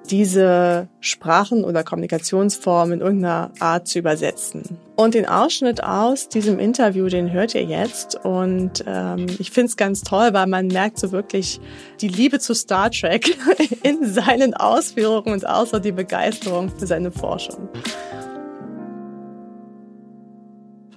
diese 0.09 0.87
Sprachen 0.99 1.63
oder 1.63 1.83
Kommunikationsformen 1.83 2.99
in 2.99 3.01
irgendeiner 3.01 3.51
Art 3.59 3.87
zu 3.87 3.99
übersetzen. 3.99 4.63
Und 4.95 5.13
den 5.13 5.27
Ausschnitt 5.27 5.83
aus 5.83 6.27
diesem 6.27 6.59
Interview, 6.59 7.07
den 7.07 7.31
hört 7.31 7.55
ihr 7.55 7.63
jetzt. 7.63 8.15
Und 8.23 8.83
ähm, 8.87 9.27
ich 9.39 9.51
finde 9.51 9.69
es 9.69 9.77
ganz 9.77 10.01
toll, 10.01 10.29
weil 10.33 10.47
man 10.47 10.67
merkt 10.67 10.99
so 10.99 11.11
wirklich 11.11 11.59
die 12.01 12.07
Liebe 12.07 12.39
zu 12.39 12.53
Star 12.53 12.91
Trek 12.91 13.37
in 13.83 14.05
seinen 14.05 14.53
Ausführungen 14.53 15.33
und 15.33 15.47
außer 15.47 15.79
die 15.79 15.91
Begeisterung 15.91 16.69
für 16.69 16.87
seine 16.87 17.11
Forschung. 17.11 17.69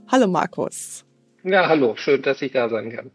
Hallo 0.08 0.26
Markus. 0.28 1.04
Ja, 1.46 1.68
hallo, 1.68 1.94
schön, 1.96 2.22
dass 2.22 2.40
ich 2.40 2.52
da 2.52 2.70
sein 2.70 2.90
kann. 2.90 3.10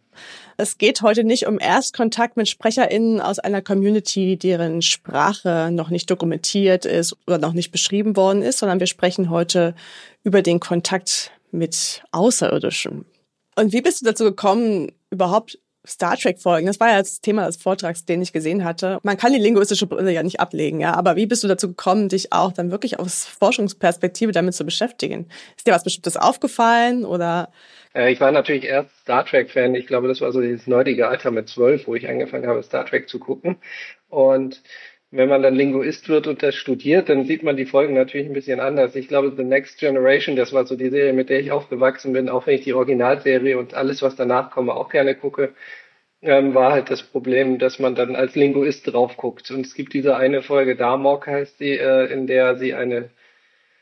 Es 0.58 0.78
geht 0.78 1.02
heute 1.02 1.24
nicht 1.24 1.48
um 1.48 1.60
Erstkontakt 1.60 2.38
mit 2.38 2.48
SprecherInnen 2.48 3.22
aus 3.22 3.40
einer 3.40 3.62
Community, 3.62 4.38
deren 4.38 4.82
Sprache 4.84 5.70
noch 5.72 5.90
nicht 5.90 6.12
dokumentiert 6.12 6.86
ist 6.86 7.18
oder 7.26 7.40
noch 7.40 7.54
nicht 7.54 7.72
beschrieben 7.72 8.16
worden 8.16 8.44
ist, 8.44 8.60
sondern 8.60 8.80
wir 8.80 8.88
sprechen 8.88 9.30
heute 9.32 9.74
über 10.24 10.44
den 10.44 10.60
Kontakt 10.60 11.32
mit 11.52 12.04
Außerirdischen. 12.12 13.06
Und 13.56 13.74
wie 13.74 13.82
bist 13.82 14.02
du 14.02 14.06
dazu 14.06 14.26
gekommen, 14.26 14.92
überhaupt 15.10 15.58
Star 15.88 16.18
Trek 16.18 16.40
Folgen. 16.40 16.68
Das 16.68 16.80
war 16.80 16.90
ja 16.90 16.98
das 16.98 17.22
Thema 17.22 17.46
des 17.46 17.58
Vortrags, 17.58 18.06
den 18.06 18.22
ich 18.22 18.34
gesehen 18.34 18.64
hatte. 18.64 19.00
Man 19.04 19.18
kann 19.18 19.32
die 19.32 19.40
linguistische 19.40 19.88
Brille 19.88 20.12
ja 20.12 20.24
nicht 20.24 20.40
ablegen, 20.40 20.80
ja. 20.80 20.94
Aber 20.94 21.16
wie 21.16 21.26
bist 21.26 21.44
du 21.44 21.48
dazu 21.48 21.70
gekommen, 21.70 22.10
dich 22.10 22.34
auch 22.34 22.52
dann 22.52 22.72
wirklich 22.72 23.00
aus 23.00 23.26
Forschungsperspektive 23.26 24.32
damit 24.32 24.56
zu 24.56 24.66
beschäftigen? 24.66 25.28
Ist 25.58 25.68
dir 25.68 25.74
was 25.74 25.84
Bestimmtes 25.84 26.18
aufgefallen 26.18 27.06
oder? 27.06 27.50
Äh, 27.96 28.12
ich 28.12 28.20
war 28.20 28.32
natürlich 28.32 28.66
erst 28.66 28.92
Star 29.02 29.26
Trek 29.26 29.52
Fan. 29.52 29.74
Ich 29.76 29.88
glaube, 29.88 30.08
das 30.08 30.22
war 30.22 30.32
so 30.32 30.42
dieses 30.42 30.68
neudige 30.68 31.08
Alter 31.08 31.32
mit 31.32 31.48
zwölf, 31.48 31.88
wo 31.88 31.96
ich 31.96 32.08
angefangen 32.10 32.48
habe, 32.48 32.62
Star 32.62 32.86
Trek 32.86 33.08
zu 33.08 33.20
gucken. 33.20 33.58
Und 34.10 34.62
wenn 35.12 35.30
man 35.30 35.42
dann 35.42 35.56
Linguist 35.56 36.08
wird 36.08 36.28
und 36.28 36.44
das 36.44 36.56
studiert, 36.56 37.10
dann 37.10 37.26
sieht 37.26 37.42
man 37.42 37.58
die 37.58 37.66
Folgen 37.66 37.96
natürlich 37.96 38.28
ein 38.28 38.34
bisschen 38.34 38.60
anders. 38.60 38.96
Ich 38.96 39.08
glaube, 39.08 39.34
The 39.36 39.44
Next 39.44 39.80
Generation, 39.80 40.36
das 40.36 40.54
war 40.54 40.66
so 40.66 40.76
die 40.76 40.90
Serie, 40.90 41.14
mit 41.14 41.30
der 41.30 41.40
ich 41.40 41.52
aufgewachsen 41.52 42.14
bin, 42.14 42.30
auch 42.30 42.46
wenn 42.46 42.56
ich 42.56 42.64
die 42.64 42.74
Originalserie 42.74 43.58
und 43.58 43.74
alles, 43.74 44.02
was 44.04 44.16
danach 44.16 44.52
komme, 44.52 44.74
auch 44.74 44.90
gerne 44.90 45.16
gucke, 45.16 45.56
ähm, 46.22 46.54
war 46.54 46.74
halt 46.74 46.92
das 46.92 47.02
Problem, 47.04 47.60
dass 47.60 47.80
man 47.80 47.96
dann 47.96 48.16
als 48.16 48.36
Linguist 48.36 48.92
drauf 48.92 49.18
guckt. 49.18 49.50
Und 49.52 49.66
es 49.66 49.74
gibt 49.74 49.94
diese 49.94 50.16
eine 50.18 50.42
Folge, 50.44 50.76
Damok 50.76 51.28
heißt 51.28 51.58
sie, 51.58 51.78
äh, 51.78 52.12
in 52.12 52.28
der 52.28 52.58
sie 52.58 52.74
eine, 52.76 53.10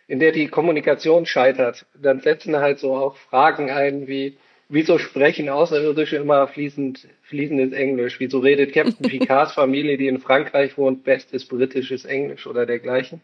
in 0.08 0.20
der 0.20 0.32
die 0.32 0.48
Kommunikation 0.48 1.26
scheitert. 1.26 1.86
Dann 1.96 2.22
setzen 2.22 2.56
halt 2.58 2.80
so 2.80 2.96
auch 2.96 3.18
Fragen 3.18 3.70
ein 3.72 4.08
wie, 4.08 4.38
Wieso 4.70 4.98
sprechen 4.98 5.48
Außerirdische 5.48 6.18
immer 6.18 6.48
fließend, 6.48 7.08
fließendes 7.24 7.72
Englisch? 7.72 8.20
Wieso 8.20 8.40
redet 8.40 8.74
Captain 8.74 9.08
Picards 9.10 9.54
Familie, 9.54 9.98
die 9.98 10.08
in 10.08 10.20
Frankreich 10.20 10.78
wohnt, 10.78 11.04
bestes 11.04 11.46
britisches 11.46 12.04
Englisch 12.04 12.48
oder 12.48 12.66
dergleichen? 12.66 13.22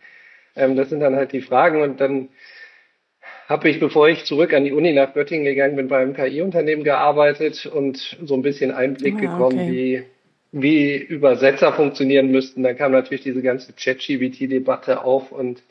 Ähm, 0.56 0.76
das 0.76 0.90
sind 0.90 1.02
dann 1.02 1.16
halt 1.16 1.34
die 1.34 1.42
Fragen 1.42 1.82
und 1.82 2.00
dann 2.00 2.30
habe 3.48 3.70
ich, 3.70 3.80
bevor 3.80 4.08
ich 4.08 4.24
zurück 4.24 4.54
an 4.54 4.64
die 4.64 4.72
Uni 4.72 4.94
nach 4.94 5.14
Göttingen 5.14 5.44
gegangen 5.44 5.76
bin, 5.76 5.90
bei 5.90 5.98
einem 5.98 6.14
KI-Unternehmen 6.14 6.84
gearbeitet 6.84 7.66
und 7.66 8.18
so 8.24 8.36
ein 8.36 8.42
bisschen 8.42 8.72
Einblick 8.72 9.16
ah, 9.16 9.20
bekommen, 9.20 9.60
okay. 9.60 10.06
wie, 10.52 10.60
wie 10.60 10.96
Übersetzer 10.96 11.74
funktionieren 11.74 12.32
müssten. 12.32 12.64
Dann 12.64 12.78
kam 12.78 12.94
natürlich 12.94 13.24
diese 13.24 13.42
ganze 13.42 13.74
ChatGBT-Debatte 13.74 15.04
auf 15.04 15.32
und 15.32 15.62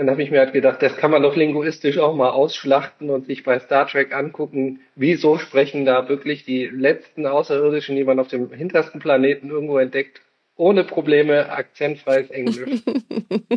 dann 0.00 0.10
habe 0.10 0.22
ich 0.22 0.30
mir 0.30 0.38
halt 0.38 0.54
gedacht, 0.54 0.80
das 0.80 0.96
kann 0.96 1.10
man 1.10 1.22
doch 1.22 1.36
linguistisch 1.36 1.98
auch 1.98 2.14
mal 2.14 2.30
ausschlachten 2.30 3.10
und 3.10 3.26
sich 3.26 3.44
bei 3.44 3.58
Star 3.58 3.86
Trek 3.86 4.14
angucken, 4.14 4.80
wieso 4.96 5.36
sprechen 5.36 5.84
da 5.84 6.08
wirklich 6.08 6.46
die 6.46 6.66
letzten 6.66 7.26
Außerirdischen, 7.26 7.96
die 7.96 8.04
man 8.04 8.18
auf 8.18 8.28
dem 8.28 8.50
hintersten 8.50 8.98
Planeten 8.98 9.50
irgendwo 9.50 9.76
entdeckt, 9.76 10.22
ohne 10.60 10.84
Probleme 10.84 11.50
akzentfreies 11.50 12.30
Englisch. 12.30 12.82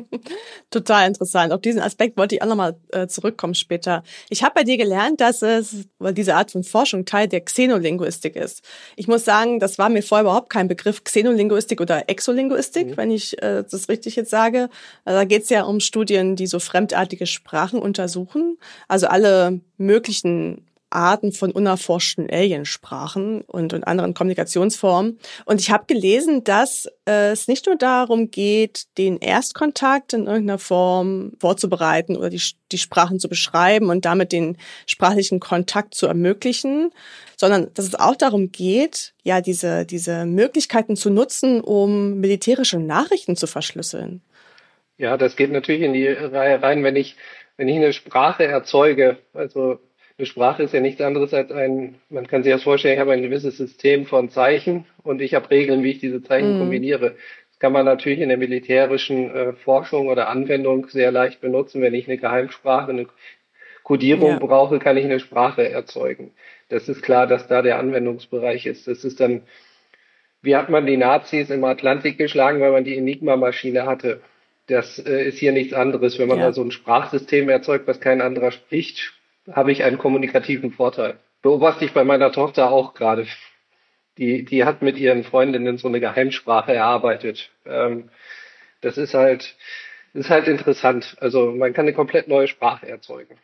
Total 0.72 1.06
interessant. 1.06 1.52
Auf 1.52 1.60
diesen 1.60 1.82
Aspekt 1.82 2.18
wollte 2.18 2.36
ich 2.36 2.42
auch 2.42 2.48
nochmal 2.48 2.78
äh, 2.92 3.08
zurückkommen 3.08 3.56
später. 3.56 4.04
Ich 4.30 4.42
habe 4.42 4.54
bei 4.56 4.64
dir 4.64 4.78
gelernt, 4.78 5.20
dass 5.20 5.42
es, 5.42 5.86
weil 6.00 6.14
diese 6.14 6.36
Art 6.36 6.52
von 6.52 6.64
Forschung 6.64 7.04
Teil 7.04 7.28
der 7.28 7.42
Xenolinguistik 7.42 8.38
ist. 8.38 8.64
Ich 8.96 9.10
muss 9.10 9.26
sagen, 9.26 9.60
das 9.60 9.78
war 9.78 9.90
mir 9.90 10.02
vorher 10.02 10.24
überhaupt 10.24 10.50
kein 10.50 10.70
Begriff 10.70 11.04
Xenolinguistik 11.04 11.82
oder 11.82 12.10
Exolinguistik, 12.10 12.88
mhm. 12.88 12.98
wenn 12.98 13.12
ich 13.12 13.42
äh, 13.44 13.66
das 13.70 13.90
richtig 13.90 14.16
jetzt 14.16 14.30
sage. 14.30 14.70
Also 15.04 15.20
da 15.20 15.26
geht 15.26 15.44
es 15.44 15.50
ja 15.50 15.64
um 15.64 15.82
Studien, 15.82 16.38
die 16.38 16.48
so 16.48 16.60
fremdartige 16.60 17.26
Sprachen 17.26 17.80
untersuchen. 17.80 18.58
Also 18.88 19.08
alle 19.08 19.60
möglichen 19.78 20.66
Arten 20.94 21.32
von 21.32 21.52
unerforschten 21.52 22.30
Aliensprachen 22.30 23.42
und, 23.42 23.74
und 23.74 23.84
anderen 23.86 24.14
Kommunikationsformen. 24.14 25.20
Und 25.46 25.60
ich 25.60 25.72
habe 25.72 25.86
gelesen, 25.86 26.44
dass 26.44 26.88
äh, 27.08 27.32
es 27.32 27.48
nicht 27.48 27.66
nur 27.66 27.76
darum 27.76 28.32
geht, 28.32 28.86
den 28.98 29.18
Erstkontakt 29.18 30.14
in 30.14 30.28
irgendeiner 30.28 30.60
Form 30.60 31.34
vorzubereiten 31.40 32.16
oder 32.16 32.30
die, 32.30 32.42
die 32.72 32.78
Sprachen 32.78 33.20
zu 33.20 33.30
beschreiben 33.30 33.90
und 33.90 34.06
damit 34.06 34.32
den 34.32 34.58
sprachlichen 34.86 35.40
Kontakt 35.40 35.96
zu 35.96 36.08
ermöglichen, 36.08 36.92
sondern 37.38 37.74
dass 37.74 37.86
es 37.86 37.96
auch 37.96 38.16
darum 38.16 38.52
geht, 38.52 39.14
ja, 39.24 39.42
diese, 39.42 39.86
diese 39.86 40.26
Möglichkeiten 40.26 40.96
zu 40.96 41.10
nutzen, 41.10 41.62
um 41.62 42.20
militärische 42.20 42.80
Nachrichten 42.80 43.36
zu 43.36 43.48
verschlüsseln. 43.48 44.22
Ja, 44.98 45.18
das 45.18 45.36
geht 45.36 45.52
natürlich 45.52 45.82
in 45.82 45.94
die 45.94 46.08
Reihe 46.08 46.62
rein, 46.62 46.84
wenn 46.84 46.96
ich, 46.96 47.16
wenn 47.58 47.68
ich 47.68 47.76
eine 47.76 47.94
Sprache 47.94 48.46
erzeuge, 48.46 49.18
also 49.34 49.80
eine 50.18 50.26
Sprache 50.28 50.64
ist 50.64 50.74
ja 50.74 50.80
nichts 50.80 51.02
anderes 51.02 51.34
als 51.34 51.52
ein, 51.52 51.96
man 52.10 52.28
kann 52.28 52.44
sich 52.44 52.52
das 52.52 52.64
vorstellen, 52.64 52.94
ich 52.94 53.00
habe 53.00 53.14
ein 53.14 53.24
gewisses 53.24 53.58
System 53.58 54.06
von 54.06 54.30
Zeichen 54.30 54.86
und 55.04 55.22
ich 55.22 55.34
habe 55.34 55.50
Regeln, 55.50 55.84
wie 55.84 55.92
ich 55.92 56.00
diese 56.00 56.22
Zeichen 56.22 56.58
mm. 56.58 56.60
kombiniere. 56.60 57.16
Das 57.50 57.60
kann 57.60 57.74
man 57.74 57.86
natürlich 57.86 58.20
in 58.20 58.30
der 58.30 58.38
militärischen 58.38 59.34
äh, 59.34 59.54
Forschung 59.54 60.08
oder 60.08 60.30
Anwendung 60.30 60.88
sehr 60.90 61.12
leicht 61.12 61.42
benutzen. 61.42 61.82
Wenn 61.82 61.96
ich 61.96 62.08
eine 62.08 62.18
Geheimsprache, 62.18 62.92
eine 62.92 63.08
Codierung 63.82 64.32
ja. 64.32 64.40
brauche, 64.40 64.78
kann 64.78 64.98
ich 64.98 65.06
eine 65.06 65.20
Sprache 65.20 65.68
erzeugen. 65.68 66.32
Das 66.70 66.88
ist 66.90 67.02
klar, 67.02 67.26
dass 67.26 67.48
da 67.48 67.62
der 67.62 67.80
Anwendungsbereich 67.80 68.68
ist. 68.68 68.88
Das 68.88 69.04
ist 69.04 69.20
dann, 69.20 69.42
wie 70.44 70.56
hat 70.56 70.70
man 70.70 70.86
die 70.86 70.98
Nazis 70.98 71.50
im 71.50 71.64
Atlantik 71.64 72.20
geschlagen, 72.20 72.62
weil 72.62 72.72
man 72.72 72.84
die 72.84 72.98
Enigma-Maschine 72.98 73.86
hatte. 73.86 74.22
Das 74.68 75.00
äh, 75.00 75.28
ist 75.28 75.40
hier 75.40 75.54
nichts 75.54 75.74
anderes. 75.74 76.20
Wenn 76.20 76.28
man 76.28 76.38
ja. 76.38 76.48
da 76.48 76.54
so 76.54 76.62
ein 76.62 76.72
Sprachsystem 76.72 77.50
erzeugt, 77.50 77.88
was 77.88 78.00
kein 78.00 78.22
anderer 78.22 78.52
spricht, 78.52 79.14
habe 79.52 79.72
ich 79.72 79.84
einen 79.84 79.98
kommunikativen 79.98 80.72
Vorteil. 80.72 81.20
Beobachte 81.42 81.86
ich 81.86 81.94
bei 81.94 82.04
meiner 82.04 82.32
Tochter 82.32 82.72
auch 82.72 82.94
gerade. 82.94 83.28
Die, 84.18 84.46
die 84.46 84.64
hat 84.64 84.82
mit 84.82 84.98
ihren 84.98 85.24
Freundinnen 85.24 85.78
so 85.78 85.88
eine 85.88 86.00
Geheimsprache 86.00 86.74
erarbeitet. 86.74 87.52
Ähm, 87.66 88.10
das 88.82 88.98
ist 88.98 89.14
halt, 89.14 89.56
ist 90.14 90.30
halt 90.30 90.48
interessant. 90.48 91.18
Also 91.20 91.52
man 91.52 91.74
kann 91.74 91.86
eine 91.86 91.94
komplett 91.94 92.28
neue 92.28 92.48
Sprache 92.48 92.88
erzeugen. 92.88 93.38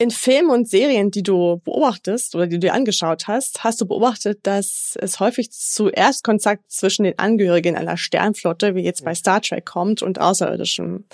In 0.00 0.12
Filmen 0.12 0.50
und 0.50 0.68
Serien, 0.68 1.10
die 1.10 1.24
du 1.24 1.60
beobachtest 1.64 2.36
oder 2.36 2.46
die 2.46 2.54
du 2.54 2.68
dir 2.68 2.74
angeschaut 2.74 3.26
hast, 3.26 3.64
hast 3.64 3.80
du 3.80 3.86
beobachtet, 3.86 4.38
dass 4.44 4.96
es 5.00 5.18
häufig 5.18 5.50
zu 5.50 5.88
Erstkontakt 5.88 6.70
zwischen 6.70 7.02
den 7.02 7.18
Angehörigen 7.18 7.76
einer 7.76 7.96
Sternflotte, 7.96 8.76
wie 8.76 8.82
jetzt 8.82 9.04
bei 9.04 9.16
Star 9.16 9.40
Trek 9.40 9.66
kommt, 9.66 10.00
und 10.00 10.20
Außerirdischen. 10.20 11.04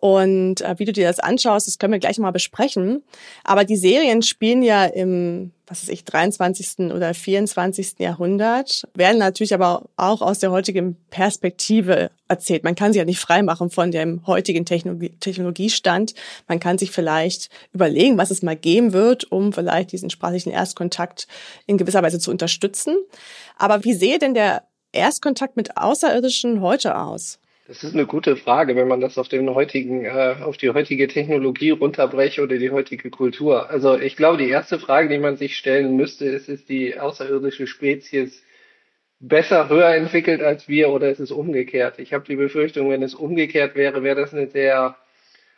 Und 0.00 0.62
äh, 0.62 0.74
wie 0.78 0.86
du 0.86 0.92
dir 0.94 1.08
das 1.08 1.18
anschaust, 1.18 1.66
das 1.66 1.78
können 1.78 1.92
wir 1.92 2.00
gleich 2.00 2.18
mal 2.18 2.30
besprechen. 2.30 3.02
Aber 3.44 3.64
die 3.64 3.76
Serien 3.76 4.22
spielen 4.22 4.62
ja 4.62 4.86
im 4.86 5.52
was 5.72 5.82
weiß 5.82 5.88
ich, 5.88 6.04
23. 6.04 6.92
oder 6.92 7.14
24. 7.14 7.94
Jahrhundert, 7.98 8.86
werden 8.94 9.18
natürlich 9.18 9.54
aber 9.54 9.84
auch 9.96 10.20
aus 10.20 10.38
der 10.38 10.50
heutigen 10.50 10.96
Perspektive 11.08 12.10
erzählt. 12.28 12.62
Man 12.62 12.74
kann 12.74 12.92
sich 12.92 12.98
ja 12.98 13.06
nicht 13.06 13.20
freimachen 13.20 13.70
von 13.70 13.90
dem 13.90 14.26
heutigen 14.26 14.66
Technologie 14.66 15.08
Technologiestand. 15.18 16.14
Man 16.46 16.60
kann 16.60 16.76
sich 16.76 16.90
vielleicht 16.90 17.48
überlegen, 17.72 18.18
was 18.18 18.30
es 18.30 18.42
mal 18.42 18.56
geben 18.56 18.92
wird, 18.92 19.32
um 19.32 19.52
vielleicht 19.54 19.92
diesen 19.92 20.10
sprachlichen 20.10 20.50
Erstkontakt 20.50 21.26
in 21.66 21.78
gewisser 21.78 22.02
Weise 22.02 22.18
zu 22.18 22.30
unterstützen. 22.30 22.96
Aber 23.56 23.82
wie 23.84 23.94
sehe 23.94 24.18
denn 24.18 24.34
der 24.34 24.64
Erstkontakt 24.92 25.56
mit 25.56 25.78
Außerirdischen 25.78 26.60
heute 26.60 26.98
aus? 26.98 27.38
Das 27.68 27.84
ist 27.84 27.94
eine 27.94 28.06
gute 28.06 28.36
Frage, 28.36 28.74
wenn 28.74 28.88
man 28.88 29.00
das 29.00 29.18
auf 29.18 29.28
den 29.28 29.48
heutigen, 29.54 30.04
äh, 30.04 30.36
auf 30.42 30.56
die 30.56 30.70
heutige 30.70 31.06
Technologie 31.06 31.70
runterbreche 31.70 32.42
oder 32.42 32.58
die 32.58 32.70
heutige 32.72 33.08
Kultur. 33.10 33.70
Also 33.70 33.96
ich 33.98 34.16
glaube, 34.16 34.38
die 34.38 34.48
erste 34.48 34.80
Frage, 34.80 35.08
die 35.08 35.18
man 35.18 35.36
sich 35.36 35.56
stellen 35.56 35.96
müsste, 35.96 36.24
ist, 36.24 36.48
ist 36.48 36.68
die 36.68 36.98
außerirdische 36.98 37.68
Spezies 37.68 38.42
besser, 39.20 39.68
höher 39.68 39.94
entwickelt 39.94 40.42
als 40.42 40.68
wir 40.68 40.90
oder 40.90 41.08
ist 41.08 41.20
es 41.20 41.30
umgekehrt? 41.30 42.00
Ich 42.00 42.12
habe 42.12 42.24
die 42.26 42.34
Befürchtung, 42.34 42.90
wenn 42.90 43.02
es 43.04 43.14
umgekehrt 43.14 43.76
wäre, 43.76 44.02
wäre 44.02 44.20
das 44.20 44.34
eine 44.34 44.48
sehr 44.48 44.96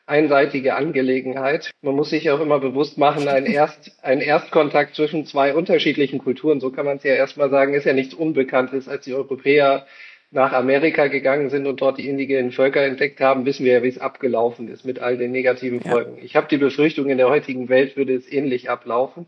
einseitige 0.06 0.74
Angelegenheit. 0.74 1.70
Man 1.80 1.94
muss 1.96 2.10
sich 2.10 2.30
auch 2.30 2.40
immer 2.40 2.60
bewusst 2.60 2.98
machen, 2.98 3.26
ein, 3.28 3.46
Erst, 3.46 3.98
ein 4.02 4.20
Erstkontakt 4.20 4.94
zwischen 4.94 5.24
zwei 5.24 5.54
unterschiedlichen 5.54 6.18
Kulturen, 6.18 6.60
so 6.60 6.70
kann 6.70 6.84
man 6.84 6.98
es 6.98 7.04
ja 7.04 7.14
erstmal 7.14 7.48
sagen, 7.48 7.72
ist 7.72 7.86
ja 7.86 7.94
nichts 7.94 8.12
Unbekanntes. 8.12 8.86
Als 8.88 9.04
die 9.04 9.14
Europäer 9.14 9.86
nach 10.34 10.52
Amerika 10.52 11.06
gegangen 11.06 11.48
sind 11.48 11.66
und 11.66 11.80
dort 11.80 11.98
die 11.98 12.08
indigenen 12.08 12.50
Völker 12.50 12.82
entdeckt 12.82 13.20
haben, 13.20 13.46
wissen 13.46 13.64
wir 13.64 13.74
ja, 13.74 13.82
wie 13.82 13.88
es 13.88 13.98
abgelaufen 13.98 14.68
ist 14.68 14.84
mit 14.84 14.98
all 14.98 15.16
den 15.16 15.30
negativen 15.30 15.80
Folgen. 15.80 16.16
Ja. 16.16 16.24
Ich 16.24 16.36
habe 16.36 16.48
die 16.50 16.56
Befürchtung, 16.56 17.08
in 17.08 17.18
der 17.18 17.28
heutigen 17.28 17.68
Welt 17.68 17.96
würde 17.96 18.14
es 18.14 18.30
ähnlich 18.30 18.68
ablaufen. 18.68 19.26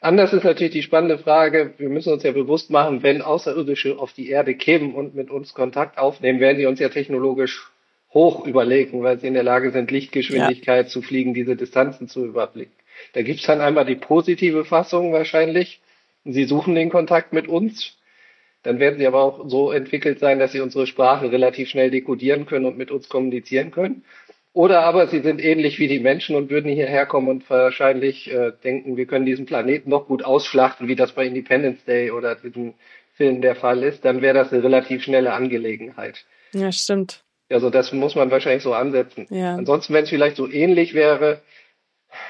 Anders 0.00 0.32
ist 0.32 0.44
natürlich 0.44 0.72
die 0.72 0.82
spannende 0.82 1.18
Frage, 1.18 1.72
wir 1.78 1.88
müssen 1.88 2.12
uns 2.12 2.22
ja 2.22 2.32
bewusst 2.32 2.70
machen, 2.70 3.02
wenn 3.02 3.22
Außerirdische 3.22 3.98
auf 3.98 4.12
die 4.12 4.28
Erde 4.28 4.54
kämen 4.54 4.94
und 4.94 5.14
mit 5.14 5.30
uns 5.30 5.54
Kontakt 5.54 5.96
aufnehmen, 5.96 6.38
werden 6.38 6.58
die 6.58 6.66
uns 6.66 6.80
ja 6.80 6.90
technologisch 6.90 7.70
hoch 8.12 8.46
überlegen, 8.46 9.02
weil 9.02 9.18
sie 9.18 9.28
in 9.28 9.34
der 9.34 9.42
Lage 9.42 9.70
sind, 9.70 9.90
Lichtgeschwindigkeit 9.90 10.86
ja. 10.86 10.90
zu 10.90 11.02
fliegen, 11.02 11.34
diese 11.34 11.56
Distanzen 11.56 12.08
zu 12.08 12.26
überblicken. 12.26 12.74
Da 13.14 13.22
gibt's 13.22 13.46
dann 13.46 13.60
einmal 13.60 13.86
die 13.86 13.94
positive 13.94 14.64
Fassung 14.64 15.12
wahrscheinlich. 15.12 15.80
Sie 16.24 16.44
suchen 16.44 16.74
den 16.74 16.90
Kontakt 16.90 17.32
mit 17.32 17.48
uns. 17.48 17.95
Dann 18.66 18.80
werden 18.80 18.98
sie 18.98 19.06
aber 19.06 19.22
auch 19.22 19.48
so 19.48 19.70
entwickelt 19.70 20.18
sein, 20.18 20.40
dass 20.40 20.50
sie 20.50 20.60
unsere 20.60 20.88
Sprache 20.88 21.30
relativ 21.30 21.68
schnell 21.68 21.88
dekodieren 21.88 22.46
können 22.46 22.66
und 22.66 22.76
mit 22.76 22.90
uns 22.90 23.08
kommunizieren 23.08 23.70
können. 23.70 24.02
Oder 24.52 24.80
aber 24.80 25.06
sie 25.06 25.20
sind 25.20 25.40
ähnlich 25.40 25.78
wie 25.78 25.86
die 25.86 26.00
Menschen 26.00 26.34
und 26.34 26.50
würden 26.50 26.72
hierher 26.72 27.06
kommen 27.06 27.28
und 27.28 27.48
wahrscheinlich 27.48 28.28
äh, 28.32 28.50
denken, 28.64 28.96
wir 28.96 29.06
können 29.06 29.24
diesen 29.24 29.46
Planeten 29.46 29.90
noch 29.90 30.08
gut 30.08 30.24
ausschlachten, 30.24 30.88
wie 30.88 30.96
das 30.96 31.12
bei 31.12 31.26
Independence 31.26 31.84
Day 31.84 32.10
oder 32.10 32.34
diesem 32.34 32.74
Film 33.14 33.40
der 33.40 33.54
Fall 33.54 33.84
ist. 33.84 34.04
Dann 34.04 34.20
wäre 34.20 34.34
das 34.34 34.52
eine 34.52 34.64
relativ 34.64 35.04
schnelle 35.04 35.32
Angelegenheit. 35.32 36.24
Ja, 36.52 36.72
stimmt. 36.72 37.22
Also 37.48 37.70
das 37.70 37.92
muss 37.92 38.16
man 38.16 38.32
wahrscheinlich 38.32 38.64
so 38.64 38.74
ansetzen. 38.74 39.28
Ja. 39.30 39.54
Ansonsten, 39.54 39.94
wenn 39.94 40.02
es 40.02 40.10
vielleicht 40.10 40.36
so 40.36 40.50
ähnlich 40.50 40.92
wäre, 40.92 41.40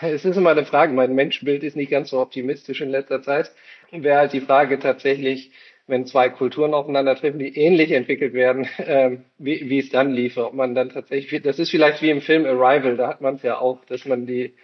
es 0.03 0.27
ist 0.27 0.37
immer 0.37 0.51
eine 0.51 0.67
Frage, 0.67 0.93
mein 0.93 1.15
Menschenbild 1.15 1.63
ist 1.63 1.77
nicht 1.77 1.91
ganz 1.91 2.11
so 2.11 2.21
optimistisch 2.21 2.83
in 2.83 2.91
letzter 2.91 3.23
Zeit, 3.23 3.53
wäre 3.91 4.19
halt 4.19 4.35
die 4.35 4.41
Frage 4.41 4.79
tatsächlich, 4.79 5.51
wenn 5.87 6.07
zwei 6.07 6.29
Kulturen 6.29 6.75
aufeinandertreffen, 6.75 7.39
die 7.39 7.57
ähnlich 7.57 7.93
entwickelt 7.93 8.33
werden, 8.33 8.69
äh, 8.79 9.19
wie, 9.39 9.69
wie 9.69 9.79
es 9.79 9.91
dann 9.91 10.13
liefe. 10.13 10.47
Ob 10.47 10.55
man 10.55 10.75
dann 10.75 10.91
tatsächlich, 10.91 11.43
das 11.43 11.59
ist 11.59 11.71
vielleicht 11.71 12.03
wie 12.03 12.11
im 12.11 12.21
Film 12.21 12.45
Arrival, 12.45 12.97
da 12.97 13.09
hat 13.09 13.21
man 13.21 13.37
es 13.37 13.43
ja 13.43 13.59
auch, 13.59 13.85
dass 13.87 14.05
man 14.05 14.27
die 14.27 14.55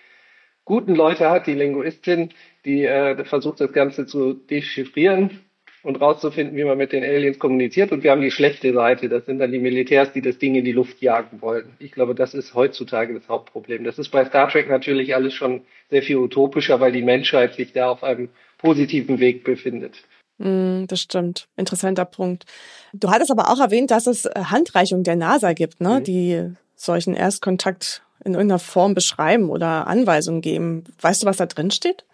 guten 0.65 0.95
Leute 0.95 1.31
hat, 1.31 1.47
die 1.47 1.55
Linguistin, 1.55 2.31
die 2.65 2.85
äh, 2.85 3.25
versucht 3.25 3.61
das 3.61 3.73
Ganze 3.73 4.07
zu 4.07 4.35
dechiffrieren 4.35 5.41
und 5.83 6.01
rauszufinden, 6.01 6.57
wie 6.57 6.65
man 6.65 6.79
mit 6.79 6.93
den 6.93 7.03
Aliens 7.03 7.39
kommuniziert. 7.39 7.91
Und 7.91 8.05
wir 8.05 8.13
haben 8.13 8.21
die 8.21 8.31
schlechte 8.31 8.73
Seite, 8.73 9.09
das 9.09 9.27
sind 9.27 9.41
dann 9.41 9.51
die 9.51 9.59
Militärs, 9.59 10.13
die 10.13 10.23
das 10.23 10.39
Ding 10.39 10.55
in 10.55 10.65
die 10.65 10.73
Luft 10.73 11.03
jagen 11.03 11.43
wollen. 11.43 11.73
Ich 11.81 11.91
glaube, 11.93 12.15
das 12.15 12.35
ist 12.35 12.55
heutzutage 12.55 13.15
das 13.15 13.29
Hauptproblem. 13.29 13.83
Das 13.83 13.99
ist 13.99 14.11
bei 14.11 14.25
Star 14.25 14.49
Trek 14.49 14.69
natürlich 14.69 15.15
alles 15.15 15.35
schon 15.35 15.63
sehr 15.91 16.03
viel 16.03 16.19
utopischer, 16.19 16.79
weil 16.79 16.93
die 16.93 17.03
Menschheit 17.03 17.55
sich 17.55 17.73
da 17.73 17.91
auf 17.91 18.05
einem 18.05 18.29
positiven 18.59 19.19
Weg 19.19 19.43
befindet. 19.43 20.05
Mm, 20.39 20.87
das 20.87 21.01
stimmt. 21.01 21.49
Interessanter 21.57 22.05
Punkt. 22.05 22.45
Du 22.93 23.11
hattest 23.11 23.31
aber 23.31 23.51
auch 23.51 23.61
erwähnt, 23.61 23.91
dass 23.91 24.07
es 24.07 24.25
äh, 24.25 24.33
Handreichungen 24.45 25.05
der 25.05 25.17
NASA 25.17 25.53
gibt, 25.53 25.81
ne, 25.81 26.01
mhm. 26.01 26.05
die 26.05 26.53
solchen 26.75 27.15
Erstkontakt 27.15 28.03
in 28.25 28.35
irgendeiner 28.35 28.59
Form 28.59 28.95
beschreiben 28.95 29.51
oder 29.51 29.87
Anweisungen 29.87 30.41
geben. 30.41 30.85
Weißt 31.01 31.23
du, 31.23 31.27
was 31.27 31.37
da 31.37 31.47
drin 31.47 31.71
steht? 31.71 32.05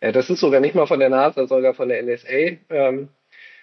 Ja, 0.00 0.12
das 0.12 0.30
ist 0.30 0.40
sogar 0.40 0.60
nicht 0.60 0.74
mal 0.74 0.86
von 0.86 1.00
der 1.00 1.08
NASA, 1.08 1.46
sogar 1.46 1.74
von 1.74 1.88
der 1.88 2.02
NSA. 2.02 2.58
Ähm, 2.70 3.08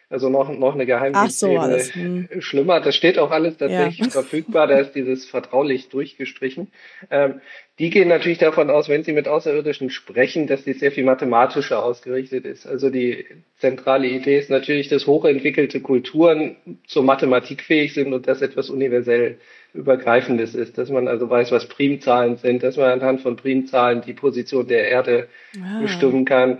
also 0.09 0.29
noch, 0.29 0.49
noch 0.49 0.75
eine 0.75 0.85
Geheimdienstebene 0.85 1.79
so, 1.79 1.93
hm. 1.93 2.29
schlimmer. 2.39 2.79
Das 2.79 2.95
steht 2.95 3.17
auch 3.17 3.31
alles 3.31 3.57
tatsächlich 3.57 4.07
ja. 4.07 4.11
verfügbar. 4.11 4.67
Da 4.67 4.77
ist 4.77 4.93
dieses 4.93 5.25
vertraulich 5.25 5.89
durchgestrichen. 5.89 6.71
Ähm, 7.09 7.41
die 7.77 7.89
gehen 7.89 8.07
natürlich 8.07 8.37
davon 8.37 8.69
aus, 8.69 8.87
wenn 8.87 9.03
sie 9.03 9.11
mit 9.11 9.27
Außerirdischen 9.27 9.89
sprechen, 9.89 10.47
dass 10.47 10.63
die 10.63 10.73
sehr 10.73 10.93
viel 10.93 11.03
mathematischer 11.03 11.83
ausgerichtet 11.83 12.45
ist. 12.45 12.65
Also 12.65 12.89
die 12.89 13.25
zentrale 13.57 14.07
Idee 14.07 14.39
ist 14.39 14.49
natürlich, 14.49 14.87
dass 14.87 15.07
hochentwickelte 15.07 15.81
Kulturen 15.81 16.55
zur 16.87 17.03
Mathematik 17.03 17.61
fähig 17.61 17.93
sind 17.93 18.13
und 18.13 18.27
das 18.27 18.41
etwas 18.41 18.69
universell 18.69 19.39
übergreifendes 19.73 20.55
ist, 20.55 20.77
dass 20.77 20.89
man 20.89 21.09
also 21.09 21.29
weiß, 21.29 21.51
was 21.51 21.67
Primzahlen 21.67 22.37
sind, 22.37 22.63
dass 22.63 22.77
man 22.77 22.91
anhand 22.91 23.19
von 23.19 23.35
Primzahlen 23.35 24.01
die 24.01 24.13
Position 24.13 24.67
der 24.67 24.87
Erde 24.87 25.27
ah. 25.61 25.81
bestimmen 25.81 26.23
kann. 26.23 26.59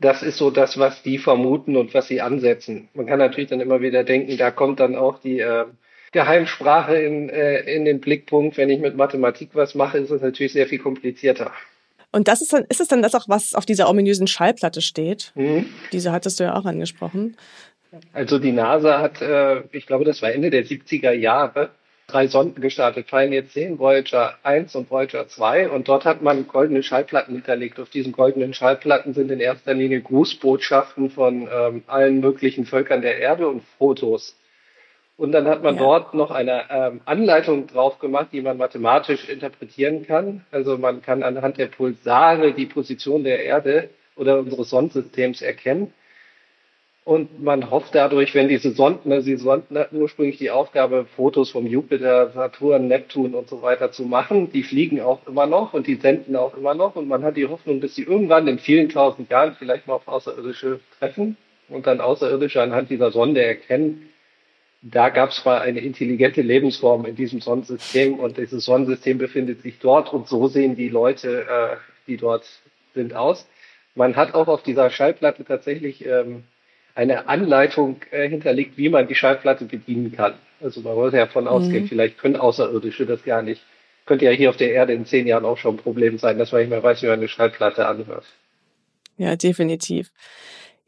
Das 0.00 0.24
ist 0.24 0.36
so 0.36 0.50
das, 0.50 0.78
was 0.78 1.02
die 1.04 1.18
vermuten 1.18 1.76
und 1.76 1.94
was 1.94 2.08
sie 2.08 2.20
ansetzen. 2.20 2.88
Man 2.94 3.06
kann 3.06 3.20
natürlich 3.20 3.50
dann 3.50 3.60
immer 3.60 3.82
wieder 3.82 4.02
denken, 4.02 4.36
da 4.36 4.50
kommt 4.50 4.80
dann 4.80 4.96
auch 4.96 5.20
die 5.20 5.38
äh, 5.38 5.66
Geheimsprache 6.12 6.96
in, 6.96 7.28
äh, 7.28 7.60
in 7.74 7.84
den 7.84 8.00
Blickpunkt. 8.00 8.56
Wenn 8.56 8.70
ich 8.70 8.80
mit 8.80 8.96
Mathematik 8.96 9.50
was 9.54 9.74
mache, 9.74 9.98
ist 9.98 10.10
es 10.10 10.22
natürlich 10.22 10.52
sehr 10.52 10.66
viel 10.66 10.78
komplizierter. 10.78 11.52
Und 12.12 12.26
das 12.26 12.42
ist 12.42 12.52
dann, 12.52 12.64
ist 12.68 12.80
es 12.80 12.88
dann 12.88 13.02
das 13.02 13.14
auch, 13.14 13.28
was 13.28 13.54
auf 13.54 13.64
dieser 13.64 13.88
ominösen 13.88 14.26
Schallplatte 14.26 14.80
steht? 14.80 15.32
Mhm. 15.36 15.66
Diese 15.92 16.10
hattest 16.10 16.40
du 16.40 16.44
ja 16.44 16.56
auch 16.56 16.64
angesprochen. 16.64 17.36
Also 18.12 18.38
die 18.38 18.52
NASA 18.52 19.00
hat, 19.00 19.20
äh, 19.22 19.62
ich 19.72 19.86
glaube, 19.86 20.04
das 20.04 20.22
war 20.22 20.32
Ende 20.32 20.50
der 20.50 20.64
70er 20.64 21.12
Jahre, 21.12 21.70
drei 22.08 22.26
Sonden 22.26 22.60
gestartet, 22.60 23.06
Pioneer 23.06 23.48
10, 23.48 23.78
Voyager 23.78 24.34
1 24.42 24.74
und 24.74 24.90
Voyager 24.90 25.28
2. 25.28 25.70
Und 25.70 25.88
dort 25.88 26.04
hat 26.04 26.22
man 26.22 26.48
goldene 26.48 26.82
Schallplatten 26.82 27.34
hinterlegt. 27.34 27.78
Auf 27.78 27.90
diesen 27.90 28.12
goldenen 28.12 28.54
Schallplatten 28.54 29.14
sind 29.14 29.30
in 29.30 29.40
erster 29.40 29.74
Linie 29.74 30.00
Grußbotschaften 30.00 31.10
von 31.10 31.48
ähm, 31.52 31.84
allen 31.86 32.20
möglichen 32.20 32.66
Völkern 32.66 33.02
der 33.02 33.18
Erde 33.18 33.46
und 33.48 33.62
Fotos. 33.78 34.36
Und 35.20 35.32
dann 35.32 35.46
hat 35.48 35.62
man 35.62 35.74
ja. 35.74 35.82
dort 35.82 36.14
noch 36.14 36.30
eine 36.30 36.62
ähm, 36.70 37.02
Anleitung 37.04 37.66
drauf 37.66 37.98
gemacht, 37.98 38.28
die 38.32 38.40
man 38.40 38.56
mathematisch 38.56 39.28
interpretieren 39.28 40.06
kann. 40.06 40.46
Also 40.50 40.78
man 40.78 41.02
kann 41.02 41.22
anhand 41.22 41.58
der 41.58 41.66
Pulsare 41.66 42.54
die 42.54 42.64
Position 42.64 43.22
der 43.22 43.44
Erde 43.44 43.90
oder 44.16 44.38
unseres 44.38 44.70
Sonnensystems 44.70 45.42
erkennen. 45.42 45.92
Und 47.04 47.42
man 47.42 47.70
hofft 47.70 47.94
dadurch, 47.94 48.34
wenn 48.34 48.48
diese 48.48 48.70
Sonden, 48.70 49.12
also 49.12 49.26
die 49.26 49.36
Sonden 49.36 49.76
hatten 49.76 50.00
ursprünglich 50.00 50.38
die 50.38 50.50
Aufgabe, 50.50 51.04
Fotos 51.04 51.50
vom 51.50 51.66
Jupiter, 51.66 52.30
Saturn, 52.30 52.88
Neptun 52.88 53.34
und 53.34 53.46
so 53.46 53.60
weiter 53.60 53.92
zu 53.92 54.04
machen. 54.04 54.50
Die 54.52 54.62
fliegen 54.62 55.02
auch 55.02 55.26
immer 55.26 55.44
noch 55.44 55.74
und 55.74 55.86
die 55.86 55.96
senden 55.96 56.34
auch 56.34 56.56
immer 56.56 56.72
noch. 56.72 56.96
Und 56.96 57.08
man 57.08 57.24
hat 57.24 57.36
die 57.36 57.46
Hoffnung, 57.46 57.82
dass 57.82 57.94
sie 57.94 58.04
irgendwann 58.04 58.48
in 58.48 58.58
vielen 58.58 58.88
tausend 58.88 59.28
Jahren 59.28 59.54
vielleicht 59.58 59.86
mal 59.86 59.96
auf 59.96 60.08
Außerirdische 60.08 60.80
treffen 60.98 61.36
und 61.68 61.86
dann 61.86 62.00
Außerirdische 62.00 62.62
anhand 62.62 62.88
dieser 62.88 63.10
Sonde 63.10 63.44
erkennen, 63.44 64.06
da 64.82 65.10
gab 65.10 65.30
es 65.30 65.44
mal 65.44 65.60
eine 65.60 65.80
intelligente 65.80 66.40
Lebensform 66.40 67.04
in 67.04 67.14
diesem 67.14 67.40
Sonnensystem 67.40 68.18
und 68.18 68.38
dieses 68.38 68.64
Sonnensystem 68.64 69.18
befindet 69.18 69.62
sich 69.62 69.78
dort 69.78 70.12
und 70.12 70.26
so 70.26 70.48
sehen 70.48 70.74
die 70.74 70.88
Leute, 70.88 71.42
äh, 71.42 71.76
die 72.06 72.16
dort 72.16 72.46
sind, 72.94 73.14
aus. 73.14 73.46
Man 73.94 74.16
hat 74.16 74.34
auch 74.34 74.48
auf 74.48 74.62
dieser 74.62 74.88
Schallplatte 74.90 75.44
tatsächlich 75.44 76.06
ähm, 76.06 76.44
eine 76.94 77.28
Anleitung 77.28 78.00
äh, 78.10 78.28
hinterlegt, 78.28 78.78
wie 78.78 78.88
man 78.88 79.06
die 79.06 79.14
Schallplatte 79.14 79.66
bedienen 79.66 80.12
kann. 80.12 80.34
Also 80.60 80.80
man 80.80 80.96
wollte 80.96 81.18
ja 81.18 81.26
davon 81.26 81.44
mhm. 81.44 81.50
ausgehen, 81.50 81.86
vielleicht 81.86 82.18
können 82.18 82.36
Außerirdische 82.36 83.04
das 83.04 83.22
gar 83.22 83.42
nicht. 83.42 83.62
Könnte 84.06 84.24
ja 84.24 84.30
hier 84.30 84.50
auf 84.50 84.56
der 84.56 84.72
Erde 84.72 84.94
in 84.94 85.04
zehn 85.04 85.26
Jahren 85.26 85.44
auch 85.44 85.58
schon 85.58 85.74
ein 85.74 85.82
Problem 85.82 86.18
sein, 86.18 86.38
dass 86.38 86.52
man 86.52 86.62
nicht 86.62 86.70
mehr 86.70 86.82
weiß, 86.82 87.02
wie 87.02 87.06
man 87.06 87.18
eine 87.18 87.28
Schallplatte 87.28 87.86
anhört. 87.86 88.24
Ja, 89.18 89.36
definitiv. 89.36 90.10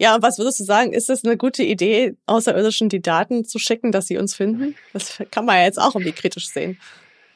Ja, 0.03 0.19
was 0.21 0.37
würdest 0.37 0.59
du 0.59 0.65
sagen? 0.65 0.93
Ist 0.93 1.09
das 1.09 1.25
eine 1.25 1.37
gute 1.37 1.63
Idee, 1.63 2.17
Außerirdischen 2.27 2.89
die 2.89 3.01
Daten 3.01 3.45
zu 3.45 3.61
schicken, 3.61 3.93
dass 3.93 4.09
sie 4.09 4.19
uns 4.19 4.35
finden? 4.35 4.75
Das 4.93 5.23
kann 5.31 5.45
man 5.45 5.59
ja 5.59 5.63
jetzt 5.63 5.79
auch 5.79 5.95
irgendwie 5.95 6.11
kritisch 6.11 6.49
sehen. 6.49 6.77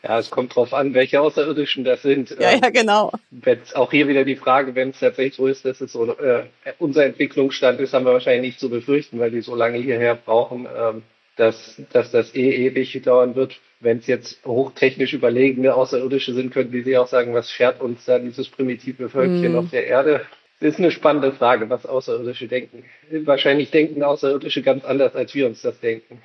Ja, 0.02 0.18
es 0.18 0.30
kommt 0.30 0.56
drauf 0.56 0.74
an, 0.74 0.92
welche 0.92 1.20
Außerirdischen 1.20 1.84
das 1.84 2.02
sind. 2.02 2.30
Ja, 2.40 2.56
ja, 2.56 2.70
genau. 2.70 3.12
Wenn's 3.30 3.72
auch 3.76 3.92
hier 3.92 4.08
wieder 4.08 4.24
die 4.24 4.34
Frage, 4.34 4.74
wenn 4.74 4.90
es 4.90 4.98
tatsächlich 4.98 5.36
so 5.36 5.46
ist, 5.46 5.64
dass 5.64 5.80
es 5.80 5.92
so 5.92 6.10
äh, 6.18 6.42
unser 6.80 7.04
Entwicklungsstand 7.04 7.78
ist, 7.78 7.94
haben 7.94 8.04
wir 8.04 8.12
wahrscheinlich 8.12 8.50
nicht 8.50 8.58
zu 8.58 8.68
befürchten, 8.68 9.20
weil 9.20 9.30
die 9.30 9.42
so 9.42 9.54
lange 9.54 9.78
hierher 9.78 10.16
brauchen, 10.16 10.66
ähm, 10.76 11.02
dass, 11.36 11.80
dass 11.92 12.10
das 12.10 12.34
eh 12.34 12.66
ewig 12.66 13.00
dauern 13.00 13.36
wird. 13.36 13.60
Wenn 13.78 13.98
es 13.98 14.08
jetzt 14.08 14.44
hochtechnisch 14.44 15.12
überlegene 15.12 15.72
Außerirdische 15.72 16.34
sind, 16.34 16.52
könnten 16.52 16.72
die 16.72 16.82
sich 16.82 16.98
auch 16.98 17.06
sagen, 17.06 17.32
was 17.32 17.48
schert 17.48 17.80
uns 17.80 18.04
da 18.06 18.18
dieses 18.18 18.48
primitive 18.48 19.08
Völkchen 19.08 19.52
mm. 19.52 19.56
auf 19.56 19.70
der 19.70 19.86
Erde? 19.86 20.26
Das 20.60 20.74
ist 20.74 20.78
eine 20.78 20.90
spannende 20.90 21.32
Frage, 21.32 21.68
was 21.68 21.84
Außerirdische 21.84 22.48
denken. 22.48 22.84
Wahrscheinlich 23.10 23.70
denken 23.70 24.02
Außerirdische 24.02 24.62
ganz 24.62 24.84
anders, 24.84 25.14
als 25.14 25.34
wir 25.34 25.46
uns 25.46 25.62
das 25.62 25.78
denken. 25.80 26.22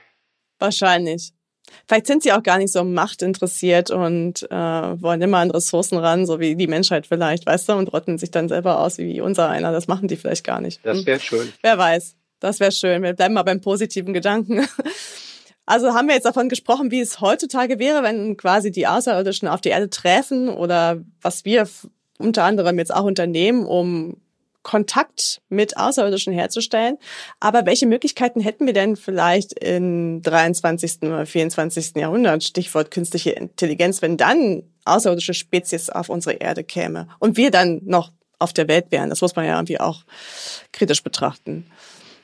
Wahrscheinlich. 0.60 1.34
Vielleicht 1.88 2.08
sind 2.08 2.24
sie 2.24 2.32
auch 2.32 2.44
gar 2.44 2.58
nicht 2.58 2.72
so 2.72 2.84
Macht 2.84 3.22
interessiert 3.22 3.91
und 3.91 4.44
äh, 4.50 4.56
wollen 4.56 5.22
immer 5.22 5.38
an 5.38 5.52
Ressourcen 5.52 5.98
ran, 5.98 6.26
so 6.26 6.39
wie 6.39 6.56
die 6.56 6.67
Menschheit 6.67 7.08
vielleicht, 7.08 7.46
weißt 7.46 7.70
du, 7.70 7.74
und 7.74 7.91
rotten 7.94 8.17
sich 8.17 8.32
dann 8.32 8.50
selber 8.50 8.80
aus 8.80 8.98
wie 8.98 9.22
unser 9.22 9.50
einer. 9.50 9.72
Das 9.72 9.88
machen 9.88 10.08
die 10.08 10.15
vielleicht 10.15 10.46
gar 10.46 10.62
nicht. 10.62 10.80
Das 10.84 11.06
wäre 11.06 11.20
schön. 11.20 11.52
Wer 11.62 11.78
weiß. 11.78 12.15
Das 12.39 12.60
wäre 12.60 12.72
schön. 12.72 13.04
Wir 13.04 13.13
bleiben 13.13 13.36
mal 13.36 13.44
beim 13.44 13.62
positiven 13.62 14.13
Gedanken. 14.13 14.67
Also 15.67 15.94
haben 15.94 16.08
wir 16.08 16.15
jetzt 16.15 16.26
davon 16.26 16.50
gesprochen, 16.50 16.91
wie 16.91 17.00
es 17.00 17.22
heutzutage 17.22 17.80
wäre, 17.80 18.04
wenn 18.04 18.36
quasi 18.36 18.72
die 18.72 18.88
Außerirdischen 18.88 19.48
auf 19.48 19.62
die 19.62 19.70
Erde 19.70 19.89
treffen 19.89 20.50
oder 20.50 21.00
was 21.22 21.46
wir 21.46 21.65
unter 22.22 22.44
anderem 22.44 22.78
jetzt 22.78 22.94
auch 22.94 23.04
unternehmen, 23.04 23.66
um 23.66 24.18
Kontakt 24.64 25.42
mit 25.50 25.78
Außerirdischen 25.78 26.34
herzustellen. 26.34 26.98
Aber 27.40 27.66
welche 27.66 27.88
Möglichkeiten 27.88 28.42
hätten 28.42 28.66
wir 28.66 28.74
denn 28.74 28.96
vielleicht 28.96 29.54
im 29.60 30.22
23. 30.22 31.04
oder 31.04 31.26
24. 31.26 31.96
Jahrhundert, 31.96 32.44
Stichwort 32.44 32.92
künstliche 32.92 33.32
Intelligenz, 33.32 34.02
wenn 34.02 34.18
dann 34.18 34.64
außerirdische 34.86 35.34
Spezies 35.34 35.90
auf 35.90 36.10
unsere 36.10 36.36
Erde 36.36 36.64
käme 36.64 37.08
und 37.20 37.38
wir 37.38 37.52
dann 37.52 37.82
noch 37.86 38.12
auf 38.40 38.54
der 38.54 38.68
Welt 38.68 38.88
wären. 38.92 39.10
Das 39.10 39.22
muss 39.22 39.36
man 39.36 39.46
ja 39.46 39.56
irgendwie 39.56 39.80
auch 39.80 40.04
kritisch 40.72 41.04
betrachten. 41.04 41.66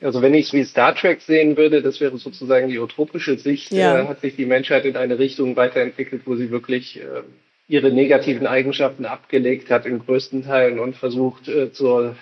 Also 0.00 0.22
wenn 0.22 0.34
ich 0.34 0.46
es 0.46 0.52
wie 0.52 0.64
Star 0.64 0.94
Trek 0.94 1.20
sehen 1.22 1.56
würde, 1.56 1.82
das 1.82 2.00
wäre 2.00 2.18
sozusagen 2.18 2.68
die 2.68 2.78
utopische 2.78 3.36
Sicht, 3.36 3.72
ja. 3.72 4.00
äh, 4.00 4.06
hat 4.06 4.20
sich 4.20 4.36
die 4.36 4.46
Menschheit 4.46 4.84
in 4.84 4.96
eine 4.96 5.18
Richtung 5.18 5.56
weiterentwickelt, 5.56 6.22
wo 6.24 6.36
sie 6.36 6.50
wirklich 6.50 7.00
äh, 7.00 7.22
ihre 7.68 7.92
negativen 7.92 8.46
Eigenschaften 8.46 9.04
abgelegt 9.04 9.70
hat 9.70 9.86
in 9.86 9.98
größten 9.98 10.44
Teilen 10.44 10.78
und 10.80 10.96
versucht 10.96 11.48
äh, 11.48 11.70
zur 11.70 12.16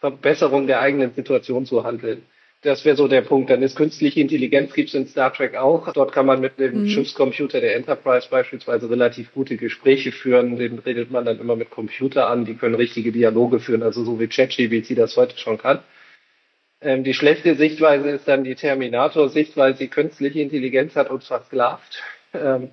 Verbesserung 0.00 0.66
der 0.66 0.80
eigenen 0.80 1.14
Situation 1.14 1.66
zu 1.66 1.84
handeln. 1.84 2.22
Das 2.62 2.84
wäre 2.84 2.96
so 2.96 3.08
der 3.08 3.22
Punkt. 3.22 3.48
Dann 3.48 3.62
ist 3.62 3.76
künstliche 3.76 4.20
Intelligenz 4.20 4.74
gibt's 4.74 4.92
in 4.92 5.06
Star 5.06 5.32
Trek 5.32 5.56
auch. 5.56 5.90
Dort 5.94 6.12
kann 6.12 6.26
man 6.26 6.40
mit 6.40 6.58
dem 6.58 6.82
mhm. 6.82 6.88
Schiffscomputer 6.88 7.60
der 7.60 7.76
Enterprise 7.76 8.28
beispielsweise 8.30 8.90
relativ 8.90 9.32
gute 9.32 9.56
Gespräche 9.56 10.12
führen. 10.12 10.58
Den 10.58 10.78
redet 10.78 11.10
man 11.10 11.24
dann 11.24 11.40
immer 11.40 11.56
mit 11.56 11.70
Computer 11.70 12.28
an. 12.28 12.44
Die 12.44 12.54
können 12.54 12.74
richtige 12.74 13.12
Dialoge 13.12 13.60
führen, 13.60 13.82
also 13.82 14.04
so 14.04 14.20
wie 14.20 14.26
ChatGPT 14.26 14.98
das 14.98 15.16
heute 15.16 15.38
schon 15.38 15.56
kann. 15.56 15.78
Ähm, 16.82 17.02
die 17.04 17.14
schlechte 17.14 17.54
Sichtweise 17.54 18.10
ist 18.10 18.28
dann 18.28 18.44
die 18.44 18.56
Terminator-Sichtweise. 18.56 19.78
Die 19.78 19.88
künstliche 19.88 20.40
Intelligenz 20.40 20.96
hat 20.96 21.10
uns 21.10 21.26
versklavt. 21.26 22.02
Ähm, 22.34 22.70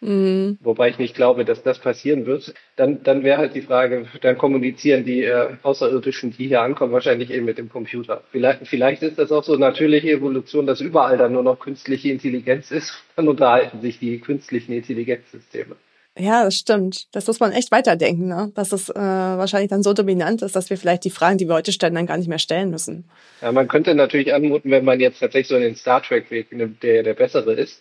Mhm. 0.00 0.58
Wobei 0.62 0.88
ich 0.88 0.98
nicht 0.98 1.14
glaube, 1.14 1.44
dass 1.44 1.62
das 1.62 1.78
passieren 1.78 2.24
wird. 2.24 2.54
Dann, 2.76 3.02
dann 3.02 3.22
wäre 3.22 3.38
halt 3.38 3.54
die 3.54 3.60
Frage, 3.60 4.06
dann 4.22 4.38
kommunizieren 4.38 5.04
die 5.04 5.24
äh, 5.24 5.56
Außerirdischen, 5.62 6.34
die 6.36 6.48
hier 6.48 6.62
ankommen, 6.62 6.92
wahrscheinlich 6.92 7.30
eben 7.30 7.44
mit 7.44 7.58
dem 7.58 7.68
Computer. 7.68 8.22
Vielleicht, 8.30 8.66
vielleicht 8.66 9.02
ist 9.02 9.18
das 9.18 9.30
auch 9.30 9.44
so 9.44 9.56
natürliche 9.56 10.10
Evolution, 10.10 10.66
dass 10.66 10.80
überall 10.80 11.18
dann 11.18 11.32
nur 11.32 11.42
noch 11.42 11.58
künstliche 11.58 12.10
Intelligenz 12.10 12.70
ist. 12.70 12.92
Dann 13.16 13.28
unterhalten 13.28 13.80
sich 13.82 13.98
die 13.98 14.18
künstlichen 14.20 14.72
Intelligenzsysteme. 14.72 15.76
Ja, 16.18 16.44
das 16.44 16.56
stimmt. 16.56 17.06
Das 17.12 17.26
muss 17.26 17.38
man 17.38 17.52
echt 17.52 17.70
weiterdenken, 17.70 18.26
ne? 18.26 18.52
dass 18.54 18.72
es 18.72 18.88
äh, 18.88 18.94
wahrscheinlich 18.94 19.70
dann 19.70 19.82
so 19.82 19.92
dominant 19.92 20.42
ist, 20.42 20.56
dass 20.56 20.68
wir 20.68 20.76
vielleicht 20.76 21.04
die 21.04 21.10
Fragen, 21.10 21.38
die 21.38 21.46
wir 21.46 21.54
heute 21.54 21.72
stellen, 21.72 21.94
dann 21.94 22.06
gar 22.06 22.16
nicht 22.16 22.28
mehr 22.28 22.40
stellen 22.40 22.70
müssen. 22.70 23.04
Ja, 23.40 23.52
man 23.52 23.68
könnte 23.68 23.94
natürlich 23.94 24.34
anmuten, 24.34 24.70
wenn 24.70 24.84
man 24.84 24.98
jetzt 24.98 25.20
tatsächlich 25.20 25.48
so 25.48 25.56
in 25.56 25.62
den 25.62 25.76
Star 25.76 26.02
Trek-Weg 26.02 26.52
nimmt, 26.52 26.82
der 26.82 27.04
der 27.04 27.14
bessere 27.14 27.52
ist, 27.52 27.80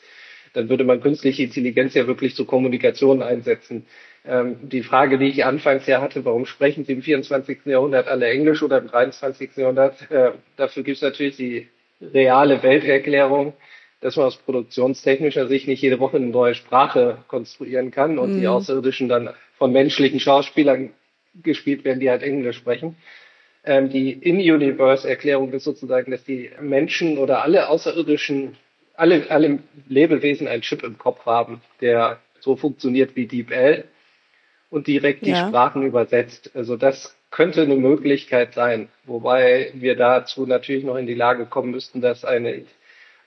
dann 0.54 0.70
würde 0.70 0.84
man 0.84 1.02
künstliche 1.02 1.44
Intelligenz 1.44 1.94
ja 1.94 2.08
wirklich 2.08 2.36
zur 2.36 2.48
Kommunikation 2.48 3.22
einsetzen. 3.22 3.86
Ähm, 4.26 4.58
die 4.62 4.84
Frage, 4.84 5.18
die 5.18 5.28
ich 5.28 5.46
anfangs 5.46 5.88
ja 5.88 6.02
hatte, 6.02 6.26
warum 6.26 6.46
sprechen 6.46 6.86
Sie 6.86 6.94
im 6.94 7.02
24. 7.02 7.66
Jahrhundert 7.66 8.08
alle 8.08 8.28
Englisch 8.28 8.62
oder 8.62 8.80
im 8.80 8.88
23. 8.88 9.52
Jahrhundert? 9.56 10.10
Äh, 10.12 10.32
dafür 10.58 10.84
gibt 10.84 10.98
es 10.98 11.04
natürlich 11.04 11.38
die 11.38 11.68
reale 12.02 12.62
Welterklärung, 12.64 13.54
dass 14.02 14.16
man 14.16 14.28
aus 14.28 14.38
produktionstechnischer 14.38 15.48
Sicht 15.48 15.68
nicht 15.68 15.82
jede 15.82 16.00
Woche 16.00 16.18
eine 16.18 16.28
neue 16.28 16.56
Sprache 16.56 17.20
konstruieren 17.28 17.92
kann 17.92 18.20
und 18.20 18.36
mhm. 18.36 18.42
die 18.42 18.48
Außerirdischen 18.48 19.10
dann 19.10 19.30
von 19.58 19.72
menschlichen 19.72 20.20
Schauspielern 20.20 20.92
gespielt 21.42 21.84
werden, 21.86 22.00
die 22.00 22.10
halt 22.10 22.24
Englisch 22.24 22.58
sprechen. 22.58 22.96
Ähm, 23.64 23.90
die 23.90 24.12
In-Universe-Erklärung 24.12 25.52
ist 25.52 25.64
sozusagen, 25.64 26.12
dass 26.12 26.24
die 26.24 26.50
Menschen 26.62 27.18
oder 27.18 27.44
alle 27.44 27.70
Außerirdischen 27.70 28.56
alle, 29.00 29.30
alle 29.30 29.60
Lebewesen 29.88 30.48
einen 30.48 30.62
Chip 30.62 30.84
im 30.84 30.98
Kopf 30.98 31.26
haben, 31.26 31.62
der 31.82 32.20
so 32.40 32.56
funktioniert 32.56 33.16
wie 33.16 33.28
DeepL 33.28 33.86
und 34.70 34.88
direkt 34.88 35.26
die 35.26 35.32
ja. 35.32 35.48
Sprachen 35.48 35.84
übersetzt. 35.84 36.52
Also 36.54 36.78
das 36.78 37.16
könnte 37.32 37.62
eine 37.62 37.76
Möglichkeit 37.76 38.54
sein, 38.54 38.90
wobei 39.06 39.72
wir 39.74 39.96
dazu 39.96 40.46
natürlich 40.46 40.84
noch 40.84 40.96
in 40.96 41.08
die 41.08 41.14
Lage 41.14 41.46
kommen 41.46 41.72
müssten, 41.72 42.02
dass 42.02 42.26
eine, 42.26 42.66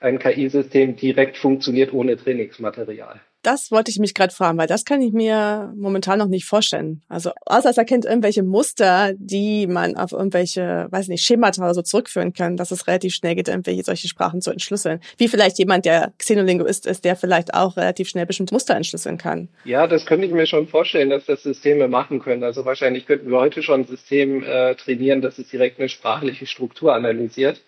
ein 0.01 0.19
KI-System 0.19 0.97
direkt 0.97 1.37
funktioniert 1.37 1.93
ohne 1.93 2.17
Trainingsmaterial. 2.17 3.21
Das 3.43 3.73
wollte 3.73 3.91
ich 3.91 3.99
mich 3.99 4.15
gerade 4.15 4.33
fragen, 4.33 4.57
weil 4.57 4.69
das 4.69 4.85
kann 4.85 5.03
ich 5.03 5.13
mir 5.13 5.73
momentan 5.77 6.19
noch 6.19 6.29
nicht 6.29 6.45
vorstellen. 6.45 7.03
Also 7.09 7.33
außer 7.45 7.71
es 7.71 7.77
erkennt 7.77 8.05
irgendwelche 8.05 8.45
Muster, 8.45 9.13
die 9.17 9.67
man 9.67 9.97
auf 9.97 10.13
irgendwelche, 10.13 10.87
weiß 10.91 11.09
nicht, 11.09 11.25
Schemata 11.25 11.63
oder 11.63 11.75
so 11.75 11.83
zurückführen 11.83 12.33
kann, 12.33 12.57
dass 12.57 12.71
es 12.71 12.87
relativ 12.87 13.15
schnell 13.15 13.35
geht, 13.35 13.49
irgendwelche 13.49 13.83
solche 13.83 14.07
Sprachen 14.07 14.41
zu 14.41 14.53
entschlüsseln. 14.53 15.01
Wie 15.19 15.27
vielleicht 15.27 15.59
jemand, 15.59 15.85
der 15.85 16.13
Xenolinguist 16.19 16.87
ist, 16.87 17.05
der 17.05 17.17
vielleicht 17.17 17.53
auch 17.53 17.77
relativ 17.77 18.09
schnell 18.09 18.27
bestimmte 18.27 18.55
Muster 18.55 18.77
entschlüsseln 18.77 19.19
kann. 19.19 19.49
Ja, 19.65 19.89
das 19.89 20.07
könnte 20.07 20.27
ich 20.27 20.33
mir 20.33 20.47
schon 20.47 20.69
vorstellen, 20.69 21.11
dass 21.11 21.27
das 21.27 21.43
Systeme 21.43 21.89
machen 21.89 22.21
können. 22.21 22.45
Also 22.45 22.65
wahrscheinlich 22.65 23.07
könnten 23.07 23.31
wir 23.31 23.39
heute 23.39 23.63
schon 23.63 23.81
ein 23.81 23.87
System 23.87 24.45
äh, 24.45 24.77
trainieren, 24.77 25.21
dass 25.21 25.39
es 25.39 25.49
direkt 25.49 25.81
eine 25.81 25.89
sprachliche 25.89 26.47
Struktur 26.47 26.95
analysiert. 26.95 27.61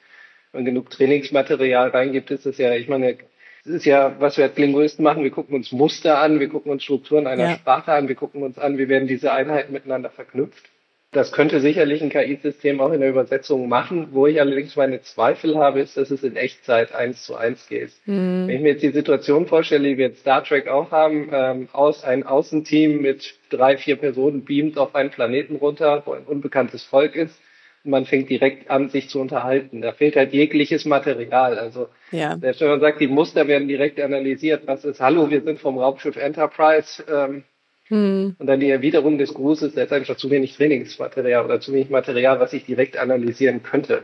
Wenn 0.53 0.65
genug 0.65 0.91
Trainingsmaterial 0.91 1.89
reingibt, 1.89 2.31
ist 2.31 2.47
es 2.47 2.59
ja, 2.59 2.73
ich 2.75 2.89
meine, 2.89 3.17
das 3.65 3.77
ist 3.77 3.87
ja, 3.87 4.17
was 4.19 4.37
wir 4.37 4.45
als 4.45 4.59
Linguisten 4.59 5.03
machen. 5.03 5.25
Wir 5.25 5.31
gucken 5.31 5.55
uns 5.55 5.73
Muster 5.73 6.19
an, 6.19 6.39
wir 6.39 6.49
gucken 6.49 6.71
uns 6.71 6.85
Strukturen 6.85 7.27
einer 7.27 7.51
ja. 7.51 7.55
Sprache 7.57 7.93
an, 7.93 8.09
wir 8.09 8.15
gucken 8.15 8.43
uns 8.43 8.59
an, 8.59 8.77
wie 8.77 8.89
werden 8.89 9.09
diese 9.09 9.33
Einheiten 9.33 9.73
miteinander 9.73 10.11
verknüpft. 10.11 10.65
Das 11.13 11.31
könnte 11.31 11.61
sicherlich 11.61 12.03
ein 12.03 12.11
KI-System 12.11 12.81
auch 12.81 12.91
in 12.91 13.01
der 13.01 13.09
Übersetzung 13.09 13.69
machen. 13.69 14.09
Wo 14.11 14.27
ich 14.27 14.41
allerdings 14.41 14.75
meine 14.75 15.01
Zweifel 15.01 15.57
habe, 15.57 15.81
ist, 15.81 15.97
dass 15.97 16.11
es 16.11 16.25
in 16.25 16.35
Echtzeit 16.35 16.93
eins 16.93 17.23
zu 17.23 17.37
eins 17.37 17.69
geht. 17.69 17.93
Mhm. 18.05 18.49
Wenn 18.49 18.57
ich 18.57 18.63
mir 18.63 18.73
jetzt 18.73 18.83
die 18.83 18.91
Situation 18.91 19.47
vorstelle, 19.47 19.89
die 19.89 19.97
wir 19.97 20.09
jetzt 20.09 20.21
Star 20.21 20.43
Trek 20.43 20.67
auch 20.67 20.91
haben, 20.91 21.31
ähm, 21.33 21.69
aus 21.73 22.03
ein 22.03 22.25
Außenteam 22.25 23.01
mit 23.01 23.35
drei, 23.49 23.77
vier 23.77 23.97
Personen 23.97 24.45
beamt 24.45 24.77
auf 24.77 24.97
einen 24.97 25.11
Planeten 25.11 25.57
runter, 25.57 26.03
wo 26.05 26.15
ein 26.15 26.25
unbekanntes 26.25 26.83
Volk 26.83 27.15
ist, 27.15 27.41
man 27.85 28.07
fängt 28.07 28.31
direkt 28.31 28.71
an, 28.71 28.89
sich 28.89 29.09
zu 29.09 29.21
unterhalten. 29.21 29.83
Da 29.83 29.93
fehlt 29.93 30.17
halt 30.17 30.33
jegliches 30.33 30.87
Material. 30.87 31.59
Also 31.59 31.89
ja. 32.11 32.37
selbst 32.39 32.61
wenn 32.63 32.69
man 32.69 32.81
sagt, 32.81 33.01
die 33.01 33.07
Muster 33.07 33.47
werden 33.47 33.69
direkt 33.69 34.01
analysiert, 34.01 34.67
was 34.67 34.85
ist, 34.85 35.01
hallo, 35.01 35.31
wir 35.31 35.43
sind 35.43 35.61
vom 35.61 35.79
Raumschiff 35.79 36.17
Enterprise, 36.17 37.05
ähm, 37.09 37.45
hm. 37.89 38.37
und 38.39 38.47
dann 38.47 38.61
die 38.61 38.71
Erwiderung 38.71 39.19
des 39.19 39.35
Grußes, 39.35 39.75
da 39.75 39.83
ist 39.83 39.93
einfach 39.93 40.17
zu 40.17 40.31
wenig 40.31 40.57
Trainingsmaterial 40.57 41.45
oder 41.45 41.61
zu 41.61 41.73
wenig 41.75 41.91
Material, 41.91 42.41
was 42.41 42.55
ich 42.55 42.65
direkt 42.65 42.97
analysieren 42.97 43.63
könnte. 43.63 44.03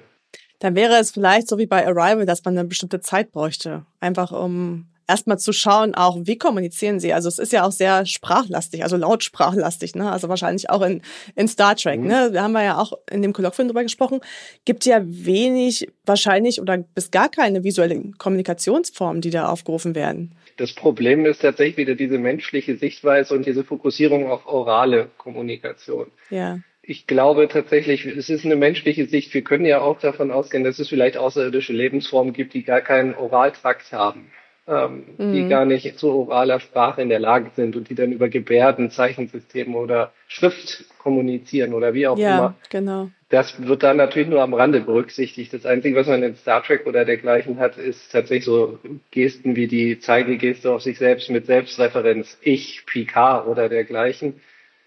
Dann 0.58 0.76
wäre 0.76 0.96
es 0.96 1.10
vielleicht 1.10 1.48
so 1.48 1.56
wie 1.56 1.66
bei 1.66 1.86
Arrival, 1.86 2.26
dass 2.26 2.44
man 2.44 2.58
eine 2.58 2.68
bestimmte 2.68 3.00
Zeit 3.00 3.32
bräuchte, 3.32 3.86
einfach 3.98 4.32
um 4.32 4.86
erstmal 5.10 5.38
zu 5.38 5.52
schauen, 5.52 5.94
auch 5.94 6.18
wie 6.22 6.38
kommunizieren 6.38 7.00
sie. 7.00 7.12
Also 7.12 7.28
es 7.28 7.38
ist 7.38 7.52
ja 7.52 7.66
auch 7.66 7.72
sehr 7.72 8.06
sprachlastig, 8.06 8.82
also 8.82 8.96
lautsprachlastig, 8.96 9.94
ne? 9.94 10.10
Also 10.10 10.28
wahrscheinlich 10.28 10.70
auch 10.70 10.82
in, 10.82 11.02
in 11.34 11.48
Star 11.48 11.76
Trek, 11.76 12.00
mhm. 12.00 12.06
ne? 12.06 12.30
Da 12.32 12.44
haben 12.44 12.52
wir 12.52 12.62
ja 12.62 12.78
auch 12.78 12.92
in 13.10 13.22
dem 13.22 13.32
Kolloquium 13.32 13.68
drüber 13.68 13.82
gesprochen. 13.82 14.20
Gibt 14.64 14.86
ja 14.86 15.00
wenig, 15.04 15.88
wahrscheinlich 16.06 16.60
oder 16.60 16.78
bis 16.78 17.10
gar 17.10 17.28
keine 17.28 17.64
visuelle 17.64 18.00
Kommunikationsformen, 18.18 19.20
die 19.20 19.30
da 19.30 19.48
aufgerufen 19.48 19.94
werden. 19.94 20.34
Das 20.56 20.72
Problem 20.72 21.26
ist 21.26 21.42
tatsächlich 21.42 21.76
wieder 21.76 21.94
diese 21.94 22.18
menschliche 22.18 22.76
Sichtweise 22.76 23.34
und 23.34 23.46
diese 23.46 23.64
Fokussierung 23.64 24.30
auf 24.30 24.46
orale 24.46 25.08
Kommunikation. 25.18 26.06
Ja 26.30 26.60
ich 26.82 27.06
glaube 27.06 27.46
tatsächlich, 27.46 28.04
es 28.04 28.28
ist 28.30 28.44
eine 28.44 28.56
menschliche 28.56 29.06
Sicht. 29.06 29.32
Wir 29.32 29.42
können 29.42 29.64
ja 29.64 29.80
auch 29.80 30.00
davon 30.00 30.32
ausgehen, 30.32 30.64
dass 30.64 30.80
es 30.80 30.88
vielleicht 30.88 31.16
außerirdische 31.16 31.72
Lebensformen 31.72 32.32
gibt, 32.32 32.52
die 32.52 32.64
gar 32.64 32.80
keinen 32.80 33.14
Oraltrakt 33.14 33.92
haben 33.92 34.32
ähm, 34.70 35.04
mhm. 35.18 35.32
die 35.32 35.48
gar 35.48 35.64
nicht 35.64 35.98
zu 35.98 36.10
oraler 36.10 36.60
Sprache 36.60 37.02
in 37.02 37.08
der 37.08 37.18
Lage 37.18 37.50
sind 37.56 37.74
und 37.74 37.90
die 37.90 37.94
dann 37.94 38.12
über 38.12 38.28
Gebärden, 38.28 38.90
Zeichensysteme 38.90 39.76
oder 39.76 40.12
Schrift 40.28 40.84
kommunizieren 40.98 41.74
oder 41.74 41.92
wie 41.92 42.06
auch 42.06 42.16
ja, 42.16 42.38
immer. 42.38 42.54
Genau. 42.70 43.10
Das 43.30 43.66
wird 43.66 43.82
dann 43.82 43.96
natürlich 43.96 44.28
nur 44.28 44.42
am 44.42 44.54
Rande 44.54 44.80
berücksichtigt. 44.80 45.52
Das 45.52 45.66
Einzige, 45.66 45.96
was 45.96 46.06
man 46.06 46.22
in 46.22 46.36
Star 46.36 46.62
Trek 46.62 46.86
oder 46.86 47.04
dergleichen 47.04 47.58
hat, 47.58 47.78
ist 47.78 48.12
tatsächlich 48.12 48.44
so 48.44 48.78
Gesten 49.10 49.56
wie 49.56 49.66
die 49.66 49.98
Zeigegeste 49.98 50.70
auf 50.70 50.82
sich 50.82 50.98
selbst 50.98 51.30
mit 51.30 51.46
Selbstreferenz. 51.46 52.38
Ich, 52.42 52.86
Picard 52.86 53.46
oder 53.46 53.68
dergleichen. 53.68 54.40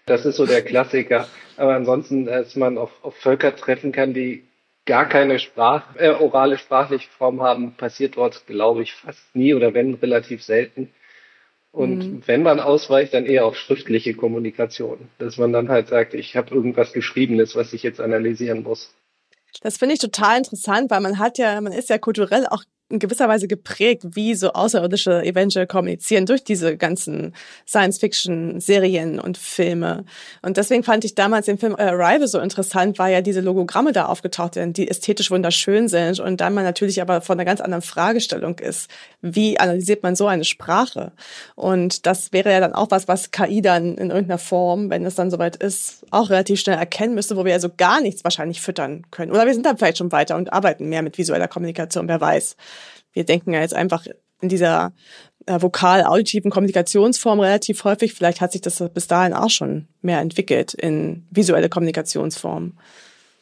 Das 0.06 0.26
ist 0.26 0.36
so 0.36 0.46
der 0.46 0.62
Klassiker. 0.62 1.28
Aber 1.56 1.74
ansonsten, 1.74 2.26
dass 2.26 2.56
man 2.56 2.78
auf, 2.78 2.90
auf 3.02 3.16
Völker 3.16 3.54
treffen 3.54 3.92
kann, 3.92 4.14
die 4.14 4.44
gar 4.86 5.08
keine 5.08 5.38
Sprach, 5.38 5.96
äh, 5.96 6.10
orale 6.10 6.58
sprachliche 6.58 7.08
Form 7.10 7.42
haben, 7.42 7.74
passiert 7.74 8.16
dort, 8.16 8.46
glaube 8.46 8.82
ich, 8.82 8.92
fast 8.92 9.34
nie 9.34 9.54
oder 9.54 9.74
wenn 9.74 9.94
relativ 9.94 10.42
selten. 10.42 10.90
Und 11.72 11.98
mhm. 11.98 12.22
wenn 12.26 12.42
man 12.42 12.60
ausweicht, 12.60 13.14
dann 13.14 13.26
eher 13.26 13.46
auf 13.46 13.56
schriftliche 13.56 14.14
Kommunikation, 14.14 15.08
dass 15.18 15.38
man 15.38 15.52
dann 15.52 15.68
halt 15.68 15.88
sagt, 15.88 16.14
ich 16.14 16.36
habe 16.36 16.54
irgendwas 16.54 16.92
Geschriebenes, 16.92 17.56
was 17.56 17.72
ich 17.72 17.82
jetzt 17.82 18.00
analysieren 18.00 18.62
muss. 18.62 18.94
Das 19.60 19.78
finde 19.78 19.94
ich 19.94 20.00
total 20.00 20.38
interessant, 20.38 20.90
weil 20.90 21.00
man 21.00 21.18
hat 21.18 21.38
ja, 21.38 21.60
man 21.60 21.72
ist 21.72 21.88
ja 21.88 21.98
kulturell 21.98 22.46
auch 22.46 22.64
in 22.94 22.98
gewisser 23.00 23.28
Weise 23.28 23.48
geprägt, 23.48 24.02
wie 24.10 24.34
so 24.34 24.52
Außerirdische 24.52 25.22
eventuell 25.24 25.66
kommunizieren 25.66 26.26
durch 26.26 26.44
diese 26.44 26.76
ganzen 26.76 27.34
Science-Fiction-Serien 27.66 29.20
und 29.20 29.36
Filme. 29.36 30.04
Und 30.42 30.56
deswegen 30.56 30.82
fand 30.82 31.04
ich 31.04 31.14
damals 31.14 31.46
den 31.46 31.58
Film 31.58 31.74
Arrival 31.76 32.26
so 32.26 32.38
interessant, 32.38 32.98
weil 32.98 33.12
ja 33.12 33.20
diese 33.20 33.40
Logogramme 33.40 33.92
da 33.92 34.06
aufgetaucht 34.06 34.54
sind, 34.54 34.76
die 34.76 34.88
ästhetisch 34.88 35.30
wunderschön 35.30 35.88
sind 35.88 36.20
und 36.20 36.40
dann 36.40 36.54
man 36.54 36.64
natürlich 36.64 37.02
aber 37.02 37.20
von 37.20 37.34
einer 37.38 37.44
ganz 37.44 37.60
anderen 37.60 37.82
Fragestellung 37.82 38.58
ist. 38.58 38.88
Wie 39.20 39.58
analysiert 39.58 40.02
man 40.02 40.16
so 40.16 40.26
eine 40.26 40.44
Sprache? 40.44 41.12
Und 41.56 42.06
das 42.06 42.32
wäre 42.32 42.52
ja 42.52 42.60
dann 42.60 42.72
auch 42.72 42.90
was, 42.90 43.08
was 43.08 43.30
KI 43.32 43.60
dann 43.60 43.96
in 43.96 44.10
irgendeiner 44.10 44.38
Form, 44.38 44.90
wenn 44.90 45.04
es 45.04 45.16
dann 45.16 45.30
soweit 45.30 45.56
ist, 45.56 46.04
auch 46.10 46.30
relativ 46.30 46.60
schnell 46.60 46.78
erkennen 46.78 47.14
müsste, 47.14 47.36
wo 47.36 47.44
wir 47.44 47.54
also 47.54 47.68
gar 47.76 48.00
nichts 48.00 48.22
wahrscheinlich 48.22 48.60
füttern 48.60 49.04
können. 49.10 49.32
Oder 49.32 49.46
wir 49.46 49.54
sind 49.54 49.66
dann 49.66 49.78
vielleicht 49.78 49.98
schon 49.98 50.12
weiter 50.12 50.36
und 50.36 50.52
arbeiten 50.52 50.88
mehr 50.88 51.02
mit 51.02 51.18
visueller 51.18 51.48
Kommunikation, 51.48 52.08
wer 52.08 52.20
weiß 52.20 52.56
wir 53.14 53.24
denken 53.24 53.54
ja 53.54 53.60
jetzt 53.60 53.74
einfach 53.74 54.06
in 54.40 54.48
dieser 54.48 54.92
äh, 55.46 55.60
vokal-auditiven 55.60 56.50
Kommunikationsformen 56.50 57.44
relativ 57.44 57.84
häufig. 57.84 58.12
Vielleicht 58.12 58.40
hat 58.40 58.52
sich 58.52 58.60
das 58.60 58.82
bis 58.92 59.06
dahin 59.06 59.32
auch 59.32 59.50
schon 59.50 59.88
mehr 60.02 60.20
entwickelt 60.20 60.74
in 60.74 61.26
visuelle 61.30 61.68
Kommunikationsformen. 61.68 62.78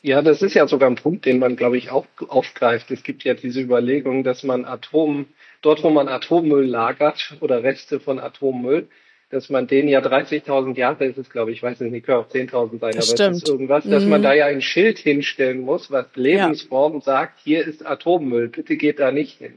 Ja, 0.02 0.20
das 0.20 0.42
ist 0.42 0.54
ja 0.54 0.66
sogar 0.66 0.90
ein 0.90 0.96
Punkt, 0.96 1.26
den 1.26 1.38
man, 1.38 1.54
glaube 1.54 1.78
ich, 1.78 1.90
auch 1.90 2.06
aufgreift. 2.28 2.90
Es 2.90 3.04
gibt 3.04 3.22
ja 3.22 3.34
diese 3.34 3.60
Überlegung, 3.60 4.24
dass 4.24 4.42
man 4.42 4.64
Atom, 4.64 5.26
dort 5.62 5.84
wo 5.84 5.90
man 5.90 6.08
Atommüll 6.08 6.66
lagert 6.66 7.36
oder 7.40 7.62
Reste 7.62 8.00
von 8.00 8.18
Atommüll, 8.18 8.88
dass 9.30 9.48
man 9.48 9.68
den 9.68 9.88
ja 9.88 10.00
30.000 10.00 10.76
Jahre 10.76 11.06
ist 11.06 11.18
es, 11.18 11.30
glaube 11.30 11.52
ich, 11.52 11.58
ich 11.58 11.62
weiß 11.62 11.80
nicht, 11.80 11.92
nicht 11.92 12.04
können 12.04 12.18
auch 12.18 12.28
10.000 12.28 12.80
sein, 12.80 12.92
das 12.94 13.08
aber 13.08 13.16
stimmt. 13.16 13.36
es 13.36 13.42
ist 13.44 13.48
irgendwas, 13.48 13.84
dass 13.84 14.02
mhm. 14.02 14.10
man 14.10 14.22
da 14.22 14.34
ja 14.34 14.46
ein 14.46 14.60
Schild 14.60 14.98
hinstellen 14.98 15.60
muss, 15.60 15.90
was 15.90 16.06
Lebensform 16.16 16.94
ja. 16.94 17.00
sagt, 17.00 17.38
hier 17.42 17.64
ist 17.64 17.86
Atommüll, 17.86 18.48
bitte 18.48 18.76
geht 18.76 18.98
da 18.98 19.12
nicht 19.12 19.38
hin. 19.38 19.54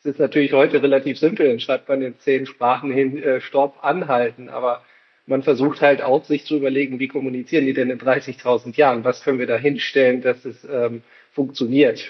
Es 0.00 0.06
ist 0.06 0.18
natürlich 0.18 0.52
heute 0.52 0.82
relativ 0.82 1.18
simpel, 1.18 1.48
dann 1.48 1.60
schreibt 1.60 1.88
man 1.88 2.00
in 2.00 2.18
zehn 2.18 2.46
Sprachen 2.46 2.90
hin, 2.90 3.22
äh, 3.22 3.40
Stopp, 3.40 3.84
anhalten, 3.84 4.48
aber 4.48 4.82
man 5.26 5.42
versucht 5.42 5.82
halt 5.82 6.00
auch, 6.02 6.24
sich 6.24 6.46
zu 6.46 6.56
überlegen, 6.56 6.98
wie 6.98 7.08
kommunizieren 7.08 7.66
die 7.66 7.74
denn 7.74 7.90
in 7.90 7.98
30.000 7.98 8.76
Jahren? 8.76 9.04
Was 9.04 9.22
können 9.22 9.38
wir 9.38 9.46
da 9.46 9.56
hinstellen, 9.56 10.22
dass 10.22 10.44
es 10.46 10.66
ähm, 10.70 11.02
funktioniert 11.32 12.08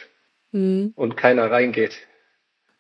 mhm. 0.53 0.93
und 0.95 1.17
keiner 1.17 1.51
reingeht? 1.51 1.99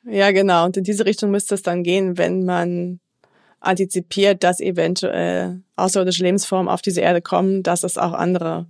Ja, 0.04 0.30
genau. 0.30 0.64
Und 0.64 0.76
in 0.76 0.84
diese 0.84 1.04
Richtung 1.04 1.30
müsste 1.30 1.56
es 1.56 1.62
dann 1.62 1.82
gehen, 1.82 2.16
wenn 2.16 2.44
man 2.44 3.00
antizipiert, 3.58 4.42
dass 4.44 4.60
eventuell 4.60 5.60
außerirdische 5.76 6.22
Lebensformen 6.22 6.68
auf 6.68 6.82
diese 6.82 7.00
Erde 7.00 7.20
kommen, 7.20 7.62
dass 7.62 7.82
es 7.82 7.98
auch 7.98 8.14
andere 8.14 8.66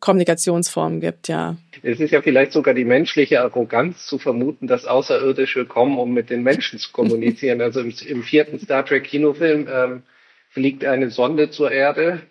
Kommunikationsformen 0.00 1.00
gibt, 1.00 1.28
ja. 1.28 1.56
Es 1.82 2.00
ist 2.00 2.10
ja 2.10 2.22
vielleicht 2.22 2.52
sogar 2.52 2.74
die 2.74 2.84
menschliche 2.84 3.40
Arroganz 3.40 4.06
zu 4.06 4.18
vermuten, 4.18 4.66
dass 4.66 4.86
Außerirdische 4.86 5.66
kommen, 5.66 5.98
um 5.98 6.12
mit 6.12 6.30
den 6.30 6.42
Menschen 6.42 6.78
zu 6.78 6.92
kommunizieren. 6.92 7.60
also 7.60 7.80
im, 7.80 7.92
im 8.06 8.22
vierten 8.22 8.58
Star 8.58 8.84
Trek 8.84 9.04
Kinofilm 9.04 9.68
ähm, 9.72 10.02
fliegt 10.50 10.84
eine 10.84 11.10
Sonde 11.10 11.50
zur 11.50 11.70
Erde, 11.70 12.22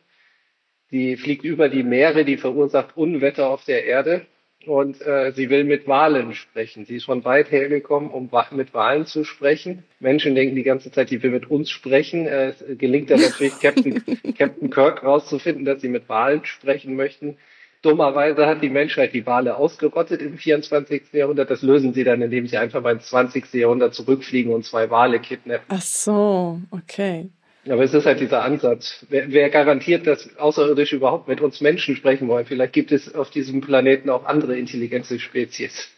die 0.91 1.17
fliegt 1.17 1.43
über 1.43 1.69
die 1.69 1.83
Meere, 1.83 2.25
die 2.25 2.37
verursacht 2.37 2.95
Unwetter 2.95 3.49
auf 3.49 3.65
der 3.65 3.85
Erde 3.85 4.25
und 4.65 5.01
äh, 5.01 5.31
sie 5.33 5.49
will 5.49 5.63
mit 5.63 5.87
Walen 5.87 6.33
sprechen. 6.33 6.85
Sie 6.85 6.97
ist 6.97 7.05
von 7.05 7.23
weit 7.25 7.51
hergekommen, 7.51 8.09
um 8.09 8.29
mit 8.51 8.73
Walen 8.73 9.05
zu 9.05 9.23
sprechen. 9.23 9.83
Menschen 9.99 10.35
denken 10.35 10.55
die 10.55 10.63
ganze 10.63 10.91
Zeit, 10.91 11.09
die 11.09 11.21
will 11.23 11.31
mit 11.31 11.49
uns 11.49 11.69
sprechen. 11.69 12.27
Äh, 12.27 12.49
es 12.49 12.63
gelingt 12.77 13.09
dann 13.09 13.21
natürlich 13.21 13.59
Captain, 13.59 14.03
Captain 14.37 14.69
Kirk 14.69 15.03
rauszufinden, 15.03 15.65
dass 15.65 15.81
sie 15.81 15.89
mit 15.89 16.09
Walen 16.09 16.45
sprechen 16.45 16.95
möchten. 16.95 17.37
Dummerweise 17.81 18.47
hat 18.47 18.61
die 18.63 18.69
Menschheit 18.69 19.13
die 19.13 19.25
Wale 19.25 19.55
ausgerottet 19.55 20.21
im 20.21 20.37
24. 20.37 21.13
Jahrhundert. 21.13 21.49
Das 21.49 21.61
lösen 21.61 21.93
sie 21.93 22.03
dann, 22.03 22.21
indem 22.21 22.47
sie 22.47 22.57
einfach 22.57 22.81
mal 22.81 22.93
ins 22.93 23.07
20. 23.07 23.53
Jahrhundert 23.53 23.93
zurückfliegen 23.93 24.53
und 24.53 24.65
zwei 24.65 24.89
Wale 24.89 25.19
kidnappen. 25.19 25.65
Ach 25.69 25.81
so, 25.81 26.59
okay. 26.71 27.29
Aber 27.69 27.83
es 27.83 27.93
ist 27.93 28.05
halt 28.05 28.19
dieser 28.19 28.43
Ansatz. 28.43 29.05
Wer, 29.09 29.31
wer 29.31 29.49
garantiert, 29.49 30.07
dass 30.07 30.37
Außerirdische 30.37 30.95
überhaupt 30.95 31.27
mit 31.27 31.41
uns 31.41 31.61
Menschen 31.61 31.95
sprechen 31.95 32.27
wollen? 32.27 32.45
Vielleicht 32.45 32.73
gibt 32.73 32.91
es 32.91 33.13
auf 33.13 33.29
diesem 33.29 33.61
Planeten 33.61 34.09
auch 34.09 34.25
andere 34.25 34.57
intelligente 34.57 35.19
Spezies. 35.19 35.89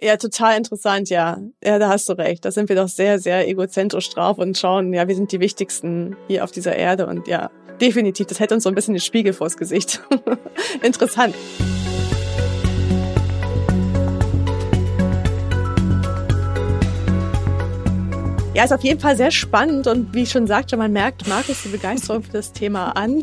Ja, 0.00 0.16
total 0.16 0.56
interessant, 0.56 1.08
ja. 1.08 1.38
Ja, 1.62 1.78
da 1.78 1.88
hast 1.88 2.08
du 2.08 2.14
recht. 2.14 2.44
Da 2.44 2.50
sind 2.50 2.68
wir 2.68 2.76
doch 2.76 2.88
sehr, 2.88 3.18
sehr 3.18 3.48
egozentrisch 3.48 4.08
drauf 4.10 4.38
und 4.38 4.58
schauen, 4.58 4.92
ja, 4.92 5.06
wir 5.06 5.14
sind 5.14 5.30
die 5.30 5.40
Wichtigsten 5.40 6.16
hier 6.28 6.42
auf 6.42 6.50
dieser 6.50 6.74
Erde 6.74 7.06
und 7.06 7.28
ja, 7.28 7.50
definitiv, 7.80 8.26
das 8.26 8.40
hält 8.40 8.52
uns 8.52 8.64
so 8.64 8.68
ein 8.68 8.74
bisschen 8.74 8.94
den 8.94 9.00
Spiegel 9.00 9.32
vors 9.32 9.56
Gesicht. 9.56 10.00
Interessant. 10.82 11.34
Ja, 18.54 18.62
ist 18.62 18.72
auf 18.72 18.84
jeden 18.84 19.00
Fall 19.00 19.16
sehr 19.16 19.32
spannend 19.32 19.88
und 19.88 20.14
wie 20.14 20.22
ich 20.22 20.30
schon 20.30 20.46
sagte, 20.46 20.76
man 20.76 20.92
merkt 20.92 21.26
Markus 21.26 21.64
die 21.64 21.70
Begeisterung 21.70 22.22
für 22.22 22.30
das 22.30 22.52
Thema 22.52 22.90
an. 22.90 23.20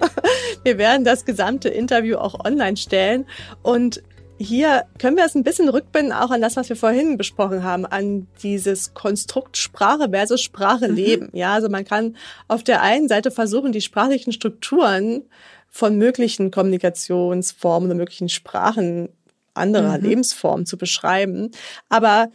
Wir 0.62 0.76
werden 0.76 1.04
das 1.04 1.24
gesamte 1.24 1.70
Interview 1.70 2.18
auch 2.18 2.44
online 2.44 2.76
stellen 2.76 3.24
und 3.62 4.02
hier 4.38 4.84
können 4.98 5.16
wir 5.16 5.24
es 5.24 5.34
ein 5.34 5.42
bisschen 5.42 5.68
rückbinden 5.68 6.12
auch 6.12 6.30
an 6.30 6.40
das, 6.40 6.56
was 6.56 6.68
wir 6.68 6.76
vorhin 6.76 7.16
besprochen 7.16 7.62
haben, 7.62 7.84
an 7.86 8.26
dieses 8.42 8.94
Konstrukt 8.94 9.56
Sprache 9.56 10.10
versus 10.10 10.40
Sprache 10.40 10.88
mhm. 10.88 10.94
leben. 10.94 11.28
Ja, 11.32 11.54
also 11.54 11.68
man 11.68 11.84
kann 11.84 12.16
auf 12.46 12.62
der 12.62 12.82
einen 12.82 13.08
Seite 13.08 13.30
versuchen, 13.30 13.72
die 13.72 13.80
sprachlichen 13.80 14.32
Strukturen 14.32 15.24
von 15.68 15.98
möglichen 15.98 16.50
Kommunikationsformen 16.50 17.90
oder 17.90 17.98
möglichen 17.98 18.28
Sprachen 18.28 19.10
anderer 19.54 19.98
mhm. 19.98 20.04
Lebensformen 20.04 20.66
zu 20.66 20.78
beschreiben. 20.78 21.50
Aber 21.88 22.28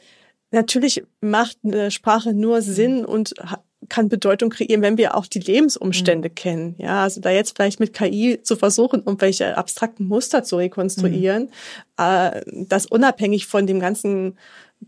Natürlich 0.54 1.04
macht 1.20 1.58
eine 1.64 1.90
Sprache 1.90 2.32
nur 2.32 2.58
mhm. 2.58 2.62
Sinn 2.62 3.06
und 3.06 3.34
kann 3.94 4.10
Bedeutung 4.10 4.50
kreieren, 4.50 4.82
wenn 4.82 4.98
wir 4.98 5.16
auch 5.16 5.28
die 5.28 5.40
Lebensumstände 5.40 6.30
mhm. 6.30 6.36
kennen. 6.36 6.76
Ja, 6.80 7.04
also 7.04 7.22
da 7.22 7.30
jetzt 7.30 7.56
vielleicht 7.56 7.80
mit 7.80 7.94
KI 7.94 8.40
zu 8.42 8.56
versuchen, 8.56 9.02
um 9.02 9.22
welche 9.22 9.56
abstrakten 9.56 10.08
Muster 10.08 10.44
zu 10.44 10.58
rekonstruieren, 10.58 11.44
mhm. 11.44 12.04
äh, 12.04 12.42
das 12.66 12.88
unabhängig 12.88 13.46
von 13.46 13.68
dem 13.68 13.80
ganzen 13.80 14.36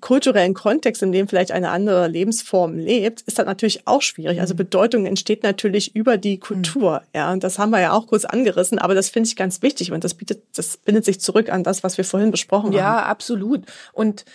kulturellen 0.02 0.56
Kontext, 0.56 1.04
in 1.04 1.12
dem 1.12 1.28
vielleicht 1.28 1.52
eine 1.52 1.70
andere 1.70 2.08
Lebensform 2.08 2.80
lebt, 2.80 3.22
ist 3.22 3.38
das 3.38 3.46
natürlich 3.46 3.88
auch 3.88 4.02
schwierig. 4.02 4.42
Also 4.42 4.56
mhm. 4.56 4.58
Bedeutung 4.58 5.06
entsteht 5.06 5.44
natürlich 5.44 5.96
über 5.96 6.18
die 6.18 6.40
Kultur. 6.40 7.02
Mhm. 7.02 7.08
Ja, 7.14 7.32
und 7.32 7.44
das 7.44 7.60
haben 7.60 7.70
wir 7.70 7.82
ja 7.82 7.92
auch 7.92 8.08
kurz 8.08 8.26
angerissen, 8.26 8.80
aber 8.80 8.96
das 8.96 9.10
finde 9.10 9.28
ich 9.28 9.36
ganz 9.36 9.62
wichtig 9.62 9.92
und 9.92 10.04
das 10.04 10.16
bietet, 10.16 10.42
das 10.56 10.78
bindet 10.78 11.06
sich 11.06 11.22
zurück 11.22 11.52
an 11.52 11.64
das, 11.64 11.84
was 11.84 12.00
wir 12.00 12.06
vorhin 12.06 12.32
besprochen 12.32 12.74
ja, 12.74 12.84
haben. 12.84 12.98
Ja, 12.98 13.06
absolut. 13.06 13.62
Und 13.94 14.26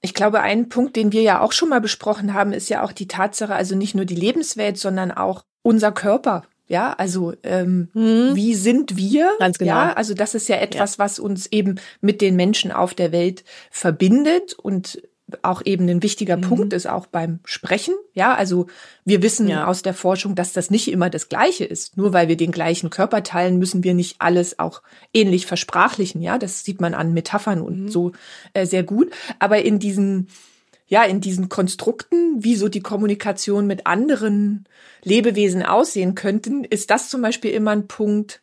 ich 0.00 0.14
glaube, 0.14 0.40
ein 0.40 0.68
Punkt, 0.68 0.96
den 0.96 1.12
wir 1.12 1.22
ja 1.22 1.40
auch 1.40 1.52
schon 1.52 1.68
mal 1.68 1.80
besprochen 1.80 2.34
haben, 2.34 2.52
ist 2.52 2.68
ja 2.68 2.82
auch 2.82 2.92
die 2.92 3.08
Tatsache, 3.08 3.54
also 3.54 3.76
nicht 3.76 3.94
nur 3.94 4.04
die 4.04 4.14
Lebenswelt, 4.14 4.78
sondern 4.78 5.10
auch 5.10 5.44
unser 5.62 5.92
Körper. 5.92 6.44
Ja, 6.68 6.92
also 6.92 7.32
ähm, 7.42 7.88
mhm. 7.94 8.36
wie 8.36 8.54
sind 8.54 8.96
wir? 8.96 9.32
Ganz 9.38 9.58
genau. 9.58 9.72
Ja, 9.72 9.92
also 9.94 10.12
das 10.12 10.34
ist 10.34 10.48
ja 10.48 10.56
etwas, 10.56 10.96
ja. 10.96 11.04
was 11.04 11.18
uns 11.18 11.46
eben 11.46 11.80
mit 12.00 12.20
den 12.20 12.36
Menschen 12.36 12.72
auf 12.72 12.92
der 12.92 13.10
Welt 13.10 13.42
verbindet 13.70 14.52
und 14.52 15.00
auch 15.42 15.62
eben 15.64 15.88
ein 15.88 16.02
wichtiger 16.02 16.36
mhm. 16.36 16.42
Punkt 16.42 16.72
ist, 16.72 16.86
auch 16.86 17.06
beim 17.06 17.40
Sprechen. 17.44 17.94
Ja, 18.14 18.34
also 18.34 18.66
wir 19.04 19.22
wissen 19.22 19.48
ja. 19.48 19.66
aus 19.66 19.82
der 19.82 19.94
Forschung, 19.94 20.34
dass 20.34 20.52
das 20.52 20.70
nicht 20.70 20.90
immer 20.90 21.10
das 21.10 21.28
Gleiche 21.28 21.64
ist. 21.64 21.96
Nur 21.96 22.12
weil 22.12 22.28
wir 22.28 22.36
den 22.36 22.50
gleichen 22.50 22.90
Körper 22.90 23.22
teilen, 23.22 23.58
müssen 23.58 23.84
wir 23.84 23.94
nicht 23.94 24.16
alles 24.20 24.58
auch 24.58 24.82
ähnlich 25.12 25.46
versprachlichen. 25.46 26.22
Ja, 26.22 26.38
das 26.38 26.64
sieht 26.64 26.80
man 26.80 26.94
an 26.94 27.12
Metaphern 27.12 27.60
und 27.60 27.84
mhm. 27.84 27.88
so 27.88 28.12
äh, 28.54 28.66
sehr 28.66 28.82
gut. 28.82 29.10
Aber 29.38 29.62
in 29.62 29.78
diesen, 29.78 30.28
ja, 30.86 31.04
in 31.04 31.20
diesen 31.20 31.48
Konstrukten, 31.48 32.42
wie 32.42 32.56
so 32.56 32.68
die 32.68 32.80
Kommunikation 32.80 33.66
mit 33.66 33.86
anderen 33.86 34.64
Lebewesen 35.02 35.62
aussehen 35.62 36.14
könnten, 36.14 36.64
ist 36.64 36.90
das 36.90 37.10
zum 37.10 37.22
Beispiel 37.22 37.50
immer 37.50 37.72
ein 37.72 37.86
Punkt, 37.86 38.42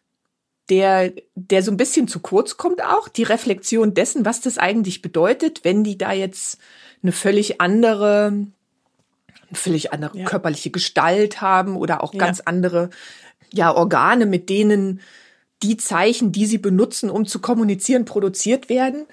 der, 0.70 1.14
der 1.36 1.62
so 1.62 1.72
ein 1.72 1.78
bisschen 1.78 2.08
zu 2.08 2.20
kurz 2.20 2.58
kommt 2.58 2.84
auch, 2.84 3.08
die 3.08 3.24
Reflexion 3.24 3.94
dessen, 3.94 4.26
was 4.26 4.42
das 4.42 4.58
eigentlich 4.58 5.02
bedeutet, 5.02 5.64
wenn 5.64 5.84
die 5.84 5.98
da 5.98 6.12
jetzt 6.12 6.60
eine 7.04 7.12
völlig 7.12 7.62
andere, 7.62 8.28
eine 8.28 9.54
völlig 9.54 9.94
andere 9.94 10.18
ja. 10.18 10.26
körperliche 10.26 10.72
Gestalt 10.72 11.42
haben 11.42 11.76
oder 11.76 12.04
auch 12.04 12.14
ja. 12.14 12.20
ganz 12.20 12.42
andere, 12.42 12.90
ja, 13.54 13.74
Organe, 13.74 14.26
mit 14.26 14.50
denen 14.50 15.02
die 15.62 15.78
Zeichen, 15.78 16.32
die 16.32 16.46
sie 16.46 16.58
benutzen, 16.58 17.10
um 17.10 17.26
zu 17.26 17.40
kommunizieren, 17.40 18.06
produziert 18.06 18.70
werden. 18.70 19.06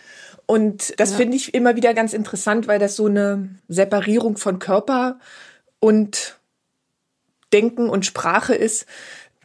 Und 0.46 0.98
das 0.98 1.12
ja. 1.12 1.16
finde 1.18 1.36
ich 1.36 1.55
immer 1.55 1.76
wieder 1.76 1.94
ganz 1.94 2.14
interessant, 2.14 2.66
weil 2.66 2.78
das 2.78 2.96
so 2.96 3.07
eine 3.07 3.50
Separierung 3.68 4.36
von 4.36 4.59
Körper 4.59 5.18
und 5.78 6.38
Denken 7.53 7.88
und 7.88 8.07
Sprache 8.07 8.55
ist, 8.55 8.86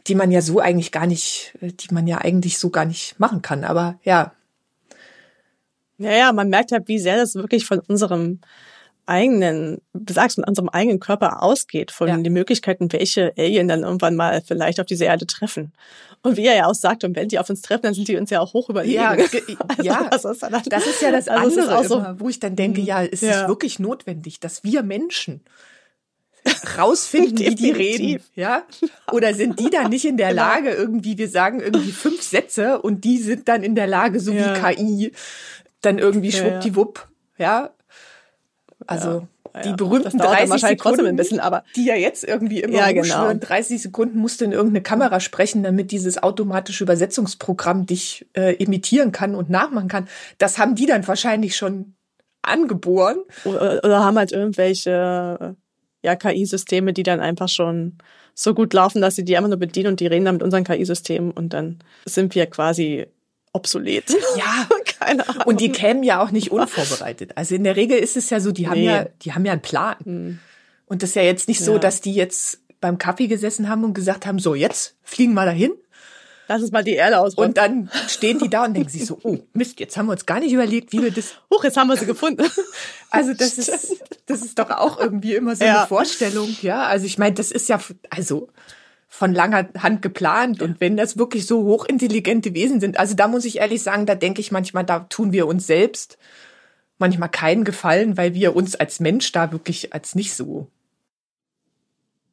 die 0.08 0.14
man 0.14 0.30
ja 0.30 0.40
so 0.40 0.58
eigentlich 0.58 0.92
gar 0.92 1.06
nicht, 1.06 1.52
die 1.60 1.92
man 1.92 2.06
ja 2.06 2.18
eigentlich 2.18 2.58
so 2.58 2.70
gar 2.70 2.84
nicht 2.84 3.18
machen 3.20 3.42
kann. 3.42 3.64
Aber 3.64 3.98
ja. 4.02 4.32
Ja, 5.98 6.12
ja, 6.12 6.32
man 6.32 6.48
merkt 6.48 6.72
halt, 6.72 6.88
wie 6.88 6.98
sehr 6.98 7.16
das 7.16 7.34
wirklich 7.34 7.66
von 7.66 7.80
unserem 7.80 8.40
eigenen, 9.06 9.80
du 9.94 10.12
sagst, 10.12 10.36
von 10.36 10.44
unserem 10.44 10.68
eigenen 10.68 11.00
Körper 11.00 11.42
ausgeht, 11.42 11.90
von 11.90 12.08
ja. 12.08 12.16
den 12.16 12.32
Möglichkeiten, 12.32 12.92
welche 12.92 13.32
Alien 13.36 13.66
dann 13.66 13.82
irgendwann 13.82 14.16
mal 14.16 14.42
vielleicht 14.46 14.80
auf 14.80 14.86
diese 14.86 15.06
Erde 15.06 15.26
treffen. 15.26 15.72
Und 16.22 16.36
wie 16.36 16.46
er 16.46 16.56
ja 16.56 16.66
auch 16.66 16.74
sagt, 16.74 17.04
und 17.04 17.16
wenn 17.16 17.28
die 17.28 17.38
auf 17.38 17.48
uns 17.48 17.62
treffen, 17.62 17.82
dann 17.84 17.94
sind 17.94 18.08
die 18.08 18.16
uns 18.16 18.30
ja 18.30 18.40
auch 18.40 18.52
hoch 18.52 18.68
überlegen. 18.68 18.98
Ja, 18.98 19.10
also, 19.10 19.82
ja 19.82 20.08
das, 20.10 20.24
ist 20.24 20.42
dann, 20.42 20.62
das 20.68 20.86
ist 20.86 21.02
ja 21.02 21.10
das 21.10 21.28
also 21.28 21.60
andere, 21.60 21.84
so, 21.84 21.98
immer, 21.98 22.20
wo 22.20 22.28
ich 22.28 22.38
dann 22.38 22.54
denke, 22.54 22.80
mhm. 22.80 22.86
ja, 22.86 23.00
ist 23.00 23.22
ja. 23.22 23.42
es 23.42 23.48
wirklich 23.48 23.78
notwendig, 23.78 24.40
dass 24.40 24.62
wir 24.62 24.82
Menschen 24.82 25.42
rausfinden, 26.78 27.38
wie 27.38 27.54
die 27.54 27.70
reden, 27.70 28.22
ja? 28.34 28.62
Oder 29.12 29.34
sind 29.34 29.58
die 29.60 29.70
dann 29.70 29.90
nicht 29.90 30.04
in 30.04 30.16
der. 30.16 30.28
Lage, 30.38 30.70
irgendwie, 30.70 31.18
wir 31.18 31.28
sagen 31.28 31.60
irgendwie 31.60 31.90
fünf 31.90 32.22
Sätze 32.22 32.80
und 32.80 33.04
die 33.04 33.18
sind 33.18 33.48
dann 33.48 33.62
in 33.62 33.74
der 33.74 33.86
Lage, 33.86 34.20
so 34.20 34.32
ja. 34.32 34.54
wie 34.54 34.74
KI, 34.74 35.12
dann 35.80 35.98
irgendwie 35.98 36.32
schwuppdiwupp, 36.32 37.08
ja? 37.38 37.70
Also, 38.86 39.26
ja. 39.54 39.62
die 39.62 39.72
berühmten 39.72 40.18
30 40.18 40.60
Sekunden, 40.60 41.06
ein 41.06 41.16
bisschen, 41.16 41.40
aber 41.40 41.64
die 41.76 41.86
ja 41.86 41.94
jetzt 41.94 42.24
irgendwie 42.24 42.60
immer 42.60 42.78
ja, 42.78 42.92
genau. 42.92 43.32
30 43.34 43.82
Sekunden 43.82 44.18
musst 44.18 44.40
du 44.40 44.44
in 44.44 44.52
irgendeine 44.52 44.82
Kamera 44.82 45.20
sprechen, 45.20 45.62
damit 45.62 45.90
dieses 45.90 46.22
automatische 46.22 46.84
Übersetzungsprogramm 46.84 47.86
dich 47.86 48.26
äh, 48.34 48.54
imitieren 48.54 49.12
kann 49.12 49.34
und 49.34 49.50
nachmachen 49.50 49.88
kann. 49.88 50.08
Das 50.38 50.58
haben 50.58 50.74
die 50.74 50.86
dann 50.86 51.06
wahrscheinlich 51.06 51.56
schon 51.56 51.94
angeboren. 52.42 53.18
Oder, 53.44 53.80
oder 53.84 54.04
haben 54.04 54.16
halt 54.16 54.32
irgendwelche 54.32 55.56
ja, 56.02 56.16
KI-Systeme, 56.16 56.92
die 56.92 57.02
dann 57.02 57.20
einfach 57.20 57.48
schon 57.48 57.98
so 58.34 58.54
gut 58.54 58.72
laufen, 58.72 59.02
dass 59.02 59.16
sie 59.16 59.24
die 59.24 59.36
einfach 59.36 59.48
nur 59.48 59.58
bedienen 59.58 59.88
und 59.88 60.00
die 60.00 60.06
reden 60.06 60.24
dann 60.24 60.36
mit 60.36 60.42
unseren 60.42 60.64
KI-Systemen 60.64 61.32
und 61.32 61.52
dann 61.52 61.78
sind 62.04 62.34
wir 62.34 62.46
quasi 62.46 63.06
obsolet. 63.52 64.10
Ja, 64.36 64.68
keine 65.00 65.28
Ahnung. 65.28 65.42
Und 65.46 65.60
die 65.60 65.72
kämen 65.72 66.02
ja 66.02 66.22
auch 66.22 66.30
nicht 66.30 66.52
unvorbereitet. 66.52 67.32
Also 67.36 67.54
in 67.54 67.64
der 67.64 67.76
Regel 67.76 67.98
ist 67.98 68.16
es 68.16 68.30
ja 68.30 68.40
so, 68.40 68.52
die 68.52 68.68
haben 68.68 68.78
nee. 68.78 68.86
ja, 68.86 69.06
die 69.22 69.32
haben 69.32 69.44
ja 69.44 69.52
einen 69.52 69.62
Plan. 69.62 69.96
Mhm. 70.04 70.38
Und 70.86 71.02
das 71.02 71.10
ist 71.10 71.16
ja 71.16 71.22
jetzt 71.22 71.48
nicht 71.48 71.60
so, 71.60 71.74
ja. 71.74 71.78
dass 71.78 72.00
die 72.00 72.14
jetzt 72.14 72.60
beim 72.80 72.98
Kaffee 72.98 73.26
gesessen 73.26 73.68
haben 73.68 73.84
und 73.84 73.94
gesagt 73.94 74.26
haben, 74.26 74.38
so 74.38 74.54
jetzt 74.54 74.96
fliegen 75.02 75.34
wir 75.34 75.44
dahin. 75.44 75.72
Lass 76.48 76.62
uns 76.62 76.72
mal 76.72 76.82
die 76.82 76.94
Erde 76.94 77.20
ausräumen. 77.20 77.50
Und 77.50 77.58
dann 77.58 77.90
stehen 78.08 78.38
die 78.38 78.48
da 78.48 78.64
und 78.64 78.74
denken 78.74 78.88
sich 78.88 79.04
so, 79.04 79.18
oh 79.22 79.38
Mist, 79.52 79.78
jetzt 79.80 79.96
haben 79.98 80.06
wir 80.06 80.12
uns 80.12 80.24
gar 80.24 80.40
nicht 80.40 80.52
überlegt, 80.52 80.92
wie 80.92 81.02
wir 81.02 81.10
das. 81.10 81.34
Huch, 81.52 81.62
jetzt 81.62 81.76
haben 81.76 81.88
wir 81.88 81.96
sie 81.96 82.06
gefunden. 82.06 82.44
Also 83.10 83.32
das 83.32 83.56
ist, 83.56 84.04
das 84.26 84.42
ist 84.42 84.58
doch 84.58 84.68
auch 84.68 85.00
irgendwie 85.00 85.34
immer 85.34 85.56
so 85.56 85.64
ja. 85.64 85.78
eine 85.78 85.86
Vorstellung, 85.86 86.54
ja. 86.60 86.84
Also 86.84 87.06
ich 87.06 87.16
meine, 87.16 87.34
das 87.34 87.50
ist 87.50 87.66
ja, 87.70 87.80
also 88.10 88.48
von 89.08 89.32
langer 89.32 89.70
Hand 89.78 90.02
geplant. 90.02 90.60
Und 90.60 90.78
wenn 90.82 90.98
das 90.98 91.16
wirklich 91.16 91.46
so 91.46 91.62
hochintelligente 91.62 92.52
Wesen 92.52 92.80
sind, 92.80 92.98
also 92.98 93.14
da 93.14 93.26
muss 93.26 93.46
ich 93.46 93.60
ehrlich 93.60 93.82
sagen, 93.82 94.04
da 94.04 94.14
denke 94.14 94.42
ich 94.42 94.52
manchmal, 94.52 94.84
da 94.84 95.00
tun 95.00 95.32
wir 95.32 95.46
uns 95.46 95.66
selbst 95.66 96.18
manchmal 96.98 97.30
keinen 97.30 97.64
Gefallen, 97.64 98.18
weil 98.18 98.34
wir 98.34 98.54
uns 98.54 98.74
als 98.74 99.00
Mensch 99.00 99.32
da 99.32 99.52
wirklich 99.52 99.94
als 99.94 100.14
nicht 100.14 100.34
so 100.34 100.68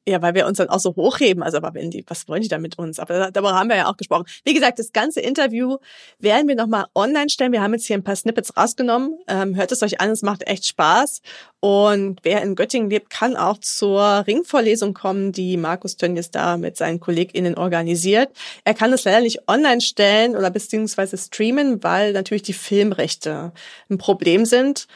ja, 0.07 0.21
weil 0.21 0.35
wir 0.35 0.45
uns 0.45 0.59
dann 0.59 0.69
auch 0.69 0.79
so 0.79 0.95
hochheben. 0.95 1.41
Also, 1.41 1.57
aber 1.57 1.73
wenn 1.73 1.89
die, 1.89 2.03
was 2.07 2.27
wollen 2.27 2.41
die 2.41 2.47
da 2.47 2.59
mit 2.59 2.77
uns? 2.77 2.99
Aber 2.99 3.31
darüber 3.31 3.55
haben 3.55 3.69
wir 3.69 3.75
ja 3.75 3.87
auch 3.87 3.97
gesprochen. 3.97 4.25
Wie 4.43 4.53
gesagt, 4.53 4.77
das 4.77 4.93
ganze 4.93 5.19
Interview 5.19 5.77
werden 6.19 6.47
wir 6.47 6.55
nochmal 6.55 6.85
online 6.93 7.29
stellen. 7.29 7.51
Wir 7.51 7.61
haben 7.61 7.73
jetzt 7.73 7.87
hier 7.87 7.97
ein 7.97 8.03
paar 8.03 8.15
Snippets 8.15 8.55
rausgenommen. 8.55 9.17
Ähm, 9.27 9.55
hört 9.55 9.71
es 9.71 9.81
euch 9.81 9.99
an, 10.01 10.11
es 10.11 10.21
macht 10.21 10.47
echt 10.47 10.67
Spaß. 10.67 11.21
Und 11.59 12.19
wer 12.21 12.43
in 12.43 12.53
Göttingen 12.53 12.91
lebt, 12.91 13.09
kann 13.09 13.35
auch 13.35 13.57
zur 13.57 14.23
Ringvorlesung 14.27 14.93
kommen, 14.93 15.31
die 15.31 15.57
Markus 15.57 15.97
Tönnies 15.97 16.29
da 16.29 16.57
mit 16.57 16.77
seinen 16.77 16.99
KollegInnen 16.99 17.55
organisiert. 17.55 18.29
Er 18.63 18.75
kann 18.75 18.93
es 18.93 19.05
leider 19.05 19.21
nicht 19.21 19.47
online 19.47 19.81
stellen 19.81 20.35
oder 20.35 20.51
beziehungsweise 20.51 21.17
streamen, 21.17 21.83
weil 21.83 22.13
natürlich 22.13 22.43
die 22.43 22.53
Filmrechte 22.53 23.51
ein 23.89 23.97
Problem 23.97 24.45
sind. 24.45 24.87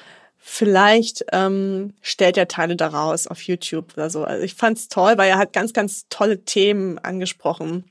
Vielleicht 0.52 1.26
ähm, 1.32 1.94
stellt 2.02 2.36
er 2.36 2.48
Teile 2.48 2.76
daraus 2.76 3.28
auf 3.28 3.40
YouTube 3.44 3.94
oder 3.96 4.10
so. 4.10 4.24
Also 4.24 4.44
ich 4.44 4.56
fand's 4.56 4.88
toll, 4.88 5.16
weil 5.18 5.30
er 5.30 5.38
hat 5.38 5.54
ganz, 5.54 5.74
ganz 5.74 6.08
tolle 6.10 6.44
Themen 6.44 6.98
angesprochen, 6.98 7.84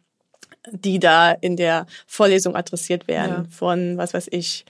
die 0.72 0.98
da 0.98 1.30
in 1.30 1.56
der 1.56 1.86
Vorlesung 2.08 2.56
adressiert 2.56 3.06
werden. 3.06 3.44
Ja. 3.44 3.56
Von, 3.56 3.96
was 3.96 4.12
weiß 4.12 4.26
ich, 4.32 4.64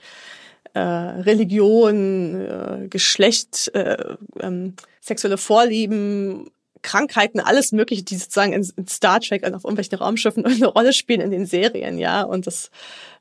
äh, 0.75 0.79
Religion, 0.79 2.39
äh, 2.39 2.87
Geschlecht, 2.89 3.71
äh, 3.73 3.97
ähm, 4.39 4.75
sexuelle 5.01 5.39
Vorlieben, 5.39 6.51
Krankheiten, 6.83 7.39
alles 7.39 7.71
Mögliche, 7.71 8.03
die 8.03 8.17
sozusagen 8.17 8.53
in, 8.53 8.69
in 8.77 8.87
Star 8.87 9.19
Trek 9.19 9.43
und 9.43 9.55
auf 9.55 9.63
irgendwelchen 9.63 9.97
Raumschiffen 9.97 10.45
eine 10.45 10.67
Rolle 10.67 10.93
spielen 10.93 11.21
in 11.21 11.31
den 11.31 11.47
Serien, 11.47 11.97
ja. 11.97 12.21
Und 12.21 12.45
das 12.45 12.69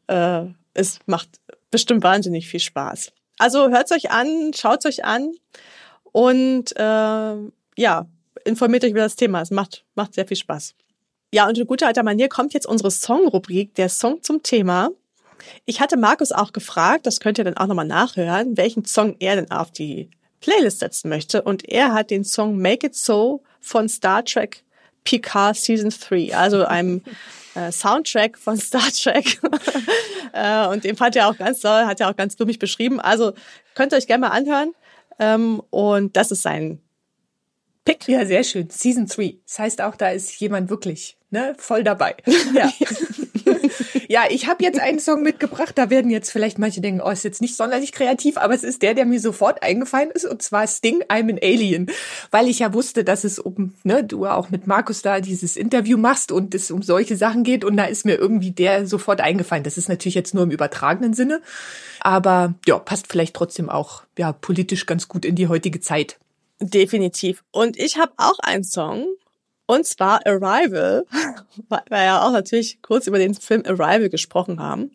äh, 0.09 0.43
es 0.75 1.01
macht 1.07 1.41
bestimmt 1.71 2.03
wahnsinnig 2.03 2.49
viel 2.49 2.61
Spaß. 2.61 3.13
Also 3.39 3.71
hört's 3.71 3.93
euch 3.93 4.11
an, 4.11 4.53
schaut's 4.55 4.85
euch 4.87 5.05
an 5.05 5.33
und 6.13 6.77
äh, 6.77 7.35
ja, 7.77 8.07
informiert 8.45 8.85
euch 8.85 8.91
über 8.91 9.01
das 9.01 9.17
Thema. 9.17 9.41
Es 9.41 9.51
macht, 9.51 9.85
macht 9.95 10.15
sehr 10.15 10.27
viel 10.27 10.37
Spaß. 10.37 10.75
Ja, 11.33 11.47
und 11.47 11.59
in 11.59 11.67
guter 11.67 11.87
alter 11.87 12.03
Manier 12.03 12.29
kommt 12.29 12.55
jetzt 12.55 12.67
unsere 12.67 12.91
Songrubrik, 12.91 13.75
der 13.75 13.89
Song 13.89 14.23
zum 14.23 14.43
Thema. 14.43 14.91
Ich 15.67 15.81
hatte 15.81 15.97
Markus 15.97 16.33
auch 16.33 16.53
gefragt, 16.53 17.07
das 17.07 17.21
könnt 17.21 17.39
ihr 17.39 17.45
dann 17.45 17.57
auch 17.57 17.67
nochmal 17.67 17.87
nachhören, 17.87 18.57
welchen 18.57 18.85
Song 18.85 19.15
er 19.21 19.37
denn 19.37 19.51
auf 19.51 19.71
die 19.71 20.11
Playlist 20.41 20.81
setzen 20.81 21.09
möchte. 21.09 21.43
Und 21.43 21.69
er 21.69 21.93
hat 21.93 22.11
den 22.11 22.25
Song 22.25 22.59
Make 22.59 22.89
It 22.89 22.95
So 22.95 23.43
von 23.61 23.89
Star 23.89 24.25
Trek 24.25 24.65
Picard 25.09 25.57
Season 25.57 25.91
3, 25.91 26.37
also 26.37 26.67
einem 26.67 27.03
äh, 27.55 27.73
Soundtrack 27.73 28.37
von 28.37 28.57
Star 28.59 28.91
Trek. 28.93 29.41
äh, 30.35 30.67
und 30.67 30.85
den 30.85 30.97
fand 30.97 31.17
er 31.17 31.29
auch 31.29 31.39
ganz 31.39 31.61
toll, 31.61 31.87
hat 31.87 32.01
er 32.01 32.11
auch 32.11 32.17
ganz 32.17 32.37
blumig 32.37 32.59
beschrieben. 32.59 33.01
Also 33.01 33.33
könnt 33.75 33.93
ihr 33.93 33.97
euch 33.97 34.07
gerne 34.07 34.29
mal 34.29 34.33
anhören. 34.33 34.75
Ähm, 35.19 35.63
und 35.71 36.17
das 36.17 36.31
ist 36.31 36.43
sein 36.43 36.81
Pick. 37.87 38.07
Ja, 38.07 38.27
sehr 38.27 38.45
schön. 38.45 38.69
Season 38.69 39.07
3. 39.07 39.37
Das 39.47 39.59
heißt 39.59 39.81
auch, 39.81 39.97
da 39.97 40.11
ist 40.11 40.39
jemand 40.41 40.69
wirklich 40.69 41.17
ne, 41.31 41.55
voll 41.57 41.83
dabei. 41.83 42.17
Ja. 42.55 42.71
Ja, 44.09 44.23
ich 44.31 44.49
habe 44.49 44.65
jetzt 44.65 44.81
einen 44.81 44.99
Song 44.99 45.23
mitgebracht. 45.23 45.77
Da 45.77 45.91
werden 45.91 46.11
jetzt 46.11 46.31
vielleicht 46.31 46.59
manche 46.59 46.81
denken, 46.81 47.03
oh, 47.05 47.11
ist 47.11 47.25
jetzt 47.25 47.43
nicht 47.43 47.57
sonderlich 47.57 47.93
kreativ, 47.93 48.39
aber 48.39 48.55
es 48.55 48.65
ist 48.65 48.81
der, 48.81 48.95
der 48.95 49.05
mir 49.05 49.21
sofort 49.21 49.63
eingefallen 49.63 50.11
ist, 50.11 50.25
und 50.25 50.41
zwar 50.41 50.67
Sting, 50.67 51.03
I'm 51.09 51.31
an 51.31 51.39
Alien. 51.43 51.91
Weil 52.31 52.49
ich 52.49 52.61
ja 52.61 52.73
wusste, 52.73 53.05
dass 53.05 53.25
es 53.25 53.39
um, 53.39 53.75
ne, 53.85 54.03
du 54.03 54.27
auch 54.27 54.49
mit 54.49 54.67
Markus 54.67 55.03
da 55.03 55.21
dieses 55.21 55.57
Interview 55.57 55.99
machst 55.99 56.33
und 56.33 56.55
es 56.55 56.71
um 56.71 56.81
solche 56.83 57.17
Sachen 57.17 57.45
geht. 57.45 57.65
Und 57.65 57.77
da 57.77 57.85
ist 57.85 58.07
mir 58.07 58.17
irgendwie 58.17 58.51
der 58.51 58.87
sofort 58.87 59.21
eingefallen. 59.21 59.63
Das 59.63 59.77
ist 59.77 59.91
natürlich 59.91 60.15
jetzt 60.15 60.35
nur 60.35 60.45
im 60.45 60.51
übertragenen 60.51 61.13
Sinne. 61.13 61.43
Aber 62.01 62.55
ja, 62.67 62.79
passt 62.79 63.09
vielleicht 63.09 63.37
trotzdem 63.37 63.69
auch 63.69 64.05
ja, 64.17 64.33
politisch 64.33 64.87
ganz 64.87 65.09
gut 65.09 65.27
in 65.27 65.35
die 65.35 65.49
heutige 65.49 65.81
Zeit. 65.81 66.19
Definitiv. 66.61 67.45
Und 67.51 67.79
ich 67.79 67.99
habe 67.99 68.13
auch 68.17 68.39
einen 68.41 68.65
Song, 68.65 69.07
und 69.69 69.87
zwar 69.87 70.27
Arrival, 70.27 71.05
weil 71.69 71.83
wir 71.91 72.03
ja 72.03 72.27
auch 72.27 72.33
natürlich 72.33 72.81
kurz 72.83 73.07
über 73.07 73.19
den 73.19 73.35
Film 73.35 73.63
Arrival 73.67 74.09
gesprochen 74.09 74.61
haben. 74.61 74.91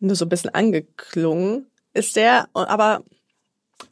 Nur 0.00 0.16
so 0.16 0.24
ein 0.24 0.30
bisschen 0.30 0.52
angeklungen 0.52 1.66
ist 1.92 2.16
der, 2.16 2.48
aber 2.54 3.04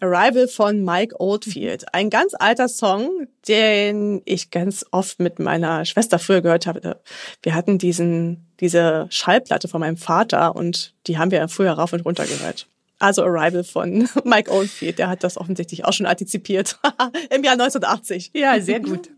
Arrival 0.00 0.48
von 0.48 0.82
Mike 0.84 1.20
Oldfield. 1.20 1.92
Ein 1.92 2.08
ganz 2.08 2.32
alter 2.38 2.68
Song, 2.68 3.26
den 3.46 4.22
ich 4.24 4.50
ganz 4.50 4.86
oft 4.90 5.20
mit 5.20 5.38
meiner 5.38 5.84
Schwester 5.84 6.18
früher 6.18 6.40
gehört 6.40 6.66
habe. 6.66 7.00
Wir 7.42 7.54
hatten 7.54 7.76
diesen, 7.76 8.46
diese 8.60 9.06
Schallplatte 9.10 9.68
von 9.68 9.80
meinem 9.80 9.98
Vater 9.98 10.56
und 10.56 10.94
die 11.06 11.18
haben 11.18 11.30
wir 11.30 11.46
früher 11.48 11.72
rauf 11.72 11.92
und 11.92 12.06
runter 12.06 12.24
gehört. 12.24 12.68
Also 12.98 13.22
Arrival 13.22 13.64
von 13.64 14.08
Mike 14.24 14.50
Oldfield, 14.50 14.98
der 14.98 15.08
hat 15.08 15.24
das 15.24 15.36
offensichtlich 15.36 15.84
auch 15.84 15.92
schon 15.92 16.06
antizipiert. 16.06 16.78
Im 17.30 17.44
Jahr 17.44 17.54
1980. 17.54 18.30
Ja, 18.32 18.58
sehr 18.60 18.80
gut. 18.80 19.10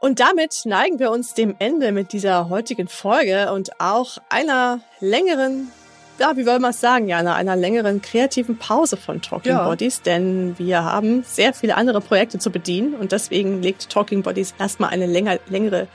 Und 0.00 0.18
damit 0.18 0.62
neigen 0.64 0.98
wir 0.98 1.10
uns 1.10 1.34
dem 1.34 1.54
Ende 1.58 1.92
mit 1.92 2.14
dieser 2.14 2.48
heutigen 2.48 2.88
Folge 2.88 3.52
und 3.52 3.78
auch 3.78 4.16
einer 4.30 4.80
längeren, 4.98 5.70
ja, 6.18 6.38
wie 6.38 6.46
wollen 6.46 6.62
wir 6.62 6.70
es 6.70 6.80
sagen, 6.80 7.06
Jana, 7.06 7.34
einer 7.34 7.54
längeren 7.54 8.00
kreativen 8.00 8.56
Pause 8.56 8.96
von 8.96 9.20
Talking 9.20 9.52
ja. 9.52 9.68
Bodies, 9.68 10.00
denn 10.00 10.58
wir 10.58 10.84
haben 10.84 11.22
sehr 11.24 11.52
viele 11.52 11.76
andere 11.76 12.00
Projekte 12.00 12.38
zu 12.38 12.50
bedienen 12.50 12.94
und 12.94 13.12
deswegen 13.12 13.60
legt 13.60 13.90
Talking 13.90 14.22
Bodies 14.22 14.54
erstmal 14.58 14.88
eine 14.88 15.04
länger, 15.04 15.38
längere 15.50 15.86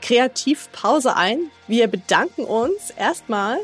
Kreativpause 0.00 1.14
ein. 1.14 1.38
Wir 1.68 1.86
bedanken 1.86 2.44
uns 2.44 2.90
erstmal 2.96 3.58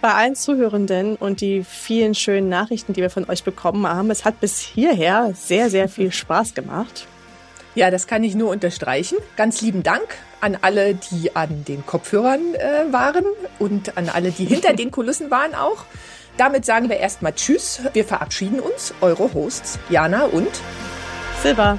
bei 0.00 0.14
allen 0.14 0.36
Zuhörenden 0.36 1.16
und 1.16 1.42
die 1.42 1.64
vielen 1.64 2.14
schönen 2.14 2.48
Nachrichten, 2.48 2.94
die 2.94 3.02
wir 3.02 3.10
von 3.10 3.28
euch 3.28 3.44
bekommen 3.44 3.86
haben. 3.86 4.10
Es 4.10 4.24
hat 4.24 4.40
bis 4.40 4.58
hierher 4.58 5.32
sehr, 5.34 5.68
sehr 5.68 5.90
viel 5.90 6.12
Spaß 6.12 6.54
gemacht. 6.54 7.06
Ja, 7.76 7.90
das 7.90 8.06
kann 8.06 8.24
ich 8.24 8.34
nur 8.34 8.48
unterstreichen. 8.48 9.18
Ganz 9.36 9.60
lieben 9.60 9.82
Dank 9.82 10.16
an 10.40 10.56
alle, 10.62 10.94
die 10.94 11.36
an 11.36 11.66
den 11.66 11.84
Kopfhörern 11.84 12.54
äh, 12.54 12.90
waren 12.90 13.26
und 13.58 13.98
an 13.98 14.08
alle, 14.08 14.30
die 14.30 14.46
hinter 14.46 14.72
den 14.72 14.90
Kulissen 14.90 15.30
waren 15.30 15.54
auch. 15.54 15.84
Damit 16.38 16.64
sagen 16.64 16.88
wir 16.88 16.96
erstmal 16.96 17.34
Tschüss. 17.34 17.82
Wir 17.92 18.06
verabschieden 18.06 18.60
uns. 18.60 18.94
Eure 19.02 19.34
Hosts 19.34 19.78
Jana 19.90 20.24
und 20.24 20.48
Silva. 21.42 21.78